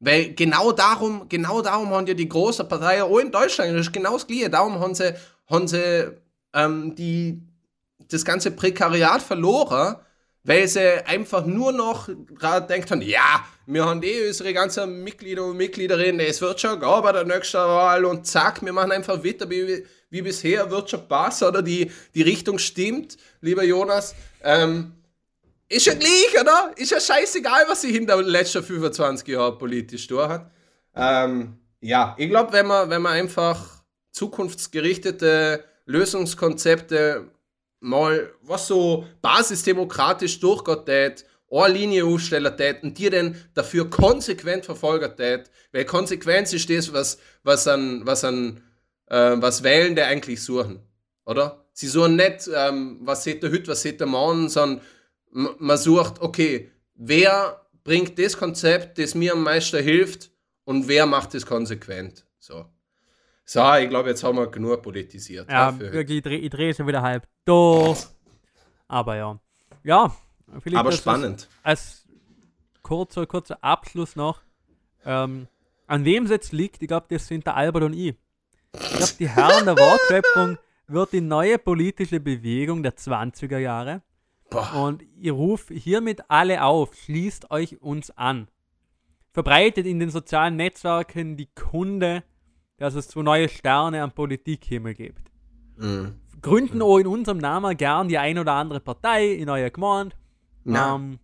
weil 0.00 0.34
genau 0.34 0.72
darum, 0.72 1.28
genau 1.28 1.62
darum 1.62 1.90
haben 1.90 2.06
ja 2.06 2.14
die 2.14 2.28
großen 2.28 2.68
Parteien 2.68 3.02
auch 3.02 3.18
in 3.18 3.30
Deutschland, 3.30 3.72
das 3.72 3.86
ist 3.86 3.92
genau 3.92 4.14
das 4.14 4.26
Gleiche, 4.26 4.50
darum 4.50 4.78
haben 4.80 4.94
sie, 4.94 5.14
haben 5.46 5.68
sie 5.68 6.12
ähm, 6.52 6.94
die, 6.94 7.40
das 8.08 8.24
ganze 8.24 8.50
Prekariat 8.50 9.22
verloren, 9.22 9.96
weil 10.44 10.68
sie 10.68 11.04
einfach 11.06 11.44
nur 11.44 11.72
noch 11.72 12.08
gerade 12.38 12.66
denkt 12.66 12.90
haben, 12.90 13.02
ja, 13.02 13.44
wir 13.66 13.84
haben 13.84 14.02
eh 14.02 14.28
unsere 14.28 14.52
ganzen 14.54 15.02
Mitglieder 15.02 15.44
und 15.44 15.56
Mitgliederinnen, 15.56 16.20
es 16.20 16.40
wird 16.40 16.60
schon 16.60 16.78
gehen 16.78 17.02
bei 17.02 17.12
der 17.12 17.24
nächsten 17.24 17.58
Wahl 17.58 18.04
und 18.04 18.26
zack, 18.26 18.64
wir 18.64 18.72
machen 18.72 18.92
einfach 18.92 19.22
weiter 19.24 19.50
wie, 19.50 19.84
wie 20.08 20.22
bisher, 20.22 20.70
wird 20.70 20.88
schon 20.88 21.08
passen 21.08 21.48
oder 21.48 21.62
die, 21.62 21.90
die 22.14 22.22
Richtung 22.22 22.58
stimmt, 22.58 23.16
lieber 23.40 23.64
Jonas. 23.64 24.14
Ähm, 24.42 24.92
ist 25.68 25.86
ja 25.86 25.94
gleich, 25.94 26.40
oder? 26.40 26.70
Ist 26.76 26.92
ja 26.92 27.00
scheißegal, 27.00 27.64
was 27.66 27.80
sie 27.80 27.96
in 27.96 28.06
den 28.06 28.20
letzten 28.20 28.62
25 28.62 29.26
Jahren 29.26 29.58
politisch 29.58 30.06
durch 30.06 30.28
hat. 30.28 30.50
Ähm, 30.94 31.58
ja, 31.80 32.14
ich 32.16 32.30
glaube, 32.30 32.52
wenn 32.52 32.66
man, 32.66 32.88
wenn 32.88 33.02
man 33.02 33.14
einfach 33.14 33.75
zukunftsgerichtete 34.16 35.62
Lösungskonzepte 35.84 37.30
mal, 37.80 38.32
was 38.42 38.66
so 38.66 39.06
basisdemokratisch 39.20 40.40
durchgeht, 40.40 41.24
eine 41.50 41.74
Linie 41.74 42.04
aufstellen 42.04 42.56
tät 42.56 42.82
und 42.82 42.98
die 42.98 43.10
dann 43.10 43.36
dafür 43.54 43.88
konsequent 43.88 44.64
verfolgen 44.64 45.14
tät, 45.16 45.50
weil 45.72 45.84
Konsequenz 45.84 46.52
ist 46.52 46.68
das, 46.70 46.92
was, 46.92 47.18
was 47.44 47.68
an, 47.68 48.06
was 48.06 48.24
an, 48.24 48.62
äh, 49.06 49.36
was 49.36 49.62
Wählende 49.62 50.04
eigentlich 50.04 50.42
suchen, 50.42 50.80
oder? 51.26 51.64
Sie 51.72 51.86
suchen 51.86 52.16
nicht, 52.16 52.48
ähm, 52.52 52.98
was 53.02 53.22
sieht 53.22 53.42
der 53.42 53.52
heute, 53.52 53.68
was 53.68 53.82
sieht 53.82 54.00
der 54.00 54.06
morgen, 54.06 54.48
sondern 54.48 54.80
man 55.30 55.76
sucht, 55.76 56.20
okay, 56.20 56.70
wer 56.94 57.66
bringt 57.84 58.18
das 58.18 58.36
Konzept, 58.36 58.98
das 58.98 59.14
mir 59.14 59.34
am 59.34 59.42
meisten 59.42 59.82
hilft 59.84 60.30
und 60.64 60.88
wer 60.88 61.04
macht 61.04 61.34
es 61.34 61.44
konsequent. 61.44 62.24
So. 62.38 62.64
So, 63.48 63.74
ich 63.74 63.88
glaube, 63.88 64.08
jetzt 64.08 64.24
haben 64.24 64.36
wir 64.36 64.48
genug 64.48 64.82
politisiert. 64.82 65.48
Ja, 65.48 65.70
ja 65.70 65.78
wirklich, 65.78 66.18
ich 66.18 66.22
drehe 66.24 66.50
dreh 66.50 66.74
schon 66.74 66.88
wieder 66.88 67.00
halb 67.00 67.28
durch. 67.44 68.06
Aber 68.88 69.16
ja. 69.16 69.38
Ja, 69.84 70.16
Aber 70.74 70.90
spannend. 70.90 71.48
Als 71.62 72.04
kurzer, 72.82 73.24
kurzer 73.26 73.62
Abschluss 73.62 74.16
noch. 74.16 74.42
Ähm, 75.04 75.46
an 75.86 76.04
wem 76.04 76.24
es 76.24 76.30
jetzt 76.30 76.52
liegt, 76.52 76.82
ich 76.82 76.88
glaube, 76.88 77.06
das 77.08 77.28
sind 77.28 77.46
der 77.46 77.54
Albert 77.54 77.84
und 77.84 77.92
ich. 77.92 78.16
Ich 78.74 78.96
glaube, 78.96 79.12
die 79.18 79.28
Herren 79.28 79.64
der 79.64 79.76
Wortschöpfung 79.76 80.58
wird 80.88 81.12
die 81.12 81.20
neue 81.20 81.58
politische 81.58 82.18
Bewegung 82.18 82.82
der 82.82 82.96
20er 82.96 83.58
Jahre. 83.58 84.02
Boah. 84.50 84.74
Und 84.74 85.04
ich 85.20 85.30
rufe 85.30 85.72
hiermit 85.72 86.22
alle 86.28 86.64
auf, 86.64 86.94
schließt 86.94 87.52
euch 87.52 87.80
uns 87.80 88.10
an. 88.10 88.48
Verbreitet 89.32 89.86
in 89.86 90.00
den 90.00 90.10
sozialen 90.10 90.56
Netzwerken 90.56 91.36
die 91.36 91.48
Kunde, 91.54 92.24
dass 92.78 92.94
es 92.94 93.08
zwei 93.08 93.22
neue 93.22 93.48
Sterne 93.48 94.02
am 94.02 94.12
Politikhimmel 94.12 94.94
gibt. 94.94 95.30
Mhm. 95.76 96.20
Gründen 96.42 96.82
auch 96.82 96.98
in 96.98 97.06
unserem 97.06 97.38
Namen 97.38 97.76
gern 97.76 98.08
die 98.08 98.18
ein 98.18 98.38
oder 98.38 98.52
andere 98.52 98.80
Partei 98.80 99.32
in 99.32 99.48
eurer 99.48 99.70
Gemeinde. 99.70 100.14
Ähm, 100.66 101.18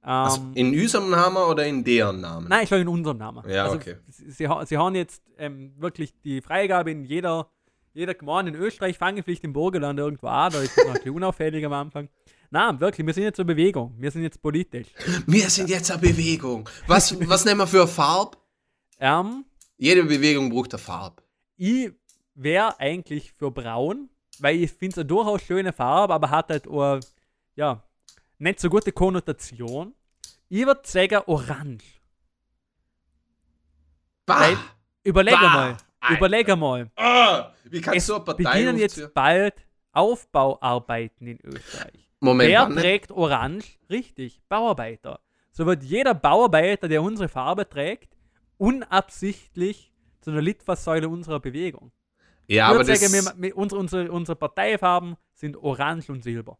also 0.00 0.40
in 0.54 0.72
unserem 0.72 1.10
Namen 1.10 1.36
oder 1.36 1.66
in 1.66 1.82
deren 1.82 2.20
Namen? 2.20 2.48
Nein, 2.48 2.66
schon 2.66 2.80
in 2.80 2.88
unserem 2.88 3.18
Namen. 3.18 3.42
Ja, 3.48 3.64
also, 3.64 3.76
okay. 3.76 3.96
Sie, 4.08 4.48
sie 4.64 4.78
haben 4.78 4.94
jetzt 4.94 5.22
ähm, 5.36 5.72
wirklich 5.78 6.14
die 6.22 6.40
Freigabe 6.40 6.92
in 6.92 7.04
jeder, 7.04 7.48
jeder 7.92 8.14
Gemeinde 8.14 8.52
in 8.52 8.56
Österreich, 8.56 8.98
fangen 8.98 9.22
vielleicht 9.24 9.42
im 9.44 9.52
Burgenland 9.52 9.98
irgendwo 9.98 10.28
an, 10.28 10.52
da 10.52 10.60
ist 10.60 10.76
es 10.76 10.84
noch 10.84 10.94
ein 10.94 10.94
bisschen 10.94 11.14
unauffällig 11.16 11.64
am 11.66 11.72
Anfang. 11.72 12.08
Nein, 12.50 12.78
wirklich, 12.78 13.04
wir 13.04 13.14
sind 13.14 13.24
jetzt 13.24 13.40
eine 13.40 13.46
Bewegung. 13.46 13.94
Wir 13.98 14.12
sind 14.12 14.22
jetzt 14.22 14.40
politisch. 14.40 14.86
Wir 15.26 15.50
sind 15.50 15.68
jetzt 15.68 15.90
eine 15.90 16.00
Bewegung. 16.00 16.68
Was, 16.86 17.18
was 17.28 17.44
nehmen 17.44 17.58
wir 17.58 17.66
für 17.66 17.80
eine 17.80 17.88
Farbe? 17.88 18.38
Ähm, 19.00 19.44
Jede 19.78 20.04
Bewegung 20.04 20.50
braucht 20.50 20.72
eine 20.72 20.78
Farbe. 20.78 21.22
Ich 21.56 21.92
wäre 22.34 22.78
eigentlich 22.80 23.32
für 23.32 23.50
braun, 23.50 24.08
weil 24.38 24.56
ich 24.62 24.72
finde 24.72 24.92
es 24.92 24.98
eine 24.98 25.06
durchaus 25.06 25.42
schöne 25.42 25.72
Farbe, 25.72 26.14
aber 26.14 26.30
hat 26.30 26.50
halt 26.50 26.66
auch, 26.68 27.00
ja, 27.54 27.82
nicht 28.38 28.60
so 28.60 28.68
gute 28.68 28.92
Konnotation. 28.92 29.94
Ich 30.48 30.64
würde 30.64 30.82
sagen 30.84 31.22
orange. 31.26 32.00
Bah, 34.26 34.40
Weil, 34.40 34.58
überleg 35.04 35.34
bah, 35.34 35.48
mal. 35.48 35.76
Überleg 36.10 36.56
mal. 36.56 36.90
Oh, 36.96 37.44
wie 37.64 37.80
kannst 37.80 37.98
es 37.98 38.06
du 38.06 38.14
eine 38.14 38.24
Partei 38.24 38.42
beginnen 38.44 38.78
jetzt 38.78 39.14
bald 39.14 39.54
Aufbauarbeiten 39.92 41.26
in 41.26 41.38
Österreich. 41.42 42.10
Moment, 42.20 42.50
Wer 42.50 42.68
trägt 42.68 43.10
orange? 43.12 43.78
Richtig, 43.88 44.42
Bauarbeiter. 44.48 45.20
So 45.52 45.64
wird 45.64 45.82
jeder 45.82 46.14
Bauarbeiter, 46.14 46.88
der 46.88 47.02
unsere 47.02 47.28
Farbe 47.28 47.68
trägt, 47.68 48.15
unabsichtlich 48.58 49.92
zu 50.20 50.30
einer 50.30 50.42
Litfaßsäule 50.42 51.08
unserer 51.08 51.40
Bewegung. 51.40 51.92
Ja, 52.48 52.68
ich 52.68 52.74
aber 52.74 52.84
das... 52.84 53.00
wir, 53.40 53.56
unsere, 53.56 53.80
unsere, 53.80 54.12
unsere 54.12 54.36
Parteifarben 54.36 55.16
sind 55.34 55.56
orange 55.56 56.10
und 56.10 56.22
silber. 56.22 56.58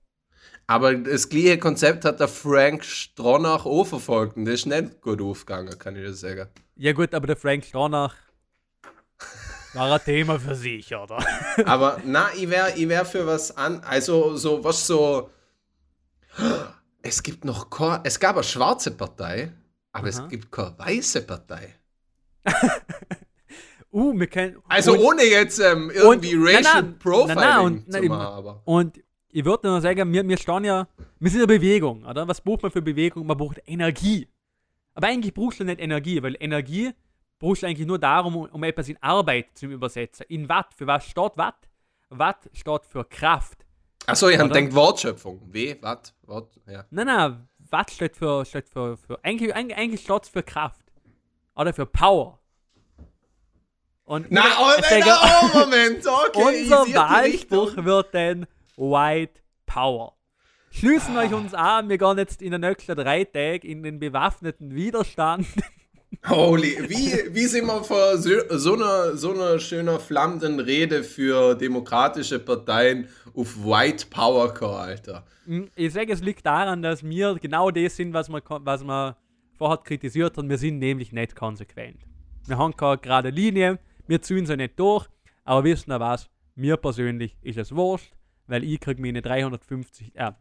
Aber 0.66 0.94
das 0.94 1.28
gleiche 1.28 1.58
Konzept 1.58 2.04
hat 2.04 2.20
der 2.20 2.28
Frank 2.28 2.84
Stronach 2.84 3.66
auch 3.66 3.84
verfolgt 3.84 4.36
und 4.36 4.44
das 4.44 4.54
ist 4.54 4.66
nicht 4.66 5.00
gut 5.00 5.20
aufgegangen, 5.20 5.78
kann 5.78 5.96
ich 5.96 6.02
dir 6.02 6.12
sagen. 6.12 6.48
Ja 6.76 6.92
gut, 6.92 7.14
aber 7.14 7.26
der 7.26 7.36
Frank 7.36 7.64
Stronach 7.64 8.14
war 9.74 9.92
ein 9.92 10.04
Thema 10.04 10.40
für 10.40 10.54
sich, 10.54 10.94
oder? 10.94 11.18
aber 11.66 12.00
na, 12.04 12.28
ich 12.34 12.48
wäre 12.50 12.72
ich 12.76 12.88
wär 12.88 13.04
für 13.04 13.26
was 13.26 13.56
an, 13.56 13.80
also 13.80 14.36
so 14.36 14.64
was 14.64 14.86
so. 14.86 15.30
Es 17.02 17.22
gibt 17.22 17.44
noch 17.44 17.70
keine, 17.70 18.00
es 18.04 18.18
gab 18.18 18.34
eine 18.36 18.44
schwarze 18.44 18.90
Partei, 18.90 19.52
aber 19.92 20.08
Aha. 20.08 20.24
es 20.24 20.28
gibt 20.28 20.50
keine 20.50 20.76
weiße 20.78 21.22
Partei. 21.22 21.74
Uh, 23.92 24.18
wir 24.18 24.26
können. 24.26 24.56
Also 24.68 24.92
und, 24.92 25.00
ohne 25.00 25.22
jetzt 25.24 25.58
ähm, 25.58 25.90
irgendwie 25.94 26.36
und, 26.36 26.44
Racial 26.46 26.82
na, 26.82 26.82
na, 26.82 26.96
Profiling 26.98 27.36
na, 27.36 27.60
und, 27.60 27.92
zu 27.92 28.02
machen, 28.02 28.20
aber. 28.20 28.62
Und 28.64 29.00
ich 29.28 29.44
würde 29.44 29.68
nur 29.68 29.80
sagen, 29.80 30.12
wir, 30.12 30.26
wir 30.26 30.38
stehen 30.38 30.64
ja, 30.64 30.88
wir 31.18 31.30
sind 31.30 31.40
eine 31.40 31.46
Bewegung, 31.46 32.04
oder? 32.04 32.26
Was 32.26 32.40
braucht 32.40 32.62
man 32.62 32.72
für 32.72 32.82
Bewegung? 32.82 33.26
Man 33.26 33.36
braucht 33.36 33.60
Energie. 33.66 34.28
Aber 34.94 35.08
eigentlich 35.08 35.34
brauchst 35.34 35.60
du 35.60 35.64
nicht 35.64 35.80
Energie, 35.80 36.22
weil 36.22 36.36
Energie 36.40 36.92
brauchst 37.38 37.62
du 37.62 37.66
eigentlich 37.66 37.86
nur 37.86 37.98
darum, 37.98 38.34
um 38.36 38.64
etwas 38.64 38.88
in 38.88 38.96
Arbeit 39.02 39.48
zu 39.54 39.66
übersetzen. 39.66 40.24
In 40.28 40.48
Watt. 40.48 40.72
Für 40.74 40.86
was 40.86 41.04
steht 41.04 41.32
Watt? 41.36 41.68
Watt 42.08 42.48
steht 42.52 42.86
für 42.86 43.04
Kraft. 43.04 43.66
Achso, 44.06 44.28
ihr 44.28 44.38
denkt 44.48 44.74
Wortschöpfung. 44.74 45.42
W, 45.52 45.76
Watt, 45.82 46.14
Wort, 46.22 46.60
ja. 46.66 46.84
Nein, 46.90 47.06
nein, 47.06 47.48
Watt 47.70 47.90
steht 47.90 48.16
für, 48.16 48.44
steht 48.44 48.68
für, 48.68 48.96
für 48.96 49.22
eigentlich, 49.24 49.54
eigentlich 49.54 50.00
steht 50.00 50.22
es 50.22 50.28
für 50.28 50.42
Kraft. 50.42 50.85
Oder 51.56 51.72
für 51.72 51.86
Power. 51.86 52.38
Und 54.04 54.26
Na, 54.30 54.42
oh, 54.60 54.72
oh, 54.78 55.58
Moment, 55.58 56.06
okay. 56.06 56.62
unser 56.62 56.94
Wahlspruch 56.94 57.76
wird 57.76 58.14
dann 58.14 58.46
White 58.76 59.40
Power. 59.66 60.16
Schließen 60.70 61.16
ah. 61.16 61.22
euch 61.22 61.34
uns 61.34 61.54
an, 61.54 61.88
wir 61.88 61.98
gehen 61.98 62.18
jetzt 62.18 62.40
in 62.40 62.52
den 62.52 62.60
nächsten 62.60 62.94
drei 62.94 63.24
Tagen 63.24 63.66
in 63.66 63.82
den 63.82 63.98
bewaffneten 63.98 64.74
Widerstand. 64.74 65.46
Holy, 66.28 66.88
wie, 66.88 67.34
wie 67.34 67.46
sind 67.46 67.66
wir 67.66 67.82
vor 67.82 68.16
so, 68.18 68.30
so 68.50 68.74
einer 68.74 69.16
so 69.16 69.32
einer 69.32 69.58
schöner 69.58 69.98
flammenden 69.98 70.60
Rede 70.60 71.02
für 71.02 71.54
demokratische 71.54 72.38
Parteien 72.38 73.08
auf 73.34 73.56
White 73.64 74.06
Power 74.10 74.52
gekommen, 74.52 74.74
Alter? 74.76 75.24
Hm, 75.46 75.68
ich 75.74 75.92
sage, 75.92 76.12
es 76.12 76.20
liegt 76.20 76.46
daran, 76.46 76.82
dass 76.82 77.02
wir 77.02 77.34
genau 77.34 77.70
das 77.70 77.96
sind, 77.96 78.12
was 78.12 78.28
wir, 78.28 78.42
was 78.46 78.84
wir 78.84 79.16
vorher 79.56 79.78
kritisiert 79.78 80.36
haben. 80.36 80.48
Wir 80.48 80.58
sind 80.58 80.78
nämlich 80.78 81.12
nicht 81.12 81.34
konsequent. 81.34 82.06
Wir 82.46 82.58
haben 82.58 82.76
keine 82.76 82.98
gerade 82.98 83.30
Linie, 83.30 83.78
wir 84.06 84.22
ziehen 84.22 84.46
sie 84.46 84.56
nicht 84.56 84.78
durch, 84.78 85.06
aber 85.44 85.64
wissen 85.64 85.90
ihr 85.90 86.00
was? 86.00 86.30
Mir 86.54 86.76
persönlich 86.76 87.36
ist 87.42 87.58
es 87.58 87.74
wurscht 87.74 88.16
weil 88.46 88.64
ich 88.64 88.80
kriege 88.80 89.00
meine 89.00 89.22
350, 89.22 90.14
äh, 90.14 90.32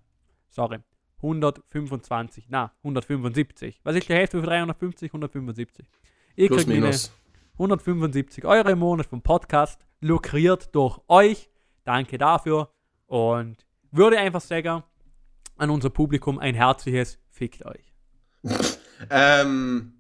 sorry, 0.48 0.80
125, 1.18 2.46
na, 2.50 2.72
175. 2.80 3.80
Was 3.84 3.96
ist 3.96 4.10
die 4.10 4.14
Hälfte 4.14 4.40
für 4.40 4.46
350? 4.46 5.10
175. 5.10 5.86
Ich 6.36 6.50
kriege 6.50 6.68
meine 6.68 6.96
175 7.54 8.46
Euro 8.46 8.70
im 8.70 8.80
Monat 8.80 9.08
vom 9.08 9.22
Podcast, 9.22 9.86
lukriert 10.02 10.74
durch 10.76 11.00
euch. 11.08 11.50
Danke 11.84 12.18
dafür 12.18 12.70
und 13.08 13.66
würde 13.92 14.20
einfach 14.20 14.42
sagen, 14.42 14.84
an 15.58 15.70
unser 15.70 15.90
Publikum 15.90 16.38
ein 16.38 16.56
herzliches 16.56 17.20
Fickt 17.30 17.66
euch. 17.66 17.94
ähm, 19.10 19.94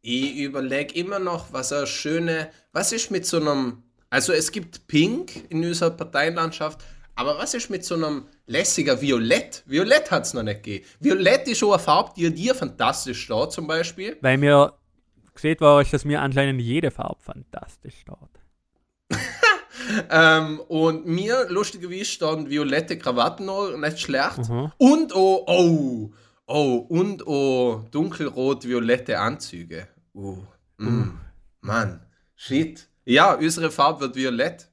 ich 0.00 0.36
überlege 0.36 0.94
immer 0.94 1.18
noch, 1.18 1.52
was 1.52 1.72
eine 1.72 1.86
schöne, 1.86 2.50
was 2.72 2.92
ist 2.92 3.10
mit 3.10 3.26
so 3.26 3.38
einem 3.38 3.82
also 4.12 4.34
es 4.34 4.52
gibt 4.52 4.86
Pink 4.88 5.50
in 5.50 5.64
unserer 5.64 5.88
Parteienlandschaft, 5.88 6.84
aber 7.14 7.38
was 7.38 7.54
ist 7.54 7.70
mit 7.70 7.82
so 7.82 7.94
einem 7.94 8.26
lässiger 8.46 9.00
Violett? 9.00 9.62
Violett 9.64 10.10
hat 10.10 10.26
es 10.26 10.34
noch 10.34 10.42
nicht 10.42 10.62
gegeben. 10.62 10.84
Violett 11.00 11.48
ist 11.48 11.60
schon 11.60 11.72
eine 11.72 11.78
Farbe, 11.78 12.12
die 12.14 12.30
dir 12.30 12.54
fantastisch 12.54 13.22
steht, 13.22 13.52
zum 13.52 13.66
Beispiel. 13.66 14.18
Weil 14.20 14.36
mir 14.36 14.74
gesehen 15.34 15.58
war, 15.60 15.82
dass 15.82 16.04
mir 16.04 16.20
anscheinend 16.20 16.60
jede 16.60 16.90
Farbe 16.90 17.22
fantastisch 17.22 17.94
steht. 18.00 19.18
ähm, 20.10 20.60
und 20.68 21.06
mir, 21.06 21.46
lustigerweise, 21.48 22.04
standen 22.04 22.50
violette 22.50 22.98
Krawatten 22.98 23.46
noch 23.46 23.74
nicht 23.78 23.98
schlecht. 23.98 24.46
Mhm. 24.46 24.72
Und 24.76 25.14
oh, 25.14 25.42
oh, 25.46 26.10
oh, 26.46 26.76
und 26.88 27.26
oh, 27.26 27.84
dunkelrot-violette 27.90 29.18
Anzüge. 29.18 29.88
Uh, 30.14 30.38
mm. 30.78 31.18
Mann, 31.60 32.04
shit. 32.36 32.88
Ja, 33.04 33.34
unsere 33.34 33.70
Farbe 33.70 34.00
wird 34.00 34.16
violett. 34.16 34.68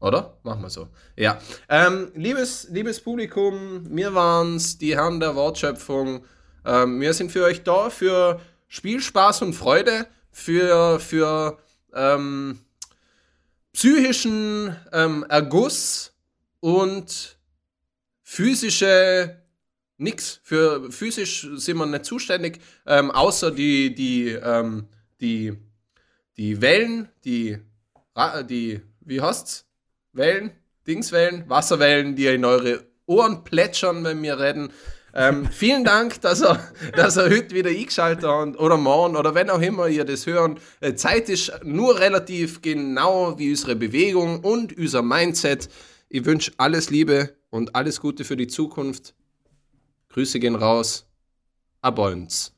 Oder? 0.00 0.38
Machen 0.44 0.62
wir 0.62 0.70
so. 0.70 0.88
Ja. 1.16 1.40
Ähm, 1.68 2.12
liebes, 2.14 2.68
liebes 2.70 3.00
Publikum, 3.00 3.84
wir 3.90 4.14
waren's, 4.14 4.78
die 4.78 4.94
Herren 4.96 5.18
der 5.18 5.34
Wortschöpfung. 5.34 6.24
Ähm, 6.64 7.00
wir 7.00 7.12
sind 7.14 7.32
für 7.32 7.44
euch 7.44 7.64
da, 7.64 7.90
für 7.90 8.40
Spielspaß 8.68 9.42
und 9.42 9.54
Freude, 9.54 10.06
für, 10.30 11.00
für 11.00 11.58
ähm, 11.94 12.60
psychischen 13.72 14.76
ähm, 14.92 15.24
Erguss 15.28 16.12
und 16.60 17.37
physische 18.30 19.40
nix. 19.96 20.40
Für 20.42 20.92
physisch 20.92 21.48
sind 21.54 21.78
wir 21.78 21.86
nicht 21.86 22.04
zuständig, 22.04 22.60
ähm, 22.86 23.10
außer 23.10 23.50
die, 23.50 23.94
die 23.94 24.28
ähm, 24.28 24.86
die, 25.20 25.54
die 26.36 26.60
Wellen, 26.60 27.08
die, 27.24 27.58
die, 28.48 28.80
wie 29.00 29.20
heißt's? 29.20 29.64
Wellen, 30.12 30.50
Dingswellen, 30.86 31.48
Wasserwellen, 31.48 32.16
die 32.16 32.26
in 32.26 32.44
eure 32.44 32.84
Ohren 33.06 33.44
plätschern, 33.44 34.04
wenn 34.04 34.22
wir 34.22 34.38
reden. 34.38 34.72
Ähm, 35.14 35.48
vielen 35.50 35.84
Dank, 35.84 36.20
dass 36.20 36.42
er, 36.42 36.60
dass 36.96 37.16
er 37.16 37.30
heute 37.30 37.54
wieder 37.54 37.70
eingeschaltet 37.70 38.24
hat 38.24 38.58
oder 38.58 38.76
morgen 38.76 39.16
oder 39.16 39.34
wenn 39.34 39.48
auch 39.48 39.60
immer 39.60 39.88
ihr 39.88 40.04
das 40.04 40.26
hören. 40.26 40.60
Äh, 40.80 40.94
Zeit 40.94 41.30
ist 41.30 41.52
nur 41.64 41.98
relativ 41.98 42.60
genau 42.60 43.38
wie 43.38 43.50
unsere 43.50 43.74
Bewegung 43.74 44.40
und 44.40 44.76
unser 44.76 45.02
Mindset. 45.02 45.70
Ich 46.10 46.24
wünsche 46.26 46.52
alles 46.58 46.90
Liebe 46.90 47.37
und 47.50 47.74
alles 47.74 48.00
Gute 48.00 48.24
für 48.24 48.36
die 48.36 48.46
Zukunft. 48.46 49.14
Grüße 50.08 50.40
gehen 50.40 50.54
raus. 50.54 51.06
Ab 51.80 51.98
uns. 51.98 52.52